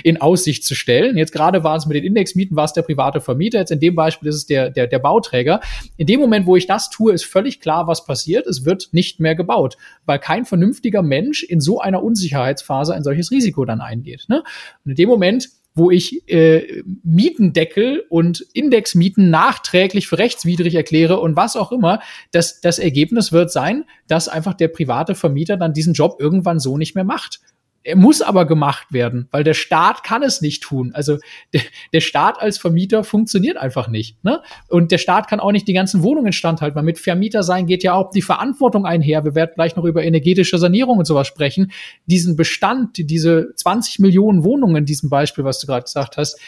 [0.03, 1.15] in Aussicht zu stellen.
[1.15, 3.93] Jetzt gerade war es mit den Indexmieten, war es der private Vermieter, jetzt in dem
[3.93, 5.61] Beispiel ist es der, der, der Bauträger.
[5.95, 8.47] In dem Moment, wo ich das tue, ist völlig klar, was passiert.
[8.47, 9.77] Es wird nicht mehr gebaut,
[10.07, 14.25] weil kein vernünftiger Mensch in so einer Unsicherheitsphase ein solches Risiko dann eingeht.
[14.27, 14.43] Ne?
[14.83, 21.35] Und in dem Moment wo ich äh, Mietendeckel und Indexmieten nachträglich für rechtswidrig erkläre und
[21.35, 21.99] was auch immer,
[22.31, 26.77] das, das Ergebnis wird sein, dass einfach der private Vermieter dann diesen Job irgendwann so
[26.77, 27.41] nicht mehr macht.
[27.88, 30.91] Er muss aber gemacht werden, weil der Staat kann es nicht tun.
[30.95, 31.20] Also
[31.53, 31.62] der,
[31.94, 34.24] der Staat als Vermieter funktioniert einfach nicht.
[34.24, 34.41] Ne?
[34.70, 37.84] Und der Staat kann auch nicht die ganzen Wohnungen standhalten, weil mit Vermieter sein geht
[37.84, 39.24] ja auch die Verantwortung einher.
[39.24, 41.72] Wir werden gleich noch über energetische Sanierung und sowas sprechen.
[42.07, 46.40] Diesen Bestand, diese 20 Millionen Wohnungen in diesem Beispiel, was du gerade gesagt hast,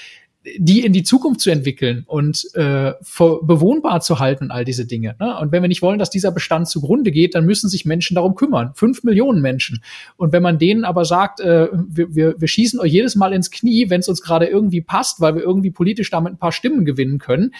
[0.58, 2.94] die in die Zukunft zu entwickeln und äh,
[3.42, 5.16] bewohnbar zu halten, all diese Dinge.
[5.20, 5.38] Ne?
[5.40, 8.36] Und wenn wir nicht wollen, dass dieser Bestand zugrunde geht, dann müssen sich Menschen darum
[8.36, 8.72] kümmern.
[8.76, 9.84] Fünf Millionen Menschen.
[10.16, 13.52] Und wenn man denen aber sagt, äh, wir, wir, wir schießen euch jedes Mal ins
[13.52, 16.86] Knie, wenn es uns gerade irgendwie passt, weil wir irgendwie politisch damit ein paar Stimmen
[16.86, 17.54] gewinnen können,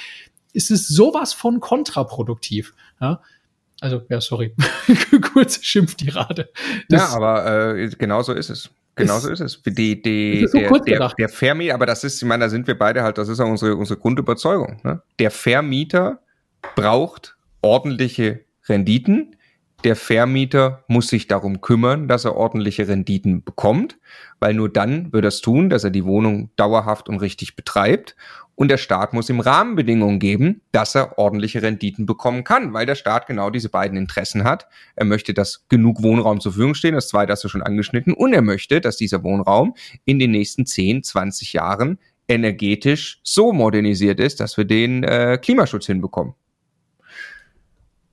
[0.54, 2.74] ist es sowas von kontraproduktiv.
[3.02, 3.22] Ja?
[3.80, 4.56] Also, ja, sorry.
[5.34, 6.50] Kurze Schimpftirade.
[6.90, 8.70] Das ja, aber äh, genau so ist es.
[8.98, 9.62] Genau so ist es.
[9.64, 12.68] Die, die, ist so der, der, der, Vermieter, aber das ist, ich meine, da sind
[12.68, 14.82] wir beide halt, das ist auch unsere, unsere Grundüberzeugung.
[14.84, 15.02] Ne?
[15.20, 16.20] Der Vermieter
[16.76, 19.36] braucht ordentliche Renditen.
[19.84, 23.98] Der Vermieter muss sich darum kümmern, dass er ordentliche Renditen bekommt,
[24.40, 28.16] weil nur dann wird er es tun, dass er die Wohnung dauerhaft und richtig betreibt
[28.60, 32.96] und der Staat muss ihm Rahmenbedingungen geben, dass er ordentliche Renditen bekommen kann, weil der
[32.96, 34.68] Staat genau diese beiden Interessen hat.
[34.96, 38.34] Er möchte, dass genug Wohnraum zur Verfügung steht, das zweite hast du schon angeschnitten, und
[38.34, 39.76] er möchte, dass dieser Wohnraum
[40.06, 45.86] in den nächsten 10, 20 Jahren energetisch so modernisiert ist, dass wir den äh, Klimaschutz
[45.86, 46.34] hinbekommen.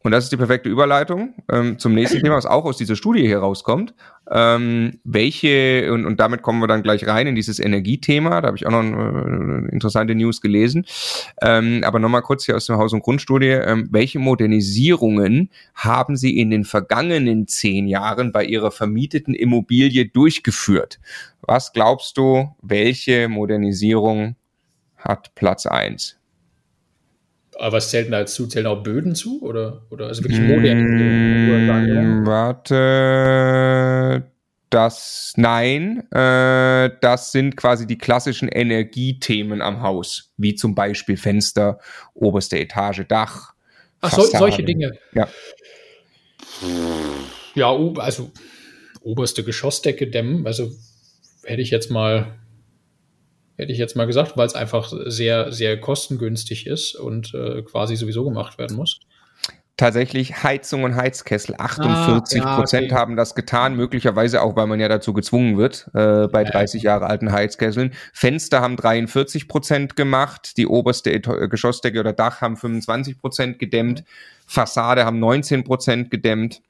[0.05, 3.27] Und das ist die perfekte Überleitung ähm, zum nächsten Thema, was auch aus dieser Studie
[3.27, 3.95] hier rauskommt.
[4.31, 8.57] Ähm, welche, und, und damit kommen wir dann gleich rein in dieses Energiethema, da habe
[8.59, 10.85] ich auch noch äh, interessante News gelesen.
[11.41, 16.39] Ähm, aber nochmal kurz hier aus der Haus- und Grundstudie, ähm, welche Modernisierungen haben Sie
[16.39, 21.01] in den vergangenen zehn Jahren bei Ihrer vermieteten Immobilie durchgeführt?
[21.41, 24.37] Was glaubst du, welche Modernisierung
[24.99, 26.19] hat Platz eins?
[27.59, 28.47] Aber was zählt denn da jetzt zu?
[28.47, 29.43] Zählen auch Böden zu?
[29.43, 32.23] Oder, oder also wirklich Modernisierung?
[32.23, 34.25] Mm, warte.
[34.71, 41.79] Das, nein, äh, das sind quasi die klassischen Energiethemen am Haus, wie zum Beispiel Fenster,
[42.13, 43.55] oberste Etage, Dach.
[44.01, 44.99] Ach, so, solche Dinge.
[45.13, 45.29] Ja.
[47.55, 48.33] Ja, also
[49.01, 50.73] oberste Geschossdecke dämmen, also
[51.45, 52.35] hätte ich jetzt mal
[53.57, 57.97] hätte ich jetzt mal gesagt, weil es einfach sehr, sehr kostengünstig ist und äh, quasi
[57.97, 59.01] sowieso gemacht werden muss.
[59.77, 61.57] Tatsächlich Heizung und Heizkessel.
[61.59, 62.95] 48 ah, ja, Prozent okay.
[62.95, 66.93] haben das getan, möglicherweise auch, weil man ja dazu gezwungen wird, äh, bei 30 ja.
[66.93, 67.93] Jahre alten Heizkesseln.
[68.13, 74.05] Fenster haben 43 Prozent gemacht, die oberste äh, Geschossdecke oder Dach haben 25 Prozent gedämmt,
[74.47, 76.61] Fassade haben 19 Prozent gedämmt.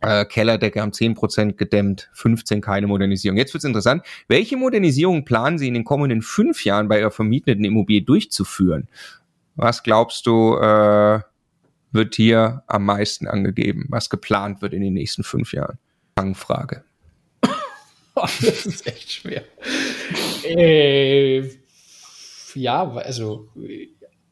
[0.00, 3.36] Äh, Kellerdecke haben 10% gedämmt, 15 keine Modernisierung.
[3.36, 4.02] Jetzt wird's interessant.
[4.28, 8.88] Welche Modernisierung planen Sie in den kommenden fünf Jahren bei Ihrer vermieteten Immobilie durchzuführen?
[9.56, 11.20] Was glaubst du, äh,
[11.92, 15.78] wird hier am meisten angegeben, was geplant wird in den nächsten fünf Jahren?
[16.16, 16.84] Fangfrage.
[18.14, 19.44] das ist echt schwer.
[20.44, 21.42] äh,
[22.54, 23.48] ja, also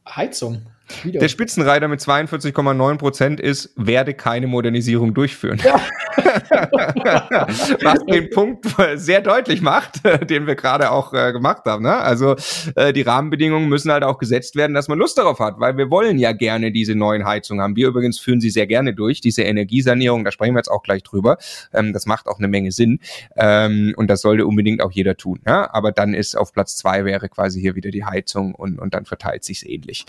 [0.06, 0.62] Heizung.
[1.02, 1.20] Wieder.
[1.20, 5.60] Der Spitzenreiter mit 42,9 Prozent ist, werde keine Modernisierung durchführen.
[5.64, 5.80] Ja.
[7.82, 10.00] Was den Punkt sehr deutlich macht,
[10.30, 11.84] den wir gerade auch äh, gemacht haben.
[11.84, 11.96] Ne?
[11.96, 12.36] Also
[12.74, 15.90] äh, die Rahmenbedingungen müssen halt auch gesetzt werden, dass man Lust darauf hat, weil wir
[15.90, 17.76] wollen ja gerne diese neuen Heizungen haben.
[17.76, 21.02] Wir übrigens führen sie sehr gerne durch, diese Energiesanierung, da sprechen wir jetzt auch gleich
[21.02, 21.38] drüber.
[21.72, 23.00] Ähm, das macht auch eine Menge Sinn
[23.36, 25.40] ähm, und das sollte unbedingt auch jeder tun.
[25.46, 25.72] Ja?
[25.72, 29.04] Aber dann ist auf Platz zwei wäre quasi hier wieder die Heizung und, und dann
[29.04, 30.04] verteilt sich's ähnlich.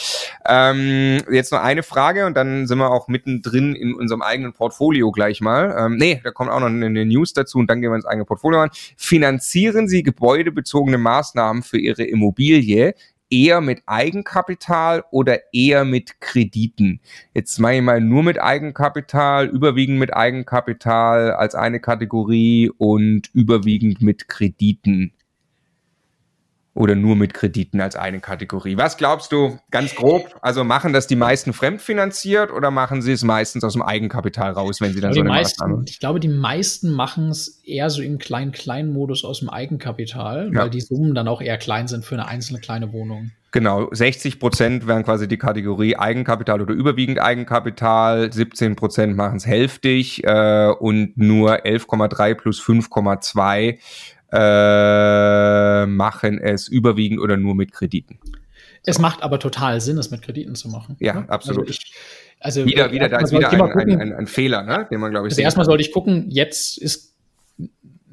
[0.47, 0.68] Ähm,
[1.31, 5.41] jetzt noch eine Frage und dann sind wir auch mittendrin in unserem eigenen Portfolio gleich
[5.41, 5.75] mal.
[5.77, 8.25] Ähm, nee, da kommt auch noch eine News dazu und dann gehen wir ins eigene
[8.25, 8.69] Portfolio an.
[8.97, 12.93] Finanzieren Sie gebäudebezogene Maßnahmen für Ihre Immobilie
[13.29, 16.99] eher mit Eigenkapital oder eher mit Krediten?
[17.33, 24.01] Jetzt mache ich mal nur mit Eigenkapital, überwiegend mit Eigenkapital als eine Kategorie und überwiegend
[24.01, 25.13] mit Krediten
[26.73, 28.77] oder nur mit Krediten als eine Kategorie.
[28.77, 33.23] Was glaubst du, ganz grob, also machen das die meisten fremdfinanziert oder machen sie es
[33.23, 35.85] meistens aus dem Eigenkapital raus, wenn sie dann so eine meisten, Maßnahme?
[35.87, 40.61] Ich glaube, die meisten machen es eher so im Klein-Klein-Modus aus dem Eigenkapital, ja.
[40.61, 43.31] weil die Summen dann auch eher klein sind für eine einzelne kleine Wohnung.
[43.51, 49.47] Genau, 60 Prozent wären quasi die Kategorie Eigenkapital oder überwiegend Eigenkapital, 17 Prozent machen es
[49.47, 53.79] hälftig äh, und nur 11,3 plus 5,2
[54.31, 58.19] äh, machen es überwiegend oder nur mit Krediten.
[58.85, 60.95] Es macht aber total Sinn, es mit Krediten zu machen.
[60.99, 61.29] Ja, ne?
[61.29, 61.67] absolut.
[61.67, 61.93] Also, ich,
[62.39, 64.87] also wieder, wieder, da ist wieder ein, ein, ein, ein, Fehler, ne?
[64.89, 67.13] den man, glaube ich, Also erstmal sollte ich gucken, jetzt ist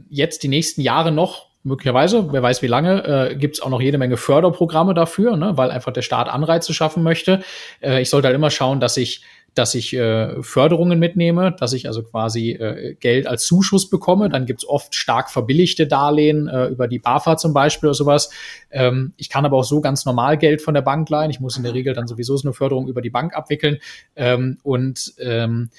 [0.09, 3.80] jetzt die nächsten Jahre noch möglicherweise, wer weiß wie lange, äh, gibt es auch noch
[3.80, 7.43] jede Menge Förderprogramme dafür, ne, weil einfach der Staat Anreize schaffen möchte.
[7.80, 9.22] Äh, ich sollte halt immer schauen, dass ich
[9.57, 14.28] dass ich äh, Förderungen mitnehme, dass ich also quasi äh, Geld als Zuschuss bekomme.
[14.28, 18.31] Dann gibt's oft stark verbilligte Darlehen äh, über die BAFA zum Beispiel oder sowas.
[18.70, 21.31] Ähm, ich kann aber auch so ganz normal Geld von der Bank leihen.
[21.31, 23.78] Ich muss in der Regel dann sowieso so eine Förderung über die Bank abwickeln.
[24.15, 25.70] Ähm, und ähm,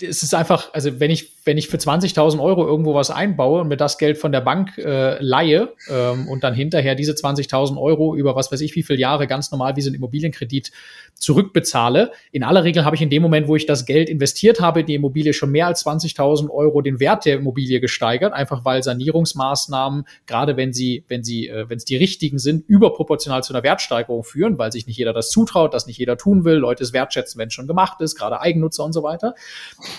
[0.00, 3.68] es ist einfach, also wenn ich wenn ich für 20.000 Euro irgendwo was einbaue und
[3.68, 8.14] mir das Geld von der Bank äh, leihe ähm, und dann hinterher diese 20.000 Euro
[8.14, 10.70] über was weiß ich wie viele Jahre ganz normal wie so ein Immobilienkredit
[11.14, 14.84] zurückbezahle, in aller Regel habe ich in dem Moment, wo ich das Geld investiert habe,
[14.84, 20.04] die Immobilie schon mehr als 20.000 Euro den Wert der Immobilie gesteigert, einfach weil Sanierungsmaßnahmen,
[20.26, 24.22] gerade wenn sie, wenn sie, äh, wenn es die richtigen sind, überproportional zu einer Wertsteigerung
[24.22, 27.38] führen, weil sich nicht jeder das zutraut, das nicht jeder tun will, Leute es wertschätzen,
[27.38, 29.34] wenn es schon gemacht ist, gerade Eigennutzer und so weiter.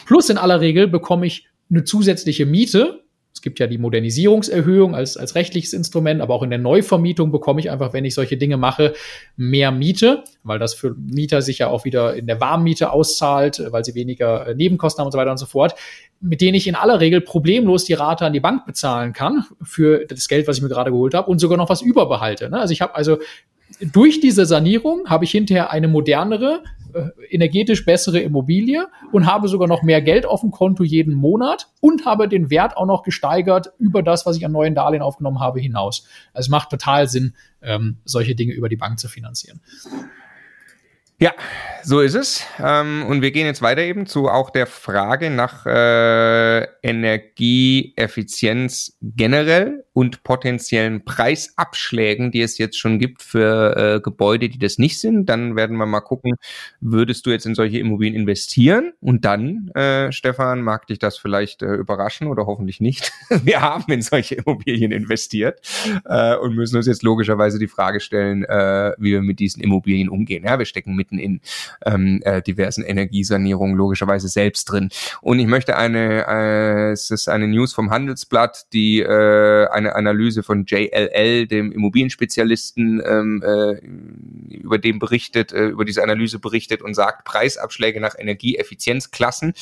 [0.05, 1.38] Plus in aller Regel bekomme ich
[1.69, 3.03] eine zusätzliche Miete.
[3.33, 7.61] Es gibt ja die Modernisierungserhöhung als, als rechtliches Instrument, aber auch in der Neuvermietung bekomme
[7.61, 8.93] ich einfach, wenn ich solche Dinge mache,
[9.37, 13.85] mehr Miete, weil das für Mieter sich ja auch wieder in der Warmmiete auszahlt, weil
[13.85, 15.75] sie weniger äh, Nebenkosten haben und so weiter und so fort,
[16.19, 20.05] mit denen ich in aller Regel problemlos die Rate an die Bank bezahlen kann für
[20.05, 22.49] das Geld, was ich mir gerade geholt habe und sogar noch was überbehalte.
[22.49, 22.59] Ne?
[22.59, 23.19] Also ich habe also
[23.79, 26.63] durch diese Sanierung habe ich hinterher eine modernere,
[27.29, 32.05] energetisch bessere Immobilie und habe sogar noch mehr Geld auf dem Konto jeden Monat und
[32.05, 35.59] habe den Wert auch noch gesteigert über das, was ich an neuen Darlehen aufgenommen habe,
[35.59, 36.07] hinaus.
[36.33, 39.61] Also es macht total Sinn, ähm, solche Dinge über die Bank zu finanzieren.
[41.21, 41.33] Ja,
[41.83, 42.45] so ist es.
[42.63, 49.83] Ähm, und wir gehen jetzt weiter eben zu auch der Frage nach äh, Energieeffizienz generell
[49.91, 55.25] und potenziellen Preisabschlägen, die es jetzt schon gibt für äh, Gebäude, die das nicht sind.
[55.25, 56.35] Dann werden wir mal gucken,
[56.79, 58.93] würdest du jetzt in solche Immobilien investieren?
[59.01, 63.11] Und dann, äh, Stefan, mag dich das vielleicht äh, überraschen oder hoffentlich nicht.
[63.43, 65.59] wir haben in solche Immobilien investiert
[66.05, 70.07] äh, und müssen uns jetzt logischerweise die Frage stellen, äh, wie wir mit diesen Immobilien
[70.07, 70.45] umgehen.
[70.45, 71.41] Ja, wir stecken mitten in
[71.85, 74.89] ähm, äh, diversen Energiesanierungen logischerweise selbst drin.
[75.21, 80.43] Und ich möchte eine, äh, es ist eine News vom Handelsblatt, die äh, eine Analyse
[80.43, 86.93] von JLL, dem Immobilienspezialisten, ähm, äh, über dem berichtet, äh, über diese Analyse berichtet und
[86.93, 89.53] sagt, Preisabschläge nach Energieeffizienzklassen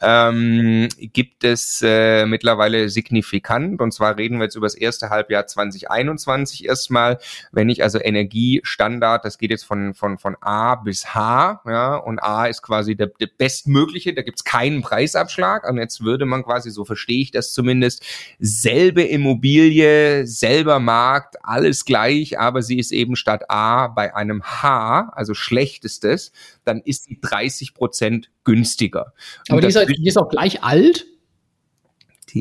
[0.00, 3.80] ähm, gibt es äh, mittlerweile signifikant.
[3.80, 7.18] Und zwar reden wir jetzt über das erste Halbjahr 2021 erstmal.
[7.50, 12.18] Wenn ich also Energiestandard, das geht jetzt von, von, von A bis H, ja, und
[12.22, 15.68] A ist quasi der, der bestmögliche, da gibt es keinen Preisabschlag.
[15.68, 18.04] Und jetzt würde man quasi, so verstehe ich das zumindest,
[18.38, 25.12] selbe Immobilie selber Markt, alles gleich, aber sie ist eben statt A bei einem H,
[25.14, 26.32] also schlechtestes,
[26.64, 29.12] dann ist sie 30 Prozent günstiger.
[29.48, 31.06] Aber die ist, halt, die ist, auch gleich alt?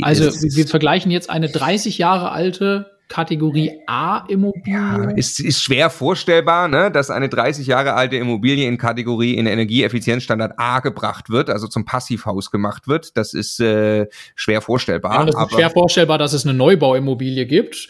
[0.01, 4.73] also wir vergleichen jetzt eine 30 Jahre alte Kategorie A Immobilie?
[4.73, 9.47] Ja, ist, ist schwer vorstellbar, ne, dass eine 30 Jahre alte Immobilie in Kategorie in
[9.47, 13.17] Energieeffizienzstandard A gebracht wird, also zum Passivhaus gemacht wird.
[13.17, 15.13] Das ist äh, schwer vorstellbar.
[15.13, 17.89] Ja, das ist schwer vorstellbar, dass es eine Neubauimmobilie gibt,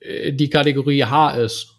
[0.00, 1.75] äh, die Kategorie H ist.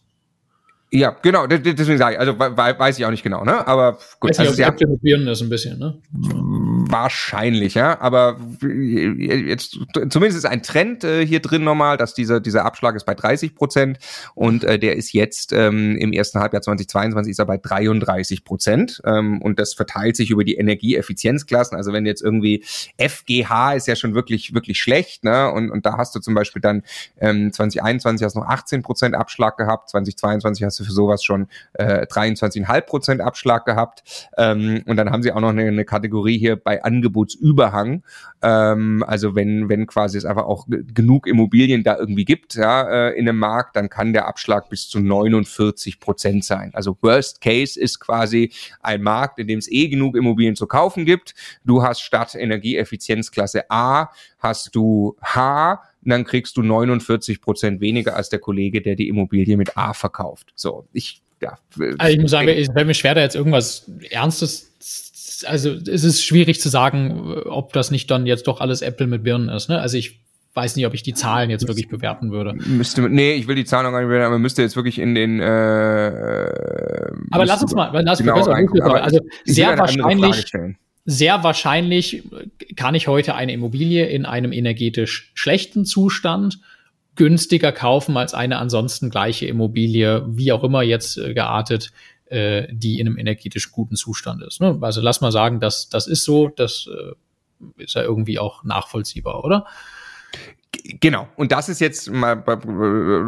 [0.90, 3.68] Ja, genau, deswegen sage ich, also weiß ich auch nicht genau, ne?
[3.68, 4.30] Aber gut.
[4.30, 5.98] Weiß nicht, also, mit Birnen ist ein bisschen, ne?
[6.12, 8.00] Wahrscheinlich, ja.
[8.00, 9.78] Aber jetzt
[10.10, 13.54] zumindest ist ein Trend äh, hier drin nochmal, dass dieser, dieser Abschlag ist bei 30
[13.54, 14.00] Prozent
[14.34, 19.02] und äh, der ist jetzt ähm, im ersten Halbjahr 2022 ist er bei 33 Prozent.
[19.04, 21.76] Ähm, und das verteilt sich über die Energieeffizienzklassen.
[21.76, 22.64] Also wenn jetzt irgendwie
[22.98, 25.52] FGH ist ja schon wirklich, wirklich schlecht, ne?
[25.52, 26.84] Und, und da hast du zum Beispiel dann
[27.20, 31.48] ähm, 2021 hast du noch 18 Prozent Abschlag gehabt, 2022 hast du für sowas schon
[31.74, 34.04] äh, 23,5 Prozent Abschlag gehabt.
[34.38, 38.04] Ähm, und dann haben sie auch noch eine, eine Kategorie hier bei Angebotsüberhang.
[38.42, 43.18] Ähm, also wenn, wenn quasi es einfach auch genug Immobilien da irgendwie gibt, ja, äh,
[43.18, 46.72] in einem Markt, dann kann der Abschlag bis zu 49 Prozent sein.
[46.74, 48.52] Also Worst Case ist quasi
[48.82, 51.36] ein Markt, in dem es eh genug Immobilien zu kaufen gibt.
[51.64, 58.30] Du hast statt Energieeffizienzklasse A hast du H, dann kriegst du 49 Prozent weniger als
[58.30, 60.54] der Kollege, der die Immobilie mit A verkauft.
[60.56, 61.58] So, ich, ja.
[61.98, 64.74] Also ich muss sagen, es wäre mir schwer, da jetzt irgendwas Ernstes
[65.46, 69.24] also es ist schwierig zu sagen, ob das nicht dann jetzt doch alles Apple mit
[69.24, 69.70] Birnen ist.
[69.70, 69.80] Ne?
[69.80, 70.20] Also ich
[70.54, 72.54] weiß nicht, ob ich die Zahlen jetzt wirklich bewerten würde.
[72.54, 75.14] Müsste, nee, ich will die Zahlen noch gar nicht bewerten, aber müsste jetzt wirklich in
[75.14, 75.40] den.
[75.40, 75.46] Äh,
[77.32, 80.52] aber lass uns mal, lass genau uns also sehr wahrscheinlich,
[81.10, 82.24] sehr wahrscheinlich
[82.76, 86.60] kann ich heute eine Immobilie in einem energetisch schlechten Zustand
[87.16, 91.94] günstiger kaufen als eine ansonsten gleiche Immobilie, wie auch immer jetzt äh, geartet,
[92.26, 94.60] äh, die in einem energetisch guten Zustand ist.
[94.60, 94.78] Ne?
[94.82, 99.46] Also lass mal sagen, das, das ist so, das äh, ist ja irgendwie auch nachvollziehbar,
[99.46, 99.66] oder?
[101.00, 101.28] Genau.
[101.36, 102.36] Und das ist jetzt mal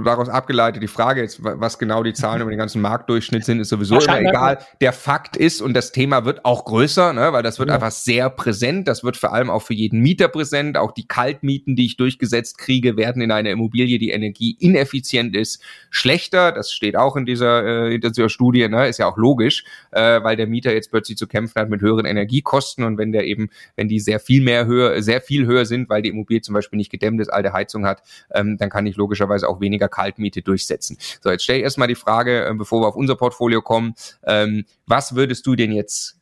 [0.03, 3.69] daraus abgeleitet die Frage jetzt, was genau die Zahlen über den ganzen Marktdurchschnitt sind, ist
[3.69, 4.59] sowieso immer egal.
[4.81, 7.75] Der Fakt ist, und das Thema wird auch größer, ne, weil das wird ja.
[7.75, 8.87] einfach sehr präsent.
[8.87, 10.77] Das wird vor allem auch für jeden Mieter präsent.
[10.77, 16.51] Auch die Kaltmieten, die ich durchgesetzt kriege, werden in einer Immobilie, die energieineffizient ist, schlechter.
[16.51, 20.23] Das steht auch in dieser, äh, in dieser Studie, ne, ist ja auch logisch, äh,
[20.23, 23.49] weil der Mieter jetzt plötzlich zu kämpfen hat mit höheren Energiekosten und wenn der eben,
[23.75, 26.77] wenn die sehr viel mehr höher, sehr viel höher sind, weil die Immobilie zum Beispiel
[26.77, 28.03] nicht gedämmt ist, alte Heizung hat,
[28.33, 30.97] ähm, dann kann ich logischerweise auch weniger Kaltmiete durchsetzen.
[31.21, 33.95] So, jetzt stelle ich erstmal die Frage, äh, bevor wir auf unser Portfolio kommen,
[34.25, 36.19] ähm, was würdest du denn jetzt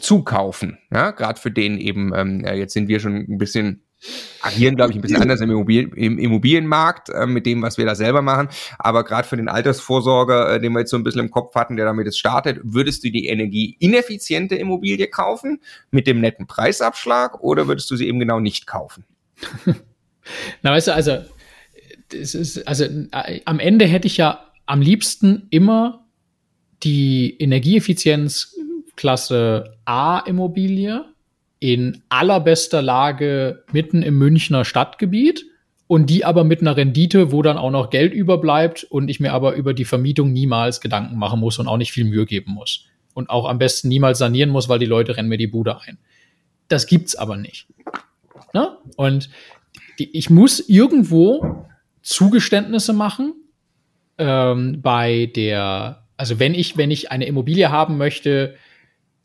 [0.00, 0.78] zukaufen?
[0.92, 3.82] Ja, gerade für den eben, ähm, jetzt sind wir schon ein bisschen
[4.40, 7.84] agieren, glaube ich, ein bisschen anders im, Immobilien, im Immobilienmarkt äh, mit dem, was wir
[7.84, 8.48] da selber machen.
[8.78, 11.76] Aber gerade für den Altersvorsorger, äh, den wir jetzt so ein bisschen im Kopf hatten,
[11.76, 17.68] der damit jetzt startet, würdest du die energieineffiziente Immobilie kaufen mit dem netten Preisabschlag oder
[17.68, 19.04] würdest du sie eben genau nicht kaufen?
[20.62, 21.18] Na, weißt du, also,
[22.08, 26.06] das ist, also äh, am Ende hätte ich ja am liebsten immer
[26.82, 31.04] die Energieeffizienzklasse A Immobilie
[31.58, 35.44] in allerbester Lage mitten im Münchner Stadtgebiet
[35.86, 39.32] und die aber mit einer Rendite, wo dann auch noch Geld überbleibt und ich mir
[39.32, 42.86] aber über die Vermietung niemals Gedanken machen muss und auch nicht viel Mühe geben muss.
[43.12, 45.98] Und auch am besten niemals sanieren muss, weil die Leute rennen mir die Bude ein.
[46.68, 47.66] Das gibt's aber nicht.
[48.54, 48.78] Ne?
[48.96, 49.30] Und
[49.98, 51.66] ich muss irgendwo
[52.02, 53.34] Zugeständnisse machen
[54.18, 58.54] ähm, bei der, also wenn ich, wenn ich eine Immobilie haben möchte,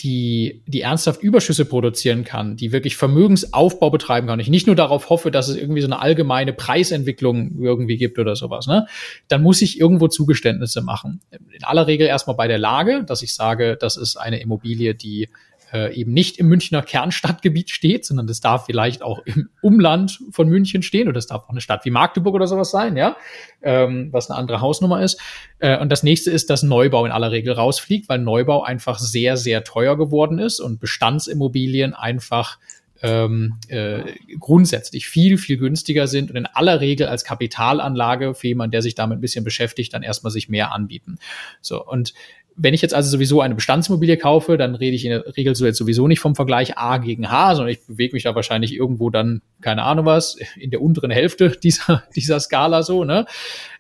[0.01, 5.09] die, die ernsthaft Überschüsse produzieren kann, die wirklich Vermögensaufbau betreiben kann, ich nicht nur darauf
[5.09, 8.87] hoffe, dass es irgendwie so eine allgemeine Preisentwicklung irgendwie gibt oder sowas, ne,
[9.29, 11.21] dann muss ich irgendwo Zugeständnisse machen.
[11.31, 15.29] In aller Regel erstmal bei der Lage, dass ich sage, das ist eine Immobilie, die
[15.73, 20.47] äh, eben nicht im Münchner Kernstadtgebiet steht, sondern das darf vielleicht auch im Umland von
[20.47, 23.17] München stehen oder das darf auch eine Stadt wie Magdeburg oder sowas sein, ja,
[23.61, 25.19] ähm, was eine andere Hausnummer ist.
[25.59, 29.37] Äh, und das nächste ist, dass Neubau in aller Regel rausfliegt, weil Neubau einfach sehr,
[29.37, 32.57] sehr teuer geworden ist und Bestandsimmobilien einfach
[33.01, 38.71] ähm, äh, grundsätzlich viel, viel günstiger sind und in aller Regel als Kapitalanlage für jemanden,
[38.71, 41.19] der sich damit ein bisschen beschäftigt, dann erstmal sich mehr anbieten.
[41.61, 42.13] So, und
[42.57, 45.65] wenn ich jetzt also sowieso eine Bestandsimmobilie kaufe, dann rede ich in der Regel so
[45.65, 49.09] jetzt sowieso nicht vom Vergleich A gegen H, sondern ich bewege mich da wahrscheinlich irgendwo
[49.09, 53.25] dann, keine Ahnung was, in der unteren Hälfte dieser, dieser Skala so, ne?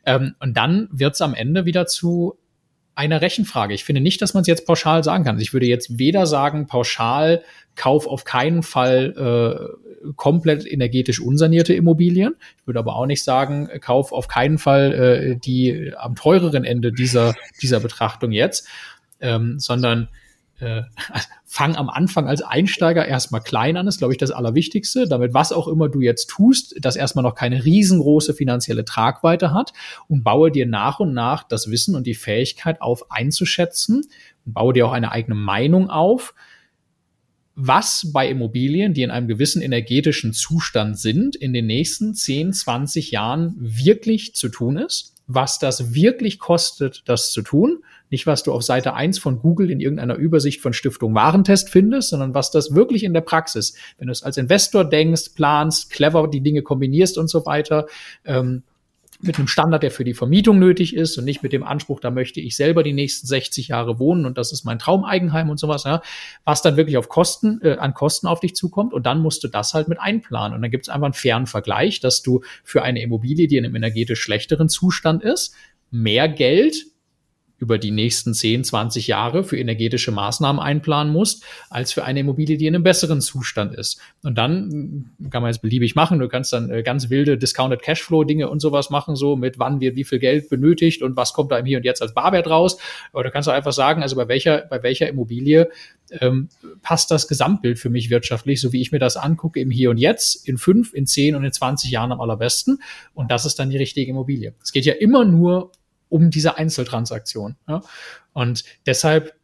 [0.05, 2.37] Ähm, und dann wird's am Ende wieder zu
[2.95, 3.73] einer Rechenfrage.
[3.73, 5.39] Ich finde nicht, dass man es jetzt pauschal sagen kann.
[5.39, 7.43] Ich würde jetzt weder sagen, pauschal
[7.75, 9.77] kauf auf keinen Fall
[10.07, 12.35] äh, komplett energetisch unsanierte Immobilien.
[12.59, 16.93] Ich würde aber auch nicht sagen, kauf auf keinen Fall äh, die am teureren Ende
[16.93, 18.67] dieser, dieser Betrachtung jetzt,
[19.19, 20.07] ähm, sondern
[20.59, 20.83] äh,
[21.43, 25.51] fang am Anfang als Einsteiger erstmal klein an, ist, glaube ich, das Allerwichtigste, damit was
[25.51, 29.73] auch immer du jetzt tust, das erstmal noch keine riesengroße finanzielle Tragweite hat.
[30.07, 34.05] Und baue dir nach und nach das Wissen und die Fähigkeit auf einzuschätzen.
[34.45, 36.33] Und baue dir auch eine eigene Meinung auf,
[37.55, 43.11] was bei Immobilien, die in einem gewissen energetischen Zustand sind, in den nächsten 10, 20
[43.11, 47.83] Jahren wirklich zu tun ist, was das wirklich kostet, das zu tun.
[48.09, 52.09] Nicht, was du auf Seite 1 von Google in irgendeiner Übersicht von Stiftung Warentest findest,
[52.09, 56.27] sondern was das wirklich in der Praxis, wenn du es als Investor denkst, planst, clever
[56.27, 57.87] die Dinge kombinierst und so weiter,
[58.25, 58.63] ähm,
[59.21, 62.11] mit einem Standard, der für die Vermietung nötig ist und nicht mit dem Anspruch, da
[62.11, 65.83] möchte ich selber die nächsten 60 Jahre wohnen und das ist mein Traumeigenheim und sowas,
[65.85, 66.01] ja,
[66.43, 69.47] was dann wirklich auf Kosten, äh, an Kosten auf dich zukommt und dann musst du
[69.47, 70.55] das halt mit einplanen.
[70.55, 73.65] Und dann gibt es einfach einen fairen Vergleich, dass du für eine Immobilie, die in
[73.65, 75.55] einem energetisch schlechteren Zustand ist,
[75.91, 76.85] mehr Geld
[77.65, 82.57] über die nächsten 10, 20 Jahre für energetische Maßnahmen einplanen musst, als für eine Immobilie,
[82.57, 83.99] die in einem besseren Zustand ist.
[84.21, 86.19] Und dann kann man jetzt beliebig machen.
[86.19, 89.79] Du kannst dann äh, ganz wilde Discounted Cashflow Dinge und sowas machen, so mit wann
[89.79, 92.47] wird wie viel Geld benötigt und was kommt da im Hier und Jetzt als Barwert
[92.47, 92.77] raus.
[93.11, 95.69] Aber du kannst auch einfach sagen, also bei welcher, bei welcher Immobilie
[96.11, 96.49] ähm,
[96.83, 99.97] passt das Gesamtbild für mich wirtschaftlich, so wie ich mir das angucke im Hier und
[99.97, 102.79] Jetzt, in fünf, in zehn und in 20 Jahren am allerbesten.
[103.15, 104.53] Und das ist dann die richtige Immobilie.
[104.61, 105.71] Es geht ja immer nur
[106.09, 107.55] um diese Einzeltransaktion.
[107.67, 107.81] Ja?
[108.33, 109.35] Und deshalb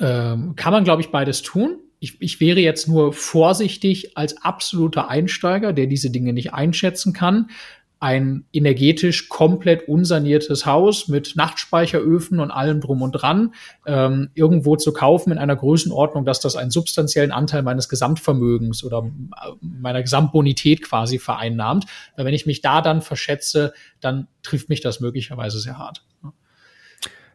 [0.00, 1.78] ähm, kann man, glaube ich, beides tun.
[2.00, 7.50] Ich, ich wäre jetzt nur vorsichtig als absoluter Einsteiger, der diese Dinge nicht einschätzen kann,
[8.04, 13.54] ein energetisch komplett unsaniertes Haus mit Nachtspeicheröfen und allem drum und dran
[13.86, 19.06] ähm, irgendwo zu kaufen in einer Größenordnung, dass das einen substanziellen Anteil meines Gesamtvermögens oder
[19.06, 21.86] äh, meiner Gesamtbonität quasi vereinnahmt.
[22.14, 23.72] Weil wenn ich mich da dann verschätze,
[24.02, 26.04] dann trifft mich das möglicherweise sehr hart.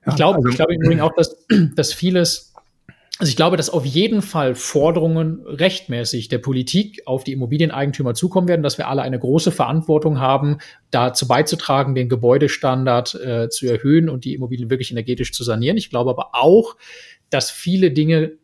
[0.05, 2.53] Ich glaube, also, ich glaube im Übrigen auch, dass, dass vieles
[3.19, 8.47] also ich glaube, dass auf jeden Fall Forderungen rechtmäßig der Politik auf die Immobilieneigentümer zukommen
[8.47, 10.59] werden, dass wir alle eine große Verantwortung haben,
[10.89, 15.75] dazu beizutragen, den Gebäudestandard äh, zu erhöhen und die Immobilien wirklich energetisch zu sanieren.
[15.75, 16.77] Ich glaube aber auch,
[17.29, 18.37] dass viele Dinge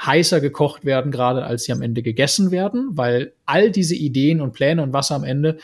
[0.00, 4.52] heißer gekocht werden, gerade als sie am Ende gegessen werden, weil all diese Ideen und
[4.52, 5.58] Pläne und was am Ende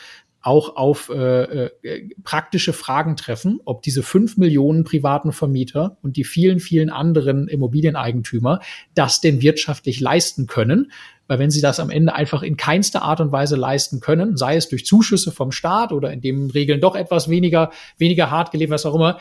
[0.47, 6.23] auch auf äh, äh, praktische Fragen treffen, ob diese fünf Millionen privaten Vermieter und die
[6.23, 8.61] vielen, vielen anderen Immobilieneigentümer
[8.95, 10.93] das denn wirtschaftlich leisten können.
[11.27, 14.55] Weil wenn sie das am Ende einfach in keinster Art und Weise leisten können, sei
[14.55, 18.71] es durch Zuschüsse vom Staat oder in dem Regeln doch etwas weniger, weniger hart gelebt,
[18.71, 19.19] was auch immer,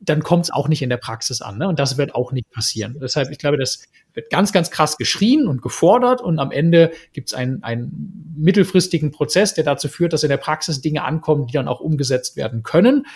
[0.00, 1.58] dann kommt es auch nicht in der Praxis an.
[1.58, 1.68] Ne?
[1.68, 2.98] Und das wird auch nicht passieren.
[3.00, 7.28] Deshalb, ich glaube, das wird ganz, ganz krass geschrien und gefordert und am Ende gibt
[7.28, 11.52] es einen, einen mittelfristigen Prozess, der dazu führt, dass in der Praxis Dinge ankommen, die
[11.52, 13.06] dann auch umgesetzt werden können.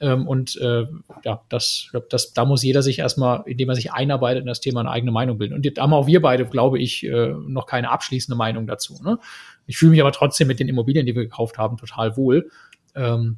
[0.00, 0.86] Ähm, und äh,
[1.24, 4.80] ja, das, das, da muss jeder sich erstmal, indem er sich einarbeitet in das Thema,
[4.80, 5.54] eine eigene Meinung bilden.
[5.54, 8.98] Und da haben auch wir beide, glaube ich, äh, noch keine abschließende Meinung dazu.
[9.02, 9.18] Ne?
[9.66, 12.50] Ich fühle mich aber trotzdem mit den Immobilien, die wir gekauft haben, total wohl.
[12.94, 13.36] Ähm,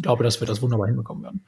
[0.00, 1.44] glaube, dass wir das wunderbar hinbekommen werden.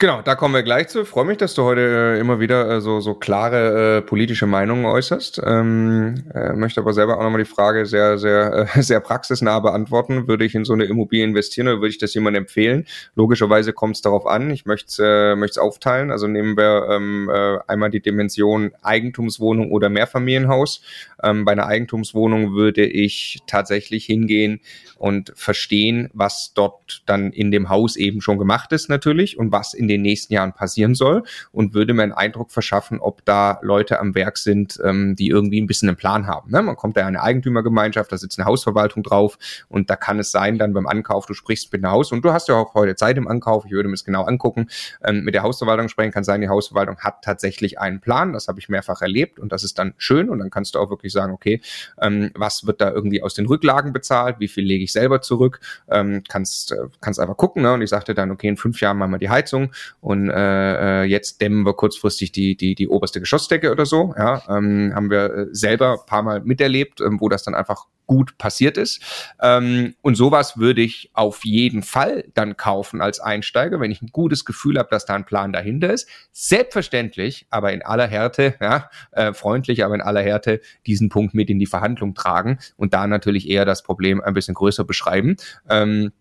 [0.00, 1.02] Genau, da kommen wir gleich zu.
[1.02, 4.44] Ich freue mich, dass du heute äh, immer wieder äh, so, so klare äh, politische
[4.44, 5.40] Meinungen äußerst.
[5.44, 10.26] Ähm, äh, möchte aber selber auch nochmal die Frage sehr, sehr, äh, sehr praxisnah beantworten.
[10.26, 12.86] Würde ich in so eine Immobilie investieren oder würde ich das jemandem empfehlen?
[13.14, 14.50] Logischerweise kommt es darauf an.
[14.50, 16.10] Ich möchte es äh, aufteilen.
[16.10, 20.82] Also nehmen wir ähm, äh, einmal die Dimension Eigentumswohnung oder Mehrfamilienhaus.
[21.22, 24.60] Ähm, bei einer Eigentumswohnung würde ich tatsächlich hingehen
[24.96, 29.74] und verstehen, was dort dann in dem Haus eben schon gemacht ist natürlich und was
[29.74, 34.00] in den nächsten Jahren passieren soll und würde mir einen Eindruck verschaffen, ob da Leute
[34.00, 36.50] am Werk sind, ähm, die irgendwie ein bisschen einen Plan haben.
[36.50, 36.62] Ne?
[36.62, 39.38] Man kommt da in eine Eigentümergemeinschaft, da sitzt eine Hausverwaltung drauf
[39.68, 42.32] und da kann es sein, dann beim Ankauf, du sprichst mit einem Haus und du
[42.32, 44.68] hast ja auch heute Zeit im Ankauf, ich würde mir es genau angucken,
[45.04, 48.58] ähm, mit der Hausverwaltung sprechen, kann sein, die Hausverwaltung hat tatsächlich einen Plan, das habe
[48.58, 51.32] ich mehrfach erlebt und das ist dann schön und dann kannst du auch wirklich sagen,
[51.32, 51.60] okay,
[52.00, 55.60] ähm, was wird da irgendwie aus den Rücklagen bezahlt, wie viel lege ich selber zurück,
[55.88, 57.72] ähm, kannst, äh, kannst einfach gucken ne?
[57.72, 59.70] und ich sagte dann, okay, in fünf Jahren machen wir die Heizung
[60.00, 64.14] und äh, äh, jetzt dämmen wir kurzfristig die, die, die oberste Geschossdecke oder so.
[64.16, 67.86] Ja, ähm, haben wir äh, selber ein paar Mal miterlebt, ähm, wo das dann einfach
[68.06, 69.00] gut passiert ist.
[69.40, 74.10] Ähm, und sowas würde ich auf jeden Fall dann kaufen als Einsteiger, wenn ich ein
[74.12, 76.08] gutes Gefühl habe, dass da ein Plan dahinter ist.
[76.32, 81.50] Selbstverständlich, aber in aller Härte, ja, äh, freundlich, aber in aller Härte diesen Punkt mit
[81.50, 85.36] in die Verhandlung tragen und da natürlich eher das Problem ein bisschen größer beschreiben.
[85.68, 86.12] Ähm,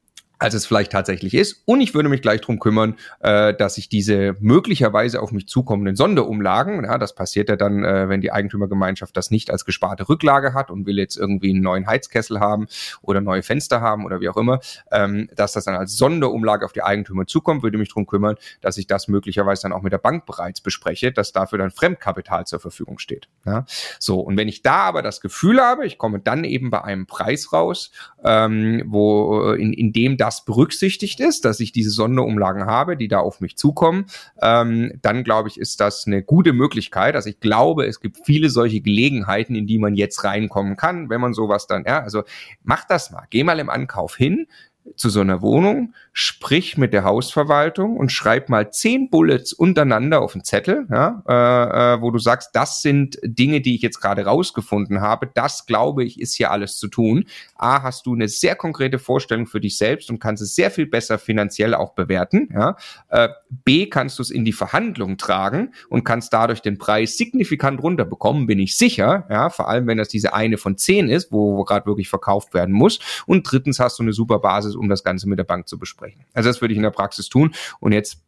[0.44, 1.64] als es vielleicht tatsächlich ist.
[1.66, 5.96] Und ich würde mich gleich drum kümmern, äh, dass ich diese möglicherweise auf mich zukommenden
[5.96, 10.54] Sonderumlagen, ja, das passiert ja dann, äh, wenn die Eigentümergemeinschaft das nicht als gesparte Rücklage
[10.54, 12.68] hat und will jetzt irgendwie einen neuen Heizkessel haben
[13.02, 14.60] oder neue Fenster haben oder wie auch immer,
[14.92, 18.78] ähm, dass das dann als Sonderumlage auf die Eigentümer zukommt, würde mich drum kümmern, dass
[18.78, 22.60] ich das möglicherweise dann auch mit der Bank bereits bespreche, dass dafür dann Fremdkapital zur
[22.60, 23.30] Verfügung steht.
[23.46, 23.66] Ja.
[23.98, 27.06] So, und wenn ich da aber das Gefühl habe, ich komme dann eben bei einem
[27.06, 27.92] Preis raus,
[28.26, 33.08] ähm, wo in, in dem das das berücksichtigt ist, dass ich diese Sonderumlagen habe, die
[33.08, 34.06] da auf mich zukommen,
[34.42, 37.16] ähm, dann glaube ich, ist das eine gute Möglichkeit.
[37.16, 41.22] Also ich glaube, es gibt viele solche Gelegenheiten, in die man jetzt reinkommen kann, wenn
[41.22, 42.24] man sowas dann, ja, also
[42.64, 43.26] mach das mal.
[43.30, 44.48] Geh mal im Ankauf hin,
[44.96, 50.34] zu so einer Wohnung, sprich mit der Hausverwaltung und schreib mal zehn Bullets untereinander auf
[50.34, 54.26] den Zettel, ja, äh, äh, wo du sagst, das sind Dinge, die ich jetzt gerade
[54.26, 55.30] rausgefunden habe.
[55.34, 57.26] Das glaube ich, ist hier alles zu tun.
[57.56, 60.86] A, hast du eine sehr konkrete Vorstellung für dich selbst und kannst es sehr viel
[60.86, 62.50] besser finanziell auch bewerten.
[62.54, 62.76] Ja.
[63.10, 67.82] Äh, B, kannst du es in die Verhandlung tragen und kannst dadurch den Preis signifikant
[67.82, 69.26] runterbekommen, bin ich sicher.
[69.30, 72.54] Ja, vor allem wenn das diese eine von zehn ist, wo, wo gerade wirklich verkauft
[72.54, 73.00] werden muss.
[73.26, 76.26] Und drittens hast du eine super Basis, um das Ganze mit der Bank zu besprechen.
[76.34, 77.54] Also das würde ich in der Praxis tun.
[77.80, 78.24] Und jetzt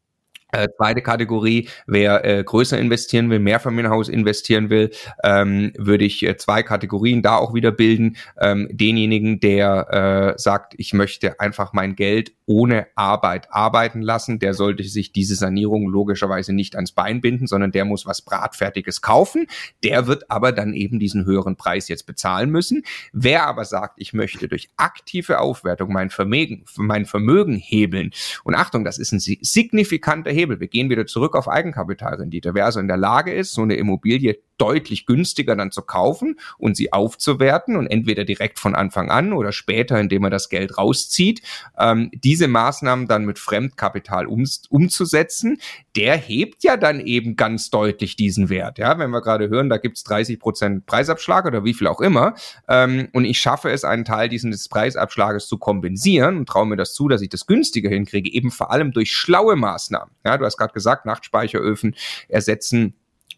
[0.56, 4.92] äh, zweite Kategorie, wer äh, größer investieren will, mehr Familienhaus investieren will,
[5.24, 8.18] ähm, würde ich äh, zwei Kategorien da auch wieder bilden.
[8.40, 14.54] Ähm, denjenigen, der äh, sagt, ich möchte einfach mein Geld ohne Arbeit arbeiten lassen, der
[14.54, 19.48] sollte sich diese Sanierung logischerweise nicht ans Bein binden, sondern der muss was Bratfertiges kaufen.
[19.84, 22.84] Der wird aber dann eben diesen höheren Preis jetzt bezahlen müssen.
[23.14, 28.12] Wer aber sagt, ich möchte durch aktive Aufwertung mein Vermögen, mein Vermögen hebeln,
[28.44, 32.54] und Achtung, das ist ein signifikanter Hebel, wir gehen wieder zurück auf Eigenkapitalrendite.
[32.54, 36.78] Wer also in der Lage ist, so eine Immobilie deutlich günstiger dann zu kaufen und
[36.78, 41.42] sie aufzuwerten und entweder direkt von Anfang an oder später, indem er das Geld rauszieht,
[41.78, 45.60] ähm, diese Maßnahmen dann mit Fremdkapital um, umzusetzen,
[45.96, 48.78] der hebt ja dann eben ganz deutlich diesen Wert.
[48.78, 52.36] Ja, wenn wir gerade hören, da gibt's 30 Prozent Preisabschlag oder wie viel auch immer,
[52.68, 56.94] ähm, und ich schaffe es, einen Teil dieses Preisabschlages zu kompensieren und traue mir das
[56.94, 60.14] zu, dass ich das günstiger hinkriege, eben vor allem durch schlaue Maßnahmen.
[60.26, 61.96] Ja, du hast gerade gesagt, Nachtspeicheröfen
[62.28, 62.94] ersetzen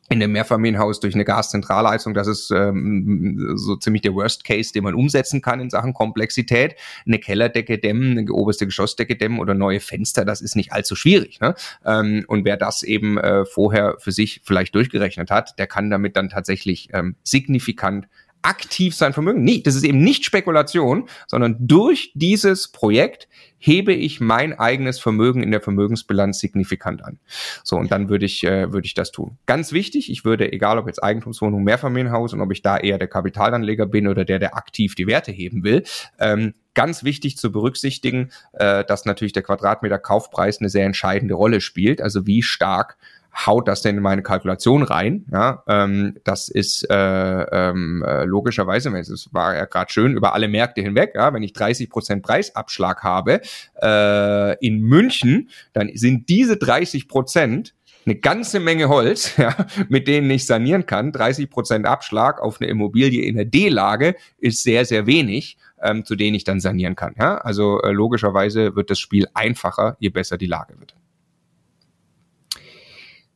[0.09, 4.84] in dem Mehrfamilienhaus durch eine Gaszentralleistung, das ist ähm, so ziemlich der Worst Case, den
[4.84, 6.75] man umsetzen kann in Sachen Komplexität.
[7.05, 11.41] Eine Kellerdecke dämmen, eine oberste Geschossdecke dämmen oder neue Fenster, das ist nicht allzu schwierig.
[11.41, 11.55] Ne?
[11.85, 16.15] Ähm, und wer das eben äh, vorher für sich vielleicht durchgerechnet hat, der kann damit
[16.15, 18.07] dann tatsächlich ähm, signifikant
[18.41, 19.43] aktiv sein Vermögen.
[19.43, 23.27] Nee, das ist eben nicht Spekulation, sondern durch dieses Projekt
[23.59, 27.19] hebe ich mein eigenes Vermögen in der Vermögensbilanz signifikant an.
[27.64, 29.38] So, und dann würde ich, äh, würde ich das tun.
[29.45, 33.07] Ganz wichtig, ich würde, egal ob jetzt Eigentumswohnung, Mehrfamilienhaus und ob ich da eher der
[33.07, 35.84] Kapitalanleger bin oder der, der aktiv die Werte heben will,
[36.19, 41.59] ähm, ganz wichtig zu berücksichtigen, äh, dass natürlich der Quadratmeter Kaufpreis eine sehr entscheidende Rolle
[41.59, 42.01] spielt.
[42.01, 42.97] Also wie stark
[43.34, 45.26] haut das denn in meine Kalkulation rein?
[45.32, 50.48] Ja, ähm, das ist äh, ähm, äh, logischerweise, es war ja gerade schön über alle
[50.48, 53.41] Märkte hinweg, ja, wenn ich 30 Prozent Preisabschlag habe
[53.82, 57.74] äh, in München, dann sind diese 30 Prozent
[58.08, 59.56] eine ganze Menge Holz, ja,
[59.90, 61.12] mit denen ich sanieren kann.
[61.12, 66.16] 30 Prozent Abschlag auf eine Immobilie in der D-Lage ist sehr, sehr wenig, ähm, zu
[66.16, 67.16] denen ich dann sanieren kann.
[67.20, 67.38] Ja?
[67.40, 70.95] Also äh, logischerweise wird das Spiel einfacher, je besser die Lage wird.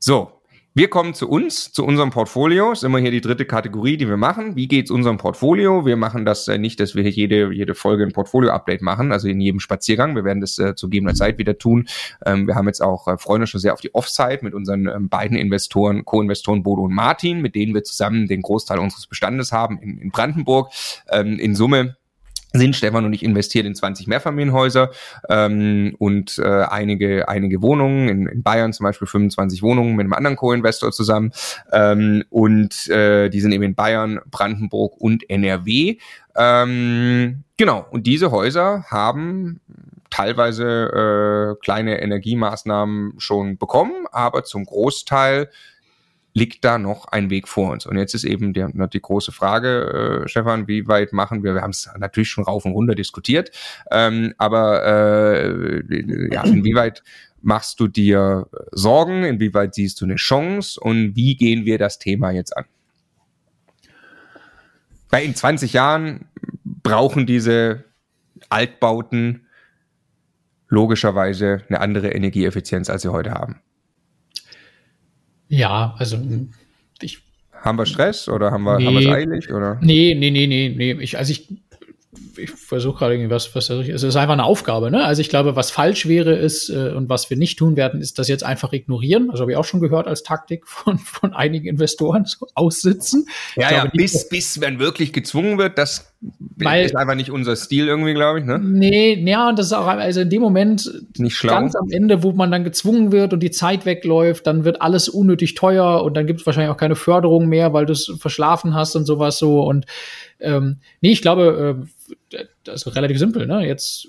[0.04, 0.32] So,
[0.74, 2.72] wir kommen zu uns, zu unserem Portfolio.
[2.72, 4.56] Ist immer hier die dritte Kategorie, die wir machen.
[4.56, 5.86] Wie geht's unserem Portfolio?
[5.86, 9.40] Wir machen das äh, nicht, dass wir jede, jede Folge ein Portfolio-Update machen, also in
[9.40, 10.16] jedem Spaziergang.
[10.16, 11.88] Wir werden das äh, zu gegebener Zeit wieder tun.
[12.26, 15.08] Ähm, wir haben jetzt auch äh, Freunde schon sehr auf die Offside mit unseren ähm,
[15.08, 19.78] beiden Investoren, Co-Investoren Bodo und Martin, mit denen wir zusammen den Großteil unseres Bestandes haben
[19.78, 20.72] in, in Brandenburg.
[21.12, 21.98] Ähm, in Summe
[22.54, 22.76] sind.
[22.76, 24.92] Stefan und ich investiert in 20 Mehrfamilienhäuser
[25.30, 28.10] ähm, und äh, einige einige Wohnungen.
[28.10, 31.32] In, in Bayern zum Beispiel 25 Wohnungen mit einem anderen Co-Investor zusammen.
[31.72, 35.98] Ähm, und äh, die sind eben in Bayern, Brandenburg und NRW.
[36.36, 37.86] Ähm, genau.
[37.92, 39.62] Und diese Häuser haben
[40.10, 45.50] teilweise äh, kleine Energiemaßnahmen schon bekommen, aber zum Großteil
[46.34, 47.86] liegt da noch ein Weg vor uns.
[47.86, 51.62] Und jetzt ist eben die, die große Frage, äh, Stefan, wie weit machen wir, wir
[51.62, 53.52] haben es natürlich schon rauf und runter diskutiert,
[53.92, 57.04] ähm, aber äh, ja, inwieweit
[57.42, 62.32] machst du dir Sorgen, inwieweit siehst du eine Chance und wie gehen wir das Thema
[62.32, 62.66] jetzt an?
[65.10, 66.30] Weil in 20 Jahren
[66.64, 67.84] brauchen diese
[68.50, 69.48] Altbauten
[70.70, 73.60] logischerweise eine andere Energieeffizienz, als sie heute haben.
[75.52, 76.18] Ja, also
[77.02, 77.20] ich.
[77.52, 79.54] Haben wir Stress oder haben wir nee, haben wir es eilig?
[79.54, 79.78] Oder?
[79.82, 80.94] Nee, nee, nee, nee, nee.
[81.04, 81.48] Ich, also ich
[82.38, 84.92] ich versuche gerade irgendwas, was es ist einfach eine Aufgabe.
[84.92, 85.04] Ne?
[85.04, 88.20] Also ich glaube, was falsch wäre ist äh, und was wir nicht tun werden, ist
[88.20, 89.30] das jetzt einfach ignorieren.
[89.32, 93.28] Also habe ich auch schon gehört als Taktik von, von einigen Investoren so aussitzen.
[93.56, 96.12] Ja, glaube, ja, bis, bis man wirklich gezwungen wird, das
[96.58, 98.46] weil, ist einfach nicht unser Stil irgendwie, glaube ich.
[98.46, 98.60] Ne?
[98.60, 101.54] Nee, ja, und das ist auch also in dem Moment nicht schlau.
[101.54, 105.10] ganz am Ende, wo man dann gezwungen wird und die Zeit wegläuft, dann wird alles
[105.10, 108.76] unnötig teuer und dann gibt es wahrscheinlich auch keine Förderung mehr, weil du es verschlafen
[108.76, 109.86] hast und sowas so und
[110.42, 111.86] ähm, nee, ich glaube,
[112.32, 113.48] äh, das ist relativ simpel.
[113.48, 113.66] Ne?
[113.66, 114.08] Jetzt,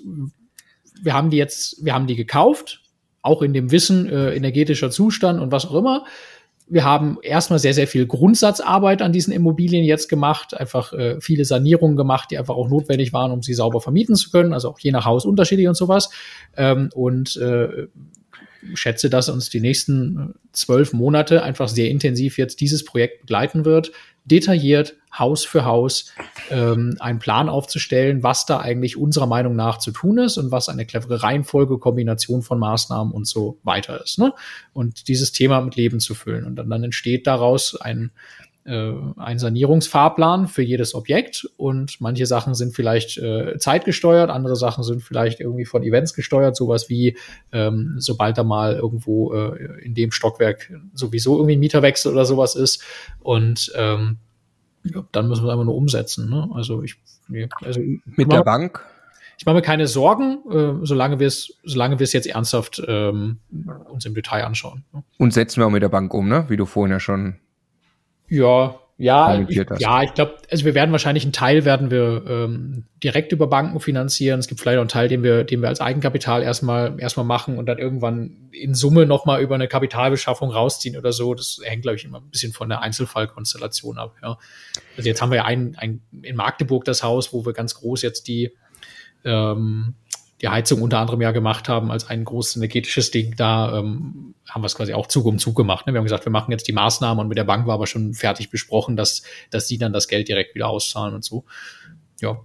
[1.01, 2.81] wir haben die jetzt, wir haben die gekauft,
[3.21, 6.05] auch in dem Wissen äh, energetischer Zustand und was auch immer.
[6.67, 11.45] Wir haben erstmal sehr, sehr viel Grundsatzarbeit an diesen Immobilien jetzt gemacht, einfach äh, viele
[11.45, 14.79] Sanierungen gemacht, die einfach auch notwendig waren, um sie sauber vermieten zu können, also auch
[14.79, 16.09] je nach Haus unterschiedlich und sowas.
[16.55, 17.87] Ähm, und äh,
[18.73, 23.91] schätze, dass uns die nächsten zwölf Monate einfach sehr intensiv jetzt dieses Projekt begleiten wird,
[24.25, 26.11] detailliert Haus für Haus
[26.49, 30.69] ähm, einen Plan aufzustellen, was da eigentlich unserer Meinung nach zu tun ist und was
[30.69, 34.17] eine clevere Reihenfolge, Kombination von Maßnahmen und so weiter ist.
[34.17, 34.33] Ne?
[34.71, 36.45] Und dieses Thema mit Leben zu füllen.
[36.45, 38.11] Und dann, dann entsteht daraus ein,
[38.65, 44.83] äh, ein Sanierungsfahrplan für jedes Objekt und manche Sachen sind vielleicht äh, zeitgesteuert, andere Sachen
[44.83, 47.17] sind vielleicht irgendwie von Events gesteuert, sowas wie
[47.51, 52.55] ähm, sobald da mal irgendwo äh, in dem Stockwerk sowieso irgendwie ein Mieterwechsel oder sowas
[52.55, 52.83] ist
[53.19, 54.17] und ähm,
[54.83, 56.29] ja, dann müssen wir es einfach nur umsetzen.
[56.29, 56.49] Ne?
[56.53, 56.95] Also ich,
[57.61, 58.85] also mit der Bank.
[59.37, 63.39] Ich mache mir keine Sorgen, äh, solange wir es, solange wir es jetzt ernsthaft ähm,
[63.89, 64.85] uns im Detail anschauen.
[64.93, 65.03] Ne?
[65.17, 66.45] Und setzen wir auch mit der Bank um, ne?
[66.49, 67.37] Wie du vorhin ja schon.
[68.33, 72.85] Ja, ja, ich, ja, ich glaube, also wir werden wahrscheinlich einen Teil werden wir ähm,
[73.03, 74.39] direkt über Banken finanzieren.
[74.39, 77.57] Es gibt vielleicht auch einen Teil, den wir, den wir als Eigenkapital erstmal erstmal machen
[77.57, 81.33] und dann irgendwann in Summe nochmal über eine Kapitalbeschaffung rausziehen oder so.
[81.33, 84.15] Das hängt, glaube ich, immer ein bisschen von der Einzelfallkonstellation ab.
[84.21, 84.37] Ja.
[84.95, 88.03] Also jetzt haben wir ja ein, ein in Magdeburg das Haus, wo wir ganz groß
[88.03, 88.51] jetzt die
[89.25, 89.95] ähm,
[90.43, 94.61] die Heizung unter anderem ja gemacht haben als ein großes energetisches Ding, da ähm, haben
[94.61, 95.87] wir es quasi auch Zug um Zug gemacht.
[95.87, 95.93] Ne?
[95.93, 98.13] Wir haben gesagt, wir machen jetzt die Maßnahmen und mit der Bank war aber schon
[98.13, 101.45] fertig besprochen, dass, dass sie dann das Geld direkt wieder auszahlen und so.
[102.19, 102.41] Ja.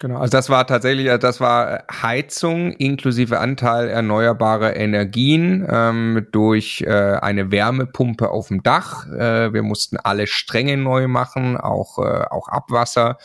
[0.00, 6.80] Genau, also das war tatsächlich, äh, das war Heizung inklusive Anteil erneuerbarer Energien ähm, durch
[6.80, 9.06] äh, eine Wärmepumpe auf dem Dach.
[9.06, 13.18] Äh, wir mussten alle Stränge neu machen, auch, äh, auch Abwasser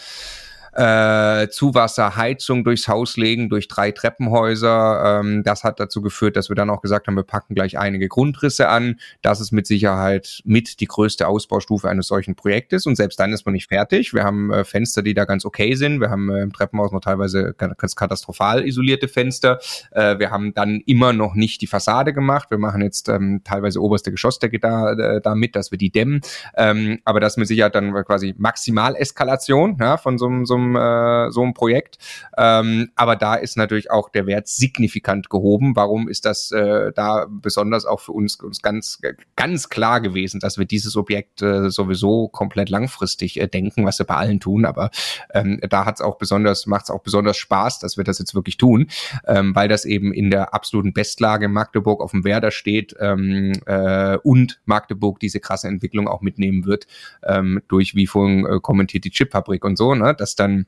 [0.80, 5.20] äh, Zuwasserheizung durchs Haus legen, durch drei Treppenhäuser.
[5.20, 8.08] Ähm, das hat dazu geführt, dass wir dann auch gesagt haben, wir packen gleich einige
[8.08, 8.98] Grundrisse an.
[9.22, 12.86] Das ist mit Sicherheit mit die größte Ausbaustufe eines solchen Projektes.
[12.86, 14.14] Und selbst dann ist man nicht fertig.
[14.14, 16.00] Wir haben äh, Fenster, die da ganz okay sind.
[16.00, 19.60] Wir haben äh, im Treppenhaus noch teilweise ganz katastrophal isolierte Fenster.
[19.92, 22.52] Äh, wir haben dann immer noch nicht die Fassade gemacht.
[22.52, 26.22] Wir machen jetzt ähm, teilweise oberste Geschossdecke da, äh, damit, dass wir die dämmen.
[26.56, 31.42] Ähm, aber das mit Sicherheit dann quasi Maximaleskalation ja, von so, so einem äh, so
[31.42, 31.98] einem Projekt.
[32.38, 35.76] Ähm, aber da ist natürlich auch der Wert signifikant gehoben.
[35.76, 39.00] Warum ist das äh, da besonders auch für uns, uns ganz,
[39.36, 44.06] ganz klar gewesen, dass wir dieses Objekt äh, sowieso komplett langfristig äh, denken, was wir
[44.06, 44.66] bei allen tun.
[44.66, 44.92] Aber
[45.34, 48.36] ähm, da hat es auch besonders, macht es auch besonders Spaß, dass wir das jetzt
[48.36, 48.88] wirklich tun,
[49.28, 54.18] ähm, weil das eben in der absoluten Bestlage Magdeburg auf dem Werder steht ähm, äh,
[54.18, 56.88] und Magdeburg diese krasse Entwicklung auch mitnehmen wird
[57.24, 60.59] ähm, durch, wie vorhin äh, kommentiert, die Chipfabrik und so, ne, dass dann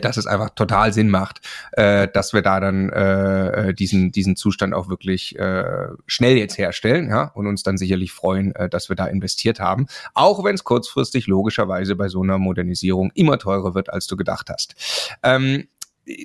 [0.00, 1.40] dass es einfach total Sinn macht,
[1.72, 6.58] äh, dass wir da dann äh, äh, diesen diesen Zustand auch wirklich äh, schnell jetzt
[6.58, 10.54] herstellen, ja, und uns dann sicherlich freuen, äh, dass wir da investiert haben, auch wenn
[10.54, 14.74] es kurzfristig logischerweise bei so einer Modernisierung immer teurer wird, als du gedacht hast.
[15.22, 15.66] Ähm,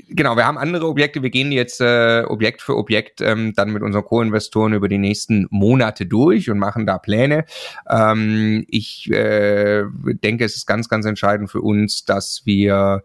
[0.10, 1.23] genau, wir haben andere Objekte.
[1.23, 5.48] Wir gehen jetzt äh, Objekt für Objekt ähm, dann mit unseren Co-Investoren über die nächsten
[5.49, 7.45] Monate durch und machen da Pläne.
[7.90, 9.84] Ähm, ich äh,
[10.23, 13.03] denke, es ist ganz, ganz entscheidend für uns, dass wir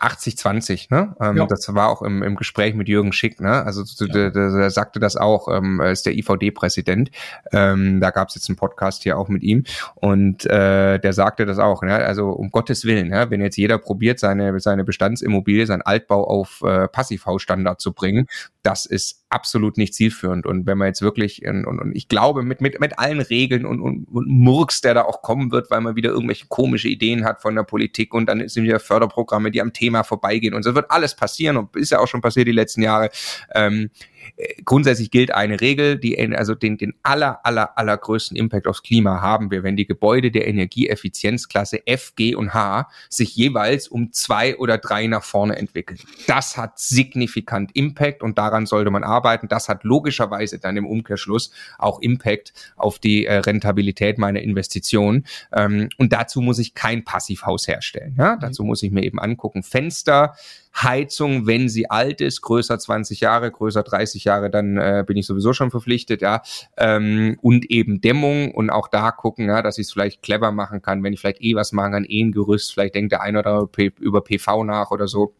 [0.00, 1.16] 80-20, ne?
[1.20, 1.46] Ähm, ja.
[1.46, 3.64] Das war auch im, im Gespräch mit Jürgen Schick, ne?
[3.64, 4.12] Also ja.
[4.12, 7.10] der, der, der sagte das auch, ähm, ist der IVD-Präsident.
[7.52, 9.64] Ähm, da gab es jetzt einen Podcast hier auch mit ihm
[9.94, 11.94] und äh, der sagte das auch, ne?
[11.96, 13.30] Also um Gottes Willen, ne?
[13.30, 18.26] wenn jetzt jeder probiert, seine, seine Bestandsimmobilie, sein Altbau auf äh, Passivhausstandard zu bringen,
[18.62, 20.46] das ist absolut nicht zielführend.
[20.46, 23.66] Und wenn man jetzt wirklich, in, und, und ich glaube, mit, mit, mit allen Regeln
[23.66, 27.24] und, und, und Murks, der da auch kommen wird, weil man wieder irgendwelche komische Ideen
[27.24, 30.54] hat von der Politik und dann sind wieder Förderprogramme, die am Thema vorbeigehen.
[30.54, 33.10] Und so wird alles passieren und ist ja auch schon passiert die letzten Jahre.
[33.54, 33.90] Ähm,
[34.64, 39.50] grundsätzlich gilt eine Regel, die also den, den aller, aller, allergrößten Impact aufs Klima haben
[39.50, 44.78] wir, wenn die Gebäude der Energieeffizienzklasse F, G und H sich jeweils um zwei oder
[44.78, 45.98] drei nach vorne entwickeln.
[46.26, 49.48] Das hat signifikant Impact und daran sollte man arbeiten.
[49.48, 55.24] Das hat logischerweise dann im Umkehrschluss auch Impact auf die äh, Rentabilität meiner Investition.
[55.52, 58.14] Ähm, und dazu muss ich kein Passivhaus herstellen.
[58.18, 58.36] Ja?
[58.36, 60.34] Dazu muss ich mir eben angucken, Fenster,
[60.74, 65.26] Heizung, wenn sie alt ist, größer 20 Jahre, größer 30 Jahre, dann äh, bin ich
[65.26, 66.42] sowieso schon verpflichtet, ja.
[66.76, 70.82] Ähm, und eben Dämmung und auch da gucken, ja, dass ich es vielleicht clever machen
[70.82, 73.38] kann, wenn ich vielleicht eh was machen kann, eh ein Gerüst, vielleicht denkt der eine
[73.38, 75.34] oder andere über PV nach oder so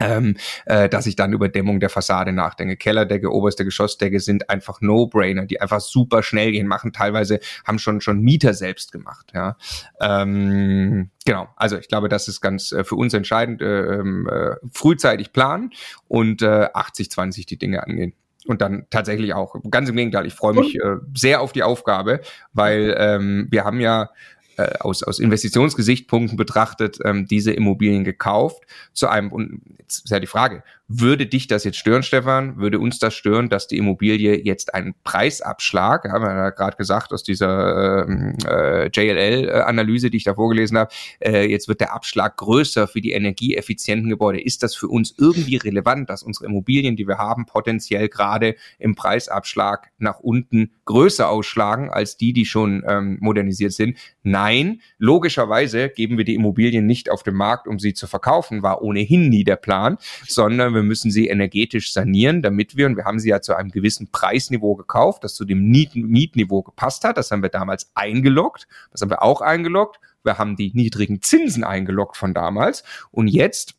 [0.00, 2.76] ähm, äh, dass ich dann über Dämmung der Fassade nachdenke.
[2.76, 8.00] Kellerdecke, oberste Geschossdecke sind einfach No-Brainer, die einfach super schnell gehen, machen teilweise, haben schon
[8.00, 9.32] schon Mieter selbst gemacht.
[9.34, 9.56] Ja,
[10.00, 11.48] ähm, genau.
[11.56, 13.62] Also ich glaube, das ist ganz äh, für uns entscheidend.
[13.62, 15.70] Äh, ähm, äh, frühzeitig planen
[16.08, 18.14] und äh, 80-20 die Dinge angehen
[18.46, 19.56] und dann tatsächlich auch.
[19.70, 22.20] Ganz im Gegenteil, ich freue mich äh, sehr auf die Aufgabe,
[22.52, 24.10] weil ähm, wir haben ja
[24.56, 28.62] äh, aus, aus Investitionsgesichtspunkten betrachtet ähm, diese Immobilien gekauft
[28.92, 32.58] zu einem, und jetzt ist ja die Frage, würde dich das jetzt stören, Stefan?
[32.58, 37.12] Würde uns das stören, dass die Immobilie jetzt einen Preisabschlag, haben wir ja gerade gesagt
[37.14, 42.36] aus dieser ähm, äh, JLL-Analyse, die ich da vorgelesen habe, äh, jetzt wird der Abschlag
[42.36, 44.42] größer für die energieeffizienten Gebäude.
[44.42, 48.94] Ist das für uns irgendwie relevant, dass unsere Immobilien, die wir haben, potenziell gerade im
[48.94, 53.96] Preisabschlag nach unten größer ausschlagen als die, die schon ähm, modernisiert sind?
[54.22, 58.82] Nein, logischerweise geben wir die Immobilien nicht auf den Markt, um sie zu verkaufen, war
[58.82, 59.96] ohnehin nie der Plan,
[60.26, 63.70] sondern wir müssen sie energetisch sanieren, damit wir, und wir haben sie ja zu einem
[63.70, 67.16] gewissen Preisniveau gekauft, das zu dem Mietniveau gepasst hat.
[67.16, 68.66] Das haben wir damals eingeloggt.
[68.90, 70.00] Das haben wir auch eingeloggt.
[70.22, 72.82] Wir haben die niedrigen Zinsen eingeloggt von damals.
[73.10, 73.74] Und jetzt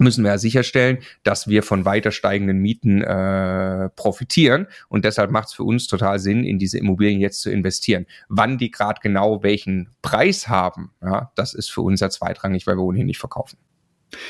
[0.00, 4.66] müssen wir ja sicherstellen, dass wir von weiter steigenden Mieten äh, profitieren.
[4.88, 8.06] Und deshalb macht es für uns total Sinn, in diese Immobilien jetzt zu investieren.
[8.28, 12.76] Wann die gerade genau welchen Preis haben, ja, das ist für uns ja zweitrangig, weil
[12.76, 13.58] wir ohnehin nicht verkaufen.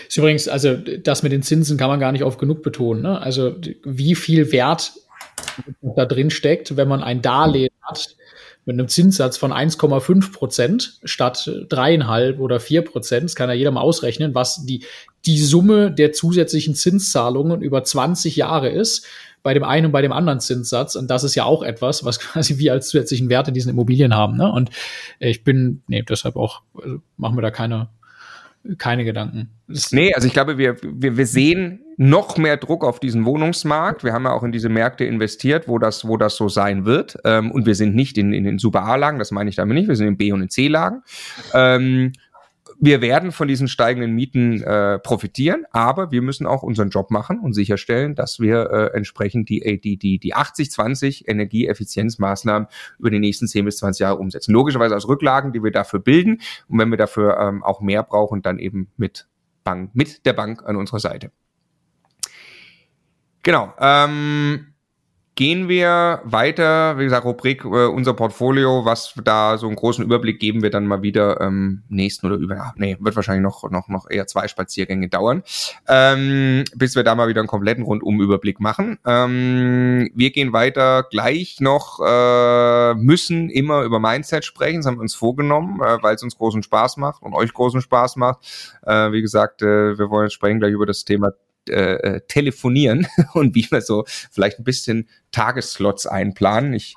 [0.09, 3.03] Ist übrigens, also das mit den Zinsen kann man gar nicht oft genug betonen.
[3.03, 3.21] Ne?
[3.21, 4.93] Also wie viel Wert
[5.97, 8.17] da drin steckt, wenn man ein Darlehen hat
[8.67, 13.25] mit einem Zinssatz von 1,5 Prozent statt dreieinhalb oder vier Prozent.
[13.25, 14.85] Das kann ja jeder mal ausrechnen, was die,
[15.27, 19.07] die Summe der zusätzlichen Zinszahlungen über 20 Jahre ist
[19.43, 20.95] bei dem einen und bei dem anderen Zinssatz.
[20.95, 24.15] Und das ist ja auch etwas, was quasi wir als zusätzlichen Wert in diesen Immobilien
[24.15, 24.37] haben.
[24.37, 24.51] Ne?
[24.51, 24.71] Und
[25.19, 27.89] ich bin, nee, deshalb auch, also machen wir da keine,
[28.79, 29.49] keine Gedanken.
[29.69, 34.05] Das nee, also ich glaube, wir, wir, wir sehen noch mehr Druck auf diesen Wohnungsmarkt.
[34.05, 37.17] Wir haben ja auch in diese Märkte investiert, wo das, wo das so sein wird.
[37.25, 39.89] Ähm, und wir sind nicht in, in den Super A-Lagen, das meine ich damit nicht,
[39.89, 41.03] wir sind in B- und in C-Lagen.
[41.55, 42.13] Ähm,
[42.83, 47.39] wir werden von diesen steigenden Mieten äh, profitieren, aber wir müssen auch unseren Job machen
[47.39, 53.19] und sicherstellen, dass wir äh, entsprechend die, äh, die, die, die 80-20 Energieeffizienzmaßnahmen über die
[53.19, 54.53] nächsten 10 bis 20 Jahre umsetzen.
[54.53, 56.41] Logischerweise aus Rücklagen, die wir dafür bilden.
[56.69, 59.29] Und wenn wir dafür ähm, auch mehr brauchen, dann eben mit
[59.63, 61.33] Bank, mit der Bank an unserer Seite.
[63.43, 63.75] Genau.
[63.79, 64.70] Ähm,
[65.41, 70.39] gehen wir weiter, wie gesagt, Rubrik, äh, unser Portfolio, was da so einen großen Überblick
[70.39, 74.11] geben wir dann mal wieder ähm, nächsten oder über, nee, wird wahrscheinlich noch, noch, noch
[74.11, 75.43] eher zwei Spaziergänge dauern,
[75.89, 78.99] ähm, bis wir da mal wieder einen kompletten Rundumüberblick machen.
[79.07, 85.01] Ähm, wir gehen weiter gleich noch, äh, müssen immer über Mindset sprechen, das haben wir
[85.01, 88.41] uns vorgenommen, äh, weil es uns großen Spaß macht und euch großen Spaß macht.
[88.83, 91.33] Äh, wie gesagt, äh, wir wollen sprechen gleich über das Thema
[91.69, 96.73] äh, äh, telefonieren und wie wir so vielleicht ein bisschen Tagesslots einplanen.
[96.73, 96.97] Ich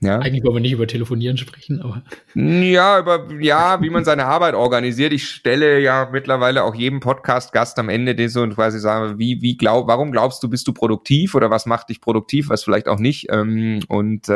[0.00, 0.18] ja.
[0.18, 2.02] Eigentlich wollen wir nicht über Telefonieren sprechen, aber.
[2.34, 5.14] Ja, über, ja, wie man seine Arbeit organisiert.
[5.14, 9.40] Ich stelle ja mittlerweile auch jedem Podcast-Gast am Ende den so und quasi sage, wie,
[9.40, 12.88] wie glaub, warum glaubst du, bist du produktiv oder was macht dich produktiv, was vielleicht
[12.88, 13.28] auch nicht.
[13.30, 14.32] Ähm, und äh,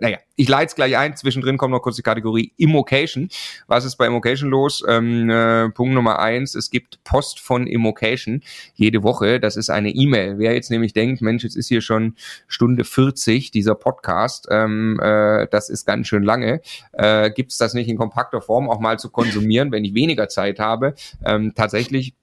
[0.00, 1.16] naja, ich leite es gleich ein.
[1.16, 3.28] Zwischendrin kommt noch kurz die Kategorie Immocation.
[3.66, 4.82] Was ist bei Immocation los?
[4.86, 8.42] Ähm, äh, Punkt Nummer eins, es gibt Post von Immocation
[8.74, 9.40] jede Woche.
[9.40, 10.38] Das ist eine E-Mail.
[10.38, 12.16] Wer jetzt nämlich denkt, Mensch, jetzt ist hier schon
[12.48, 14.48] Stunde 40 dieser Podcast.
[14.50, 16.60] Ähm, äh, das ist ganz schön lange.
[16.92, 20.28] Äh, Gibt es das nicht in kompakter Form auch mal zu konsumieren, wenn ich weniger
[20.28, 20.94] Zeit habe?
[21.24, 22.14] Ähm, tatsächlich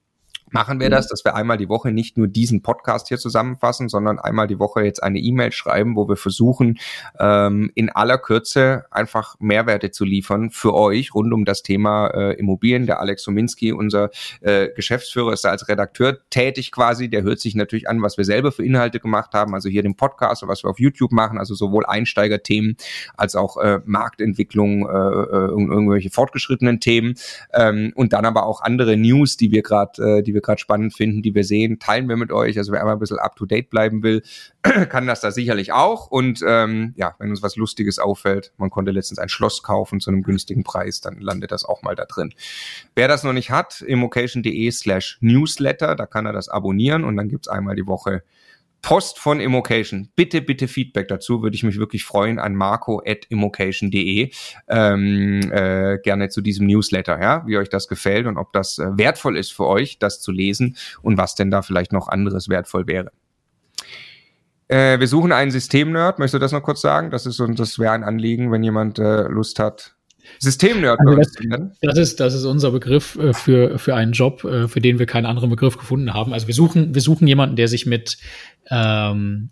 [0.51, 4.19] machen wir das, dass wir einmal die Woche nicht nur diesen Podcast hier zusammenfassen, sondern
[4.19, 6.79] einmal die Woche jetzt eine E-Mail schreiben, wo wir versuchen,
[7.19, 12.33] ähm, in aller Kürze einfach Mehrwerte zu liefern für euch rund um das Thema äh,
[12.33, 12.85] Immobilien.
[12.85, 14.09] Der Alex Sominski, unser
[14.41, 17.09] äh, Geschäftsführer, ist da als Redakteur tätig quasi.
[17.09, 19.95] Der hört sich natürlich an, was wir selber für Inhalte gemacht haben, also hier den
[19.95, 22.77] Podcast was wir auf YouTube machen, also sowohl Einsteigerthemen
[23.15, 27.15] als auch äh, Marktentwicklung, äh, äh, irgendwelche fortgeschrittenen Themen
[27.53, 30.59] ähm, und dann aber auch andere News, die wir gerade, äh, die wir wir gerade
[30.59, 32.57] spannend finden, die wir sehen, teilen wir mit euch.
[32.57, 34.23] Also wer einmal ein bisschen up-to-date bleiben will,
[34.89, 36.07] kann das da sicherlich auch.
[36.07, 40.09] Und ähm, ja, wenn uns was Lustiges auffällt, man konnte letztens ein Schloss kaufen zu
[40.09, 42.33] einem günstigen Preis, dann landet das auch mal da drin.
[42.95, 47.29] Wer das noch nicht hat, immocation.de slash newsletter, da kann er das abonnieren und dann
[47.29, 48.23] gibt's einmal die Woche
[48.81, 50.09] Post von Immocation.
[50.15, 54.31] Bitte, bitte Feedback dazu, würde ich mich wirklich freuen an marco.immocation.de.
[54.67, 58.97] Ähm, äh, gerne zu diesem Newsletter, ja, wie euch das gefällt und ob das äh,
[58.97, 62.87] wertvoll ist für euch, das zu lesen und was denn da vielleicht noch anderes wertvoll
[62.87, 63.11] wäre.
[64.67, 66.17] Äh, wir suchen einen Systemnerd.
[66.17, 67.11] Möchtest du das noch kurz sagen?
[67.11, 69.95] Das ist so, das wäre ein Anliegen, wenn jemand äh, Lust hat,
[70.39, 70.99] Systemnerd.
[70.99, 71.31] Also das,
[71.81, 75.05] das, ist, das ist unser Begriff äh, für, für einen Job, äh, für den wir
[75.05, 76.33] keinen anderen Begriff gefunden haben.
[76.33, 78.17] Also wir suchen, wir suchen jemanden, der sich mit
[78.69, 79.49] ähm,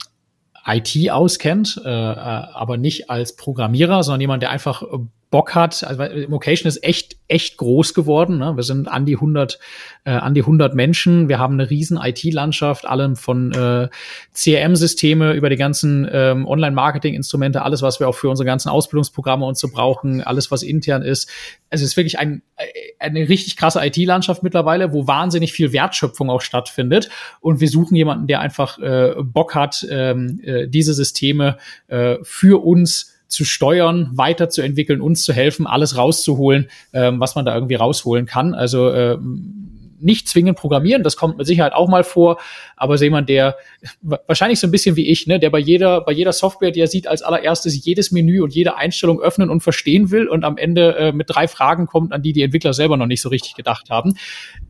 [0.66, 4.84] IT auskennt, äh, äh, aber nicht als Programmierer, sondern jemand, der einfach
[5.32, 5.84] Bock hat.
[5.84, 8.40] Also Immocation ist echt echt groß geworden.
[8.40, 8.56] Ne?
[8.56, 9.60] Wir sind an die 100
[10.04, 11.30] äh, an die 100 Menschen.
[11.30, 13.90] Wir haben eine riesen IT-Landschaft, allem von äh,
[14.34, 19.58] CRM-Systeme über die ganzen ähm, Online-Marketing-Instrumente, alles was wir auch für unsere ganzen Ausbildungsprogramme und
[19.58, 21.30] so brauchen, alles was intern ist.
[21.70, 22.66] Also es ist wirklich ein, äh,
[22.98, 27.10] eine richtig krasse IT-Landschaft mittlerweile, wo wahnsinnig viel Wertschöpfung auch stattfindet.
[27.42, 31.58] Und wir suchen jemanden, der einfach äh, Bock hat, ähm, äh, diese Systeme
[31.88, 37.56] äh, für uns zu steuern, weiterzuentwickeln, uns zu helfen, alles rauszuholen, ähm, was man da
[37.56, 38.54] irgendwie rausholen kann.
[38.54, 42.40] Also ähm, nicht zwingend programmieren, das kommt mit Sicherheit auch mal vor,
[42.76, 43.58] aber ist jemand, der
[44.02, 46.88] wahrscheinlich so ein bisschen wie ich, ne, der bei jeder, bei jeder Software, die er
[46.88, 50.96] sieht, als allererstes jedes Menü und jede Einstellung öffnen und verstehen will und am Ende
[50.98, 53.90] äh, mit drei Fragen kommt, an die die Entwickler selber noch nicht so richtig gedacht
[53.90, 54.16] haben.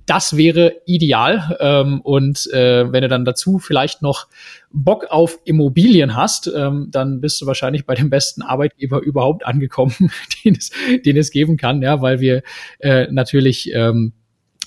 [0.06, 1.58] Das wäre ideal.
[1.60, 4.28] Ähm, und äh, wenn du dann dazu vielleicht noch
[4.72, 9.94] Bock auf Immobilien hast, ähm, dann bist du wahrscheinlich bei dem besten Arbeitgeber überhaupt angekommen,
[10.46, 10.72] den es,
[11.06, 12.44] den es geben kann, ja, weil wir
[12.80, 14.14] äh, natürlich ähm,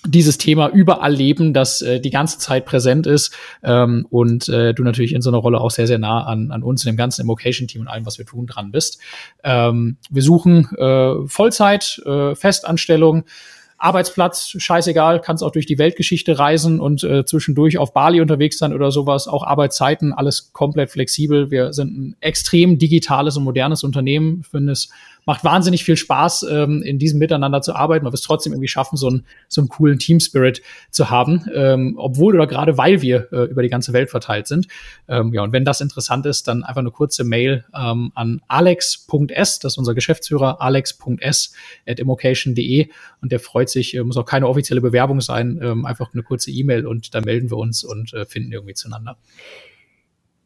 [0.06, 4.82] dieses Thema überall leben, das äh, die ganze Zeit präsent ist ähm, und äh, du
[4.82, 7.82] natürlich in so einer Rolle auch sehr, sehr nah an, an uns, dem ganzen Immocation-Team
[7.82, 8.98] und allem, was wir tun, dran bist.
[9.44, 13.24] Ähm, wir suchen äh, Vollzeit, äh, Festanstellung,
[13.82, 18.72] Arbeitsplatz, scheißegal, kannst auch durch die Weltgeschichte reisen und äh, zwischendurch auf Bali unterwegs sein
[18.72, 19.26] oder sowas.
[19.26, 21.50] Auch Arbeitszeiten, alles komplett flexibel.
[21.50, 24.90] Wir sind ein extrem digitales und modernes Unternehmen, finden es
[25.24, 28.68] macht wahnsinnig viel Spaß, ähm, in diesem Miteinander zu arbeiten, weil wir es trotzdem irgendwie
[28.68, 33.28] schaffen, so, ein, so einen coolen Team-Spirit zu haben, ähm, obwohl oder gerade weil wir
[33.32, 34.66] äh, über die ganze Welt verteilt sind.
[35.08, 39.58] Ähm, ja, und wenn das interessant ist, dann einfach eine kurze Mail ähm, an alex.s,
[39.58, 41.54] das ist unser Geschäftsführer, alex.s
[41.86, 42.88] at immocation.de
[43.20, 46.50] und der freut sich, äh, muss auch keine offizielle Bewerbung sein, ähm, einfach eine kurze
[46.50, 49.16] E-Mail und dann melden wir uns und äh, finden irgendwie zueinander.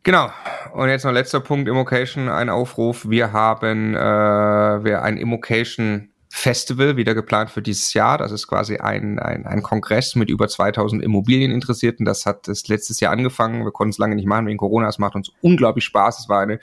[0.06, 0.30] Genau.
[0.72, 3.10] Und jetzt noch letzter Punkt, Immocation, ein Aufruf.
[3.10, 8.18] Wir haben äh, wir ein Immocation Festival wieder geplant für dieses Jahr.
[8.18, 12.04] Das ist quasi ein, ein, ein Kongress mit über 2000 Immobilieninteressierten.
[12.04, 13.64] Das hat das letztes Jahr angefangen.
[13.64, 14.86] Wir konnten es lange nicht machen wegen Corona.
[14.86, 16.20] Es macht uns unglaublich Spaß.
[16.20, 16.60] Es war eine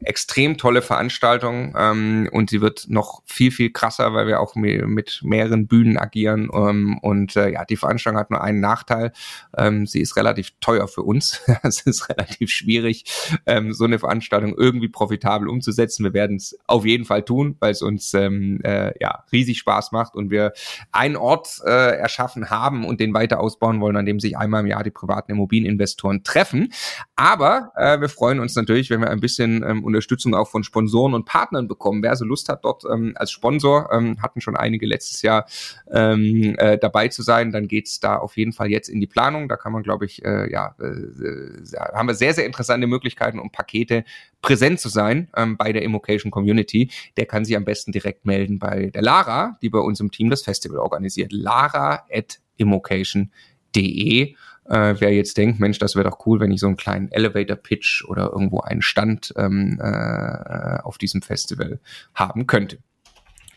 [0.00, 5.20] extrem tolle Veranstaltung ähm, und sie wird noch viel, viel krasser, weil wir auch mit
[5.22, 6.48] mehreren Bühnen agieren.
[6.50, 9.12] Ähm, und äh, ja, die Veranstaltung hat nur einen Nachteil.
[9.54, 11.42] Ähm, sie ist relativ teuer für uns.
[11.62, 13.04] es ist relativ schwierig,
[13.44, 16.02] ähm, so eine Veranstaltung irgendwie profitabel umzusetzen.
[16.02, 19.90] Wir werden es auf jeden Fall tun, weil es uns ähm, äh, ja, riesig Spaß
[19.90, 20.52] macht und wir
[20.92, 24.68] einen Ort äh, erschaffen haben und den weiter ausbauen wollen, an dem sich einmal im
[24.68, 26.72] Jahr die privaten Immobilieninvestoren treffen.
[27.16, 31.14] Aber äh, wir freuen uns natürlich, wenn wir ein bisschen ähm, Unterstützung auch von Sponsoren
[31.14, 32.00] und Partnern bekommen.
[32.02, 35.46] Wer also Lust hat, dort ähm, als Sponsor, ähm, hatten schon einige letztes Jahr
[35.90, 39.48] ähm, äh, dabei zu sein, dann geht's da auf jeden Fall jetzt in die Planung.
[39.48, 43.50] Da kann man, glaube ich, äh, ja, äh, haben wir sehr, sehr interessante Möglichkeiten, um
[43.50, 44.04] Pakete
[44.42, 46.90] präsent zu sein ähm, bei der Immocation Community.
[47.16, 50.28] Der kann sich am besten direkt melden bei der Lara, die bei uns im Team
[50.28, 51.32] das Festival organisiert.
[51.32, 54.34] Lara at immocation.de.
[54.64, 58.04] Äh, wer jetzt denkt, Mensch, das wäre doch cool, wenn ich so einen kleinen Elevator-Pitch
[58.06, 61.80] oder irgendwo einen Stand ähm, äh, auf diesem Festival
[62.14, 62.78] haben könnte.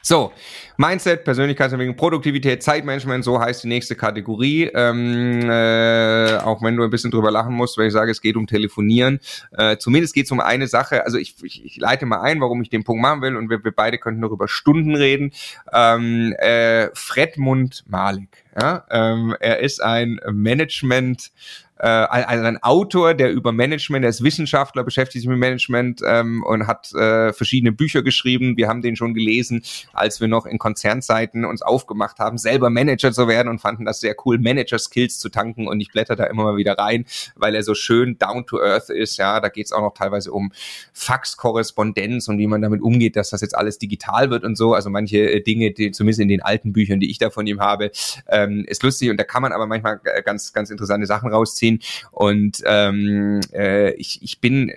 [0.07, 0.31] So,
[0.77, 4.69] Mindset, Persönlichkeitsentwicklung, Produktivität, Zeitmanagement, so heißt die nächste Kategorie.
[4.71, 8.35] Ähm, äh, auch wenn du ein bisschen drüber lachen musst, weil ich sage, es geht
[8.35, 9.19] um Telefonieren.
[9.57, 11.05] Äh, zumindest geht es um eine Sache.
[11.05, 13.63] Also ich, ich, ich leite mal ein, warum ich den Punkt machen will und wir,
[13.63, 15.31] wir beide könnten darüber Stunden reden.
[15.73, 18.45] Ähm, äh, Fredmund Malik.
[18.61, 18.85] Ja?
[18.91, 21.31] Ähm, er ist ein Management
[21.77, 26.43] äh, also ein Autor, der über Management, der ist Wissenschaftler, beschäftigt sich mit Management ähm,
[26.43, 28.55] und hat äh, verschiedene Bücher geschrieben.
[28.57, 33.11] Wir haben den schon gelesen, als wir noch in Konzernzeiten uns aufgemacht haben, selber Manager
[33.11, 35.67] zu werden und fanden das sehr cool, Manager-Skills zu tanken.
[35.67, 38.89] Und ich blätter da immer mal wieder rein, weil er so schön down to earth
[38.89, 39.17] ist.
[39.17, 40.51] Ja, da geht es auch noch teilweise um
[40.93, 44.73] Faxkorrespondenz und wie man damit umgeht, dass das jetzt alles digital wird und so.
[44.73, 47.59] Also manche äh, Dinge, die zumindest in den alten Büchern, die ich da von ihm
[47.59, 47.91] habe,
[48.29, 51.64] ähm, ist lustig und da kann man aber manchmal äh, ganz, ganz interessante Sachen rausziehen
[51.65, 51.79] ziehen.
[52.11, 54.71] Und ähm, äh, ich, ich bin,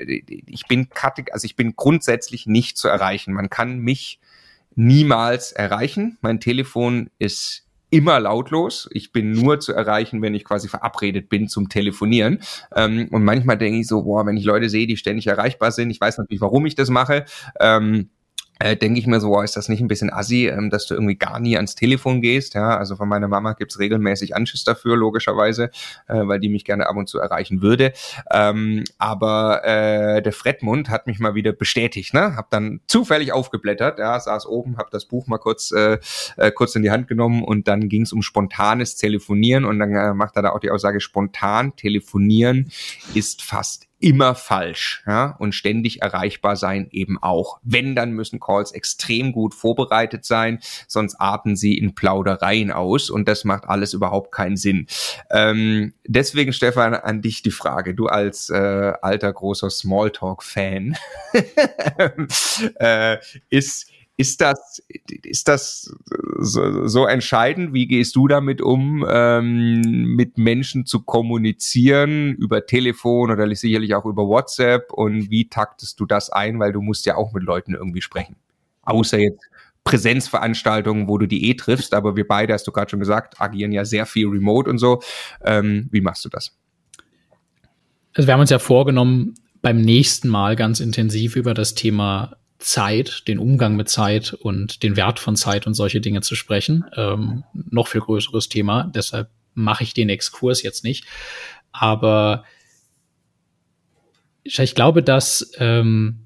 [0.46, 0.88] ich bin
[1.32, 3.32] also ich bin grundsätzlich nicht zu erreichen.
[3.32, 4.18] Man kann mich
[4.74, 6.18] niemals erreichen.
[6.20, 8.88] Mein Telefon ist immer lautlos.
[8.92, 12.40] Ich bin nur zu erreichen, wenn ich quasi verabredet bin zum Telefonieren.
[12.76, 15.90] Ähm, und manchmal denke ich so, boah, wenn ich Leute sehe, die ständig erreichbar sind,
[15.90, 17.24] ich weiß natürlich, warum ich das mache.
[17.60, 18.10] Ähm,
[18.58, 21.16] äh, denke ich mir so, ist das nicht ein bisschen assi, ähm, dass du irgendwie
[21.16, 22.54] gar nie ans Telefon gehst.
[22.54, 25.70] Ja, also von meiner Mama gibt's regelmäßig Anschiss dafür, logischerweise,
[26.08, 27.92] äh, weil die mich gerne ab und zu erreichen würde.
[28.32, 32.14] Ähm, aber äh, der Fredmund hat mich mal wieder bestätigt.
[32.14, 32.36] Ne?
[32.36, 35.98] Hab dann zufällig aufgeblättert, ja, saß oben, hab das Buch mal kurz äh,
[36.36, 40.14] äh, kurz in die Hand genommen und dann ging's um spontanes Telefonieren und dann äh,
[40.14, 42.70] macht er da auch die Aussage, spontan telefonieren
[43.14, 47.58] ist fast immer falsch ja, und ständig erreichbar sein eben auch.
[47.62, 53.28] Wenn, dann müssen Calls extrem gut vorbereitet sein, sonst arten sie in Plaudereien aus und
[53.28, 54.86] das macht alles überhaupt keinen Sinn.
[55.30, 60.96] Ähm, deswegen, Stefan, an dich die Frage, du als äh, alter großer Smalltalk-Fan,
[62.78, 63.18] äh,
[63.50, 64.82] ist ist das,
[65.22, 65.94] ist das
[66.40, 67.72] so, so entscheidend?
[67.72, 74.04] Wie gehst du damit um, ähm, mit Menschen zu kommunizieren über Telefon oder sicherlich auch
[74.04, 74.92] über WhatsApp?
[74.92, 76.58] Und wie taktest du das ein?
[76.58, 78.34] Weil du musst ja auch mit Leuten irgendwie sprechen.
[78.82, 79.48] Außer jetzt
[79.84, 81.94] Präsenzveranstaltungen, wo du die eh triffst.
[81.94, 85.00] Aber wir beide, hast du gerade schon gesagt, agieren ja sehr viel remote und so.
[85.44, 86.58] Ähm, wie machst du das?
[88.14, 93.28] Also wir haben uns ja vorgenommen, beim nächsten Mal ganz intensiv über das Thema Zeit,
[93.28, 96.84] den Umgang mit Zeit und den Wert von Zeit und solche Dinge zu sprechen.
[96.96, 98.90] Ähm, noch viel größeres Thema.
[98.94, 101.04] Deshalb mache ich den Exkurs jetzt nicht.
[101.70, 102.44] Aber
[104.44, 106.20] ich glaube, dass ähm,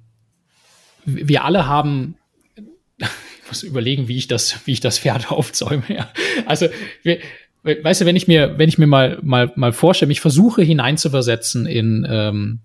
[1.04, 2.16] wir alle haben,
[2.98, 5.84] ich muss überlegen, wie ich das, wie ich das Pferd aufzäume.
[5.88, 6.10] Ja.
[6.46, 6.68] Also,
[7.02, 7.18] wir,
[7.62, 11.66] weißt du, wenn ich mir, wenn ich mir mal, mal, mal vorstelle, ich versuche hineinzuversetzen
[11.66, 12.60] in, ähm,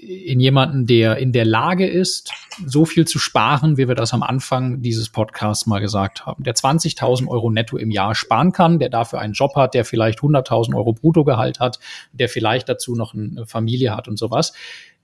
[0.00, 2.32] in jemanden, der in der Lage ist,
[2.64, 6.54] so viel zu sparen, wie wir das am Anfang dieses Podcasts mal gesagt haben, der
[6.54, 10.74] 20.000 Euro netto im Jahr sparen kann, der dafür einen Job hat, der vielleicht 100.000
[10.74, 11.78] Euro Bruttogehalt hat,
[12.12, 14.54] der vielleicht dazu noch eine Familie hat und sowas.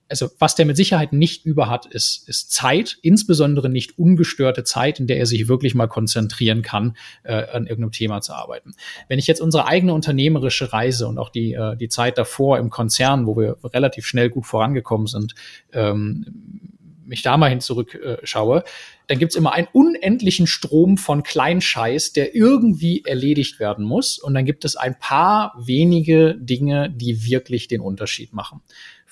[0.08, 5.00] Also was der mit Sicherheit nicht über hat, ist, ist Zeit, insbesondere nicht ungestörte Zeit,
[5.00, 8.74] in der er sich wirklich mal konzentrieren kann, äh, an irgendeinem Thema zu arbeiten.
[9.08, 12.70] Wenn ich jetzt unsere eigene unternehmerische Reise und auch die, äh, die Zeit davor im
[12.70, 15.34] Konzern, wo wir relativ schnell gut vorangekommen sind,
[15.72, 16.72] ähm,
[17.06, 18.62] mich da mal hin zurückschaue, äh,
[19.06, 24.18] dann gibt's immer einen unendlichen Strom von Kleinscheiß, der irgendwie erledigt werden muss.
[24.18, 28.62] Und dann gibt es ein paar wenige Dinge, die wirklich den Unterschied machen,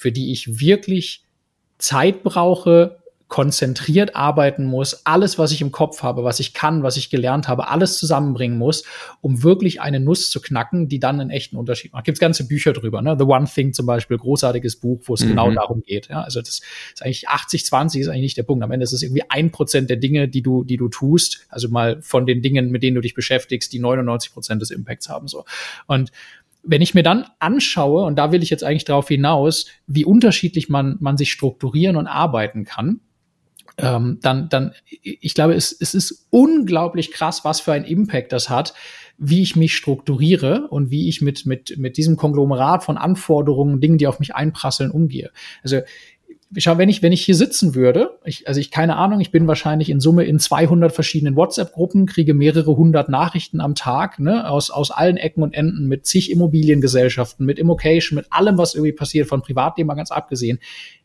[0.05, 1.24] für die ich wirklich
[1.78, 2.98] Zeit brauche,
[3.28, 7.48] konzentriert arbeiten muss, alles, was ich im Kopf habe, was ich kann, was ich gelernt
[7.48, 8.85] habe, alles zusammenbringen muss,
[9.22, 12.05] um wirklich eine Nuss zu knacken, die dann einen echten Unterschied macht.
[12.05, 13.16] Gibt ganze Bücher drüber, ne?
[13.18, 15.31] The One Thing zum Beispiel, großartiges Buch, wo es mhm.
[15.31, 16.09] genau darum geht.
[16.10, 16.20] Ja?
[16.20, 16.60] Also das
[16.93, 18.62] ist eigentlich 80, 20 ist eigentlich nicht der Punkt.
[18.62, 21.70] Am Ende ist es irgendwie ein Prozent der Dinge, die du, die du tust, also
[21.70, 25.28] mal von den Dingen, mit denen du dich beschäftigst, die 99 Prozent des Impacts haben.
[25.28, 25.47] So.
[25.86, 26.12] Und
[26.66, 30.69] wenn ich mir dann anschaue, und da will ich jetzt eigentlich darauf hinaus, wie unterschiedlich
[30.69, 33.01] man, man sich strukturieren und arbeiten kann,
[33.77, 34.73] ähm, dann, dann,
[35.03, 38.74] ich glaube, es, es ist unglaublich krass, was für ein Impact das hat,
[39.19, 43.99] wie ich mich strukturiere und wie ich mit, mit, mit diesem Konglomerat von Anforderungen, Dingen,
[43.99, 45.31] die auf mich einprasseln, umgehe.
[45.62, 45.81] Also,
[46.57, 49.47] schau, wenn ich, wenn ich hier sitzen würde, ich, also ich keine Ahnung, ich bin
[49.47, 54.71] wahrscheinlich in Summe in 200 verschiedenen WhatsApp-Gruppen, kriege mehrere hundert Nachrichten am Tag, ne, aus,
[54.71, 59.29] aus allen Ecken und Enden, mit zig Immobiliengesellschaften, mit Immocation, mit allem, was irgendwie passiert,
[59.29, 60.59] von Privatleben mal ganz abgesehen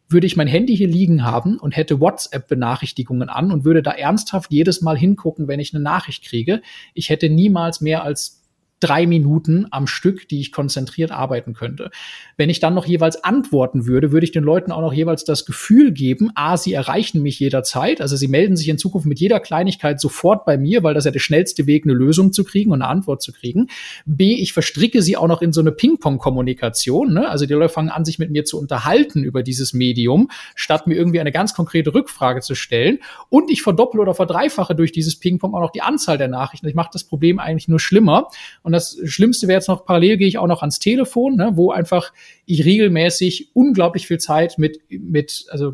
[0.10, 4.52] würde ich mein Handy hier liegen haben und hätte WhatsApp-Benachrichtigungen an und würde da ernsthaft
[4.52, 6.62] jedes Mal hingucken, wenn ich eine Nachricht kriege.
[6.96, 8.39] Ich hätte niemals mehr als
[8.80, 11.92] drei Minuten am Stück, die ich konzentriert arbeiten könnte.
[12.38, 15.46] Wenn ich dann noch jeweils antworten würde, würde ich den Leuten auch noch jeweils das
[15.46, 19.40] Gefühl geben, a, sie erreichen mich jederzeit, also sie melden sich in Zukunft mit jeder
[19.40, 22.82] Kleinigkeit sofort bei mir, weil das ja der schnellste Weg, eine Lösung zu kriegen und
[22.82, 23.68] eine Antwort zu kriegen.
[24.06, 27.30] B, ich verstricke sie auch noch in so eine Ping-Pong-Kommunikation, ne?
[27.30, 30.96] also die Leute fangen an, sich mit mir zu unterhalten über dieses Medium, statt mir
[30.96, 33.00] irgendwie eine ganz konkrete Rückfrage zu stellen.
[33.30, 36.68] Und ich verdopple oder verdreifache durch dieses Ping-Pong auch noch die Anzahl der Nachrichten.
[36.68, 38.30] Ich mache das Problem eigentlich nur schlimmer.
[38.64, 41.72] Und das Schlimmste wäre jetzt noch, parallel gehe ich auch noch ans Telefon, ne, wo
[41.72, 42.12] einfach
[42.46, 45.74] ich regelmäßig unglaublich viel Zeit mit, mit, also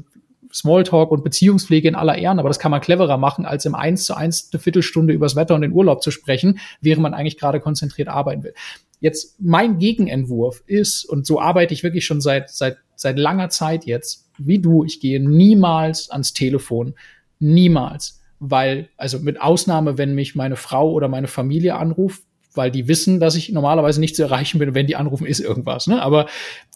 [0.54, 4.06] Smalltalk und Beziehungspflege in aller Ehren, aber das kann man cleverer machen, als im eins
[4.06, 7.60] zu eins eine Viertelstunde übers Wetter und den Urlaub zu sprechen, während man eigentlich gerade
[7.60, 8.54] konzentriert arbeiten will.
[9.02, 13.86] Jetzt mein Gegenentwurf ist, und so arbeite ich wirklich schon seit, seit, seit langer Zeit
[13.86, 16.96] jetzt, wie du, ich gehe niemals ans Telefon.
[17.40, 18.22] Niemals.
[18.40, 22.24] Weil, also mit Ausnahme, wenn mich meine Frau oder meine Familie anruft,
[22.56, 24.74] weil die wissen, dass ich normalerweise nicht zu erreichen bin.
[24.74, 25.88] wenn die anrufen, ist irgendwas.
[25.88, 26.02] Ne?
[26.02, 26.28] Aber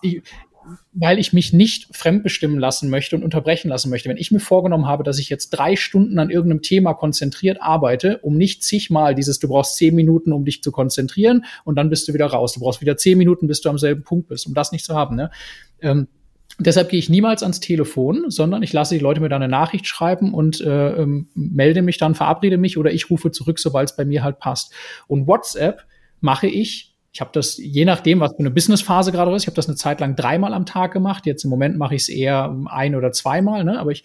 [0.01, 0.22] ich,
[0.93, 4.10] weil ich mich nicht fremdbestimmen lassen möchte und unterbrechen lassen möchte.
[4.10, 8.19] Wenn ich mir vorgenommen habe, dass ich jetzt drei Stunden an irgendeinem Thema konzentriert arbeite,
[8.19, 12.07] um nicht zigmal dieses, du brauchst zehn Minuten, um dich zu konzentrieren und dann bist
[12.07, 12.53] du wieder raus.
[12.53, 14.95] Du brauchst wieder zehn Minuten, bis du am selben Punkt bist, um das nicht zu
[14.95, 15.15] haben.
[15.15, 15.31] Ne?
[15.81, 16.07] Ähm,
[16.60, 19.88] Deshalb gehe ich niemals ans Telefon, sondern ich lasse die Leute mir dann eine Nachricht
[19.88, 23.95] schreiben und äh, ähm, melde mich dann, verabrede mich oder ich rufe zurück, sobald es
[23.95, 24.73] bei mir halt passt.
[25.07, 25.86] Und WhatsApp
[26.19, 29.56] mache ich, ich habe das, je nachdem, was für eine Businessphase gerade ist, ich habe
[29.56, 31.26] das eine Zeit lang dreimal am Tag gemacht.
[31.26, 33.80] Jetzt im Moment mache ich es eher ein oder zweimal, ne?
[33.80, 34.03] aber ich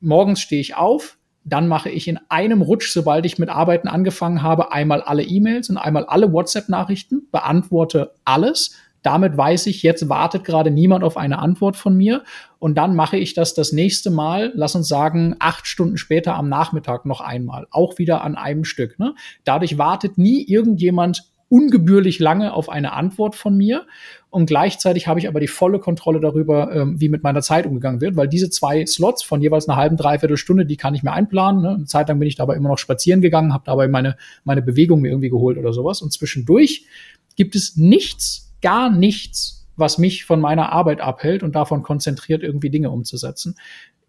[0.00, 4.42] morgens stehe ich auf, dann mache ich in einem Rutsch, sobald ich mit Arbeiten angefangen
[4.42, 10.44] habe, einmal alle E-Mails und einmal alle WhatsApp-Nachrichten, beantworte alles, damit weiß ich, jetzt wartet
[10.44, 12.22] gerade niemand auf eine Antwort von mir.
[12.58, 16.48] Und dann mache ich das das nächste Mal, lass uns sagen, acht Stunden später am
[16.48, 17.66] Nachmittag noch einmal.
[17.70, 18.98] Auch wieder an einem Stück.
[18.98, 19.14] Ne?
[19.44, 23.86] Dadurch wartet nie irgendjemand ungebührlich lange auf eine Antwort von mir.
[24.30, 28.00] Und gleichzeitig habe ich aber die volle Kontrolle darüber, ähm, wie mit meiner Zeit umgegangen
[28.00, 31.12] wird, weil diese zwei Slots von jeweils einer halben, dreiviertel Stunde, die kann ich mir
[31.12, 31.62] einplanen.
[31.62, 31.70] Ne?
[31.70, 35.00] Eine Zeit lang bin ich dabei immer noch spazieren gegangen, habe dabei meine, meine Bewegung
[35.00, 36.00] mir irgendwie geholt oder sowas.
[36.00, 36.86] Und zwischendurch
[37.34, 42.70] gibt es nichts, gar nichts, was mich von meiner Arbeit abhält und davon konzentriert, irgendwie
[42.70, 43.56] Dinge umzusetzen.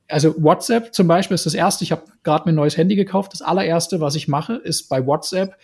[0.08, 3.34] Also WhatsApp zum Beispiel ist das erste, ich habe gerade mir ein neues Handy gekauft.
[3.34, 5.56] Das allererste, was ich mache, ist bei WhatsApp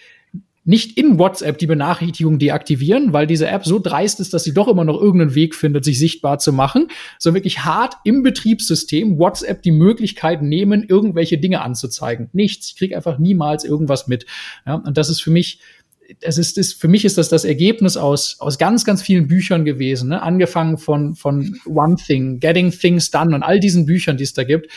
[0.67, 4.67] nicht in WhatsApp die Benachrichtigung deaktivieren, weil diese App so dreist ist, dass sie doch
[4.67, 6.89] immer noch irgendeinen Weg findet, sich sichtbar zu machen,
[7.19, 12.29] sondern wirklich hart im Betriebssystem WhatsApp die Möglichkeit nehmen, irgendwelche Dinge anzuzeigen.
[12.33, 12.67] Nichts.
[12.67, 14.25] Ich kriege einfach niemals irgendwas mit.
[14.65, 15.61] Ja, und das ist für mich
[16.21, 19.65] es ist, ist, für mich ist das das Ergebnis aus, aus ganz, ganz vielen Büchern
[19.65, 20.21] gewesen, ne?
[20.21, 24.43] angefangen von, von One Thing, Getting Things Done und all diesen Büchern, die es da
[24.43, 24.71] gibt.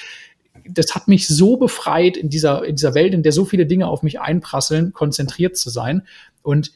[0.69, 3.87] Das hat mich so befreit, in dieser, in dieser Welt, in der so viele Dinge
[3.87, 6.03] auf mich einprasseln, konzentriert zu sein.
[6.43, 6.73] Und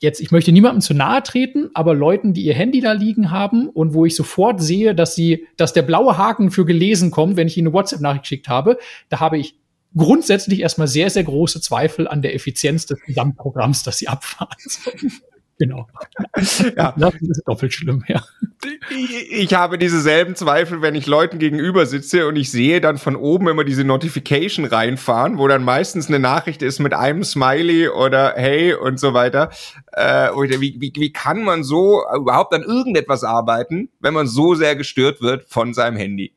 [0.00, 3.68] jetzt, ich möchte niemandem zu nahe treten, aber Leuten, die ihr Handy da liegen haben
[3.68, 7.46] und wo ich sofort sehe, dass sie, dass der blaue Haken für gelesen kommt, wenn
[7.46, 8.78] ich ihnen eine WhatsApp-Nachricht geschickt habe,
[9.08, 9.56] da habe ich
[9.96, 14.56] grundsätzlich erstmal sehr, sehr große Zweifel an der Effizienz des Gesamtprogramms, das sie abfahren.
[15.58, 15.86] Genau.
[16.76, 16.94] ja.
[16.96, 18.24] Das ist doppelt schlimm, ja.
[18.90, 23.48] Ich habe dieselben Zweifel, wenn ich Leuten gegenüber sitze und ich sehe dann von oben
[23.48, 28.74] immer diese Notification reinfahren, wo dann meistens eine Nachricht ist mit einem Smiley oder Hey
[28.74, 29.50] und so weiter.
[29.92, 34.74] Äh, wie, wie, wie kann man so überhaupt an irgendetwas arbeiten, wenn man so sehr
[34.74, 36.34] gestört wird von seinem Handy?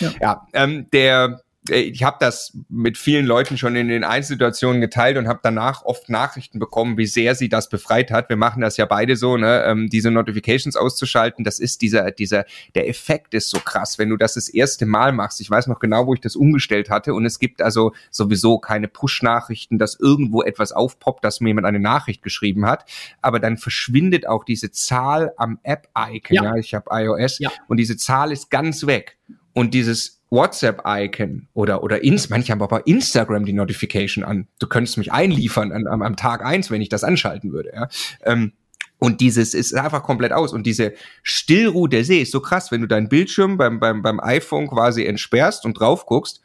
[0.00, 5.16] Ja, ja ähm, der ich habe das mit vielen Leuten schon in den Einzelsituationen geteilt
[5.16, 8.28] und habe danach oft Nachrichten bekommen, wie sehr sie das befreit hat.
[8.28, 9.64] Wir machen das ja beide so, ne?
[9.64, 11.42] Ähm, diese Notifications auszuschalten.
[11.42, 15.12] Das ist dieser, dieser, der Effekt ist so krass, wenn du das das erste Mal
[15.12, 15.40] machst.
[15.40, 18.88] Ich weiß noch genau, wo ich das umgestellt hatte und es gibt also sowieso keine
[18.88, 22.84] Push-Nachrichten, dass irgendwo etwas aufpoppt, dass mir jemand eine Nachricht geschrieben hat.
[23.22, 26.34] Aber dann verschwindet auch diese Zahl am App-Icon.
[26.34, 26.44] Ja.
[26.44, 26.56] ja.
[26.56, 27.50] Ich habe iOS ja.
[27.68, 29.16] und diese Zahl ist ganz weg.
[29.54, 34.48] Und dieses WhatsApp-Icon oder, oder ins, manche haben aber Instagram die Notification an.
[34.58, 37.72] Du könntest mich einliefern an, am, am Tag eins, wenn ich das anschalten würde.
[37.74, 37.88] Ja?
[38.24, 38.52] Ähm,
[38.98, 40.52] und dieses ist einfach komplett aus.
[40.52, 44.20] Und diese Stillruhe der See ist so krass, wenn du deinen Bildschirm beim, beim, beim
[44.20, 46.40] iPhone quasi entsperrst und drauf guckst.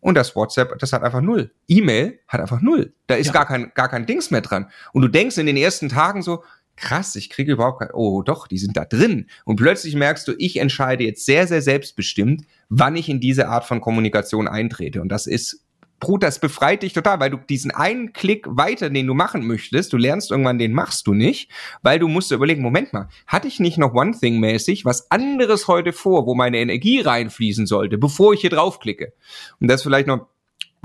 [0.00, 1.50] Und das WhatsApp, das hat einfach null.
[1.66, 2.92] E-Mail hat einfach null.
[3.08, 3.32] Da ist ja.
[3.32, 4.70] gar kein, gar kein Dings mehr dran.
[4.92, 6.44] Und du denkst in den ersten Tagen so,
[6.76, 9.26] krass, ich kriege überhaupt kein, oh doch, die sind da drin.
[9.44, 13.64] Und plötzlich merkst du, ich entscheide jetzt sehr, sehr selbstbestimmt, wann ich in diese Art
[13.64, 15.00] von Kommunikation eintrete.
[15.00, 15.66] Und das ist,
[15.98, 19.92] Brut, das befreit dich total, weil du diesen einen Klick weiter, den du machen möchtest,
[19.92, 21.50] du lernst irgendwann, den machst du nicht,
[21.82, 25.68] weil du musst überlegen, Moment mal, hatte ich nicht noch One Thing mäßig was anderes
[25.68, 29.14] heute vor, wo meine Energie reinfließen sollte, bevor ich hier draufklicke?
[29.58, 30.26] Und das vielleicht noch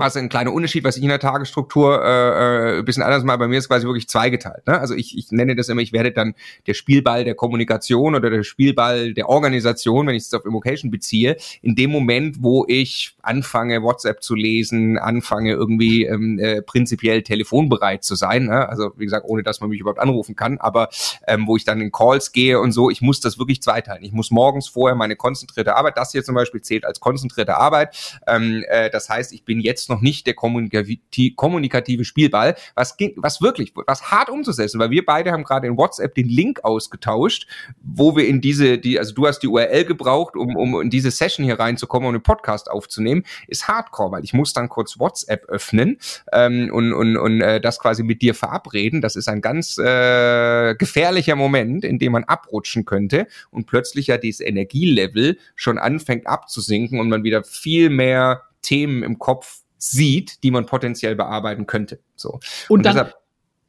[0.02, 3.48] was ein kleiner Unterschied, was ich in der Tagesstruktur äh, äh, bisschen anders mal bei
[3.48, 4.66] mir ist quasi wirklich zweigeteilt.
[4.66, 4.78] Ne?
[4.78, 6.34] Also ich, ich nenne das immer, ich werde dann
[6.66, 11.36] der Spielball der Kommunikation oder der Spielball der Organisation, wenn ich es auf Immocation beziehe,
[11.62, 18.04] in dem Moment, wo ich anfange, WhatsApp zu lesen, anfange irgendwie ähm, äh, prinzipiell telefonbereit
[18.04, 18.46] zu sein.
[18.46, 18.68] Ne?
[18.68, 20.88] Also wie gesagt, ohne dass man mich überhaupt anrufen kann, aber
[21.26, 24.04] ähm, wo ich dann in Calls gehe und so, ich muss das wirklich zweiteilen.
[24.04, 28.20] Ich muss morgens vorher meine konzentrierte Arbeit, das hier zum Beispiel zählt als konzentrierte Arbeit.
[28.26, 33.72] Ähm, äh, das heißt, ich bin jetzt noch nicht der kommunikative Spielball, was, was wirklich,
[33.86, 37.46] was hart umzusetzen, weil wir beide haben gerade in WhatsApp den Link ausgetauscht,
[37.82, 41.10] wo wir in diese, die, also du hast die URL gebraucht, um, um in diese
[41.10, 43.11] Session hier reinzukommen und einen Podcast aufzunehmen,
[43.46, 45.98] ist Hardcore, weil ich muss dann kurz WhatsApp öffnen
[46.32, 49.00] ähm, und, und, und äh, das quasi mit dir verabreden.
[49.00, 54.18] Das ist ein ganz äh, gefährlicher Moment, in dem man abrutschen könnte und plötzlich ja
[54.18, 60.50] dieses Energielevel schon anfängt abzusinken und man wieder viel mehr Themen im Kopf sieht, die
[60.50, 61.98] man potenziell bearbeiten könnte.
[62.14, 62.34] So.
[62.34, 63.14] Und, und dann, deshalb,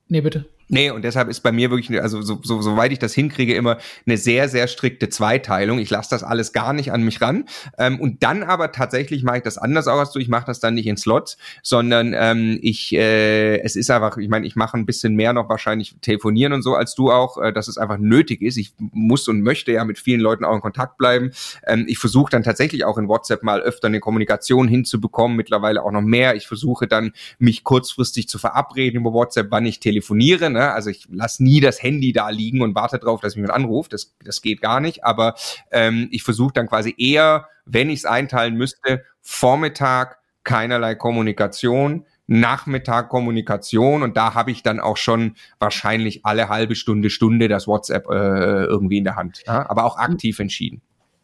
[0.08, 0.46] nee, bitte.
[0.70, 3.78] Nee, und deshalb ist bei mir wirklich, also so, so, soweit ich das hinkriege, immer
[4.06, 5.80] eine sehr, sehr strikte Zweiteilung.
[5.80, 7.46] Ich lasse das alles gar nicht an mich ran.
[7.78, 10.20] Ähm, und dann aber tatsächlich mache ich das anders auch als du.
[10.20, 14.30] Ich mache das dann nicht in Slots, sondern ähm, ich, äh, es ist einfach, ich
[14.30, 17.52] meine, ich mache ein bisschen mehr noch wahrscheinlich telefonieren und so als du auch, äh,
[17.52, 18.58] dass es einfach nötig ist.
[18.58, 21.32] Ich muss und möchte ja mit vielen Leuten auch in Kontakt bleiben.
[21.68, 25.92] Ähm, ich versuche dann tatsächlich auch in WhatsApp mal öfter eine Kommunikation hinzubekommen, mittlerweile auch
[25.92, 26.36] noch mehr.
[26.36, 30.72] Ich versuche dann, mich kurzfristig zu verabreden über WhatsApp, wann ich telefoniere Ne?
[30.72, 33.94] Also ich lasse nie das Handy da liegen und warte darauf, dass mich jemand anruft.
[33.94, 35.04] Das, das geht gar nicht.
[35.04, 35.36] Aber
[35.72, 43.10] ähm, ich versuche dann quasi eher, wenn ich es einteilen müsste, Vormittag keinerlei Kommunikation, Nachmittag
[43.10, 48.08] Kommunikation und da habe ich dann auch schon wahrscheinlich alle halbe Stunde, Stunde das WhatsApp
[48.10, 49.44] äh, irgendwie in der Hand.
[49.46, 49.70] Ja?
[49.70, 50.82] Aber auch aktiv entschieden.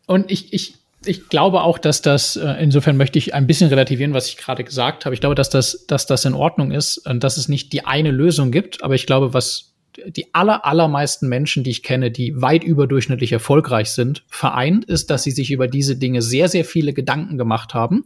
[0.07, 0.75] Und ich, ich
[1.09, 4.63] ich glaube auch, dass das, äh, insofern möchte ich ein bisschen relativieren, was ich gerade
[4.63, 5.15] gesagt habe.
[5.15, 8.11] Ich glaube, dass das, dass das in Ordnung ist und dass es nicht die eine
[8.11, 8.83] Lösung gibt.
[8.83, 9.73] Aber ich glaube, was
[10.05, 15.23] die aller, allermeisten Menschen, die ich kenne, die weit überdurchschnittlich erfolgreich sind, vereint, ist, dass
[15.23, 18.03] sie sich über diese Dinge sehr, sehr viele Gedanken gemacht haben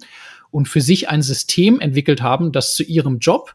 [0.50, 3.54] und für sich ein System entwickelt haben, das zu ihrem Job,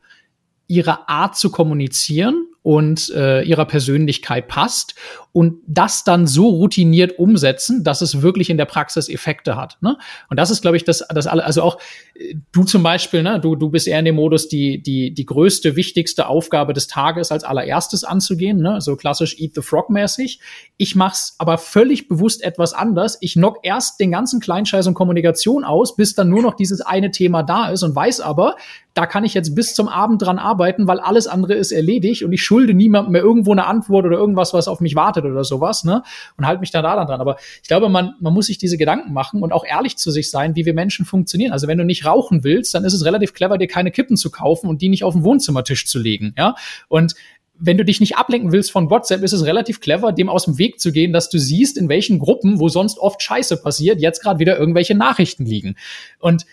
[0.66, 4.94] ihrer Art zu kommunizieren und äh, ihrer Persönlichkeit passt
[5.32, 9.76] und das dann so routiniert umsetzen, dass es wirklich in der Praxis Effekte hat.
[9.80, 9.96] Ne?
[10.30, 11.78] Und das ist, glaube ich, das, das alle, also auch
[12.14, 15.26] äh, du zum Beispiel, ne, du, du bist eher in dem Modus, die, die, die
[15.26, 18.80] größte, wichtigste Aufgabe des Tages als allererstes anzugehen, ne?
[18.80, 20.40] so klassisch Eat the Frog mäßig.
[20.76, 23.18] Ich mach's aber völlig bewusst etwas anders.
[23.20, 27.10] Ich knock erst den ganzen Kleinscheiß und Kommunikation aus, bis dann nur noch dieses eine
[27.10, 28.56] Thema da ist und weiß aber,
[28.98, 32.32] da kann ich jetzt bis zum Abend dran arbeiten, weil alles andere ist erledigt und
[32.32, 35.84] ich schulde niemandem mehr irgendwo eine Antwort oder irgendwas, was auf mich wartet oder sowas,
[35.84, 36.02] ne?
[36.36, 37.20] Und halte mich da dann dran.
[37.20, 40.30] Aber ich glaube, man, man muss sich diese Gedanken machen und auch ehrlich zu sich
[40.30, 41.52] sein, wie wir Menschen funktionieren.
[41.52, 44.30] Also wenn du nicht rauchen willst, dann ist es relativ clever, dir keine Kippen zu
[44.30, 46.54] kaufen und die nicht auf den Wohnzimmertisch zu legen, ja?
[46.88, 47.14] Und
[47.58, 50.58] wenn du dich nicht ablenken willst von WhatsApp, ist es relativ clever, dem aus dem
[50.58, 54.22] Weg zu gehen, dass du siehst, in welchen Gruppen, wo sonst oft Scheiße passiert, jetzt
[54.22, 55.76] gerade wieder irgendwelche Nachrichten liegen.
[56.20, 56.46] Und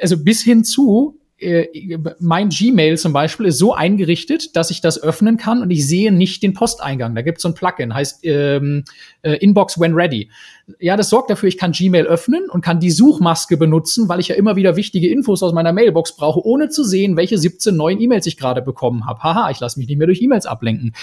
[0.00, 5.02] also bis hin zu, äh, mein Gmail zum Beispiel ist so eingerichtet, dass ich das
[5.02, 7.14] öffnen kann und ich sehe nicht den Posteingang.
[7.14, 8.84] Da gibt es so ein Plugin, heißt ähm,
[9.22, 10.30] äh, Inbox when ready.
[10.78, 14.28] Ja, das sorgt dafür, ich kann Gmail öffnen und kann die Suchmaske benutzen, weil ich
[14.28, 18.00] ja immer wieder wichtige Infos aus meiner Mailbox brauche, ohne zu sehen, welche 17 neuen
[18.00, 19.22] E-Mails ich gerade bekommen habe.
[19.22, 20.94] Haha, ich lasse mich nicht mehr durch E-Mails ablenken.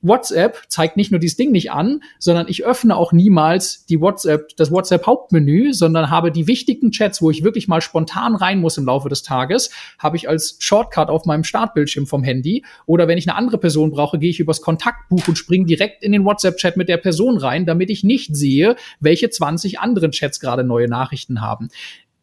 [0.00, 4.56] WhatsApp zeigt nicht nur dieses Ding nicht an, sondern ich öffne auch niemals die WhatsApp,
[4.56, 8.78] das WhatsApp Hauptmenü, sondern habe die wichtigen Chats, wo ich wirklich mal spontan rein muss
[8.78, 12.64] im Laufe des Tages, habe ich als Shortcut auf meinem Startbildschirm vom Handy.
[12.86, 16.12] Oder wenn ich eine andere Person brauche, gehe ich übers Kontaktbuch und springe direkt in
[16.12, 20.64] den WhatsApp-Chat mit der Person rein, damit ich nicht sehe, welche 20 anderen Chats gerade
[20.64, 21.70] neue Nachrichten haben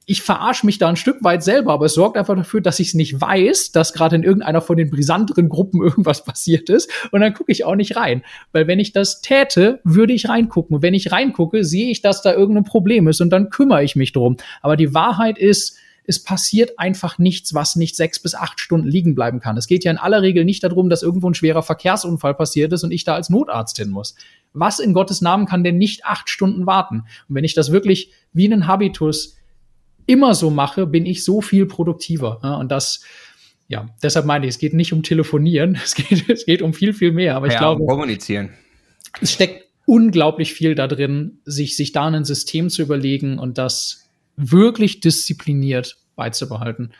[0.07, 2.89] ich verarsche mich da ein Stück weit selber, aber es sorgt einfach dafür, dass ich
[2.89, 7.21] es nicht weiß, dass gerade in irgendeiner von den brisanteren Gruppen irgendwas passiert ist und
[7.21, 8.23] dann gucke ich auch nicht rein.
[8.51, 10.75] Weil wenn ich das täte, würde ich reingucken.
[10.75, 13.95] Und wenn ich reingucke, sehe ich, dass da irgendein Problem ist und dann kümmere ich
[13.95, 14.37] mich drum.
[14.61, 15.77] Aber die Wahrheit ist,
[16.07, 19.57] es passiert einfach nichts, was nicht sechs bis acht Stunden liegen bleiben kann.
[19.57, 22.83] Es geht ja in aller Regel nicht darum, dass irgendwo ein schwerer Verkehrsunfall passiert ist
[22.83, 24.13] und ich da als Notarzt hin muss.
[24.53, 27.05] Was in Gottes Namen kann denn nicht acht Stunden warten?
[27.27, 29.35] Und wenn ich das wirklich wie einen Habitus
[30.05, 32.39] immer so mache, bin ich so viel produktiver.
[32.43, 33.01] Ja, und das,
[33.67, 36.93] ja, deshalb meine ich, es geht nicht um Telefonieren, es geht, es geht um viel,
[36.93, 37.35] viel mehr.
[37.35, 38.49] Aber ich glaube, um kommunizieren.
[39.21, 44.09] Es steckt unglaublich viel da drin, sich, sich da ein System zu überlegen und das
[44.35, 46.91] wirklich diszipliniert beizubehalten.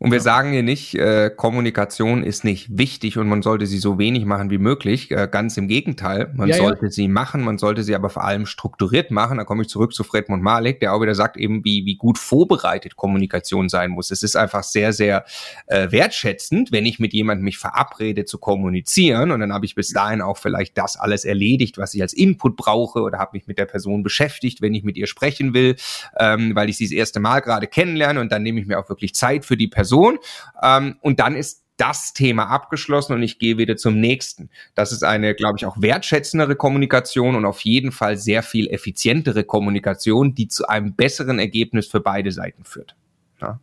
[0.00, 3.98] Und wir sagen hier nicht, äh, Kommunikation ist nicht wichtig und man sollte sie so
[3.98, 5.10] wenig machen wie möglich.
[5.10, 6.30] Äh, ganz im Gegenteil.
[6.34, 6.90] Man ja, sollte ja.
[6.90, 9.38] sie machen, man sollte sie aber vor allem strukturiert machen.
[9.38, 12.16] Da komme ich zurück zu Fredmund Malik, der auch wieder sagt, eben wie, wie gut
[12.16, 14.12] vorbereitet Kommunikation sein muss.
[14.12, 15.24] Es ist einfach sehr, sehr
[15.66, 19.88] äh, wertschätzend, wenn ich mit jemandem mich verabrede zu kommunizieren und dann habe ich bis
[19.88, 23.58] dahin auch vielleicht das alles erledigt, was ich als Input brauche oder habe mich mit
[23.58, 25.74] der Person beschäftigt, wenn ich mit ihr sprechen will,
[26.20, 28.88] ähm, weil ich sie das erste Mal gerade kennenlerne und dann nehme ich mir auch
[28.88, 30.18] wirklich Zeit für die Person Person.
[30.62, 34.50] Ähm, und dann ist das Thema abgeschlossen und ich gehe wieder zum nächsten.
[34.74, 39.44] Das ist eine, glaube ich, auch wertschätzendere Kommunikation und auf jeden Fall sehr viel effizientere
[39.44, 42.96] Kommunikation, die zu einem besseren Ergebnis für beide Seiten führt.
[43.40, 43.60] Ja.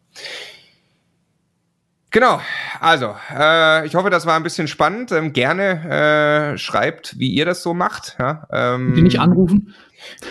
[2.11, 2.39] Genau,
[2.79, 5.11] also äh, ich hoffe, das war ein bisschen spannend.
[5.11, 8.15] Ähm, gerne äh, schreibt, wie ihr das so macht.
[8.17, 9.75] Ja, ähm, die nicht anrufen.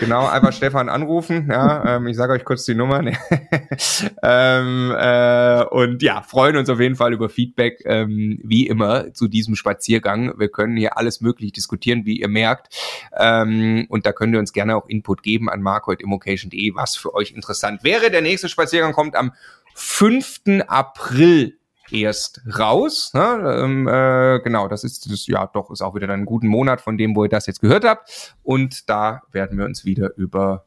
[0.00, 1.48] Genau, einfach Stefan anrufen.
[1.50, 3.02] Ja, ähm, ich sage euch kurz die Nummer.
[4.22, 9.28] ähm, äh, und ja, freuen uns auf jeden Fall über Feedback, ähm, wie immer zu
[9.28, 10.38] diesem Spaziergang.
[10.38, 12.74] Wir können hier alles möglich diskutieren, wie ihr merkt.
[13.16, 17.32] Ähm, und da könnt ihr uns gerne auch Input geben an marco.immocation.de, was für euch
[17.32, 18.10] interessant wäre.
[18.10, 19.32] Der nächste Spaziergang kommt am
[19.74, 20.42] 5.
[20.66, 21.58] April
[21.92, 23.12] erst raus.
[23.14, 23.60] Ne?
[23.62, 26.80] Ähm, äh, genau, das ist das, ja doch, ist auch wieder dann einen guten Monat
[26.80, 28.34] von dem, wo ihr das jetzt gehört habt.
[28.42, 30.64] Und da werden wir uns wieder über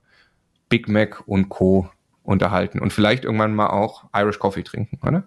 [0.69, 1.89] Big Mac und Co.
[2.23, 5.23] unterhalten und vielleicht irgendwann mal auch Irish Coffee trinken, oder?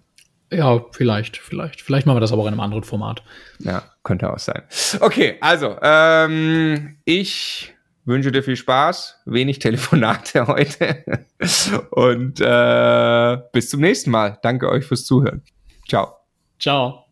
[0.53, 1.81] Ja, vielleicht, vielleicht.
[1.81, 3.23] Vielleicht machen wir das aber auch in einem anderen Format.
[3.61, 4.63] Ja, könnte auch sein.
[5.01, 7.73] Okay, also, ähm, ich
[8.05, 11.05] wünsche dir viel Spaß, wenig Telefonate heute
[11.91, 14.39] und äh, bis zum nächsten Mal.
[14.43, 15.43] Danke euch fürs Zuhören.
[15.91, 16.21] Ciao.
[16.57, 17.07] Ciao.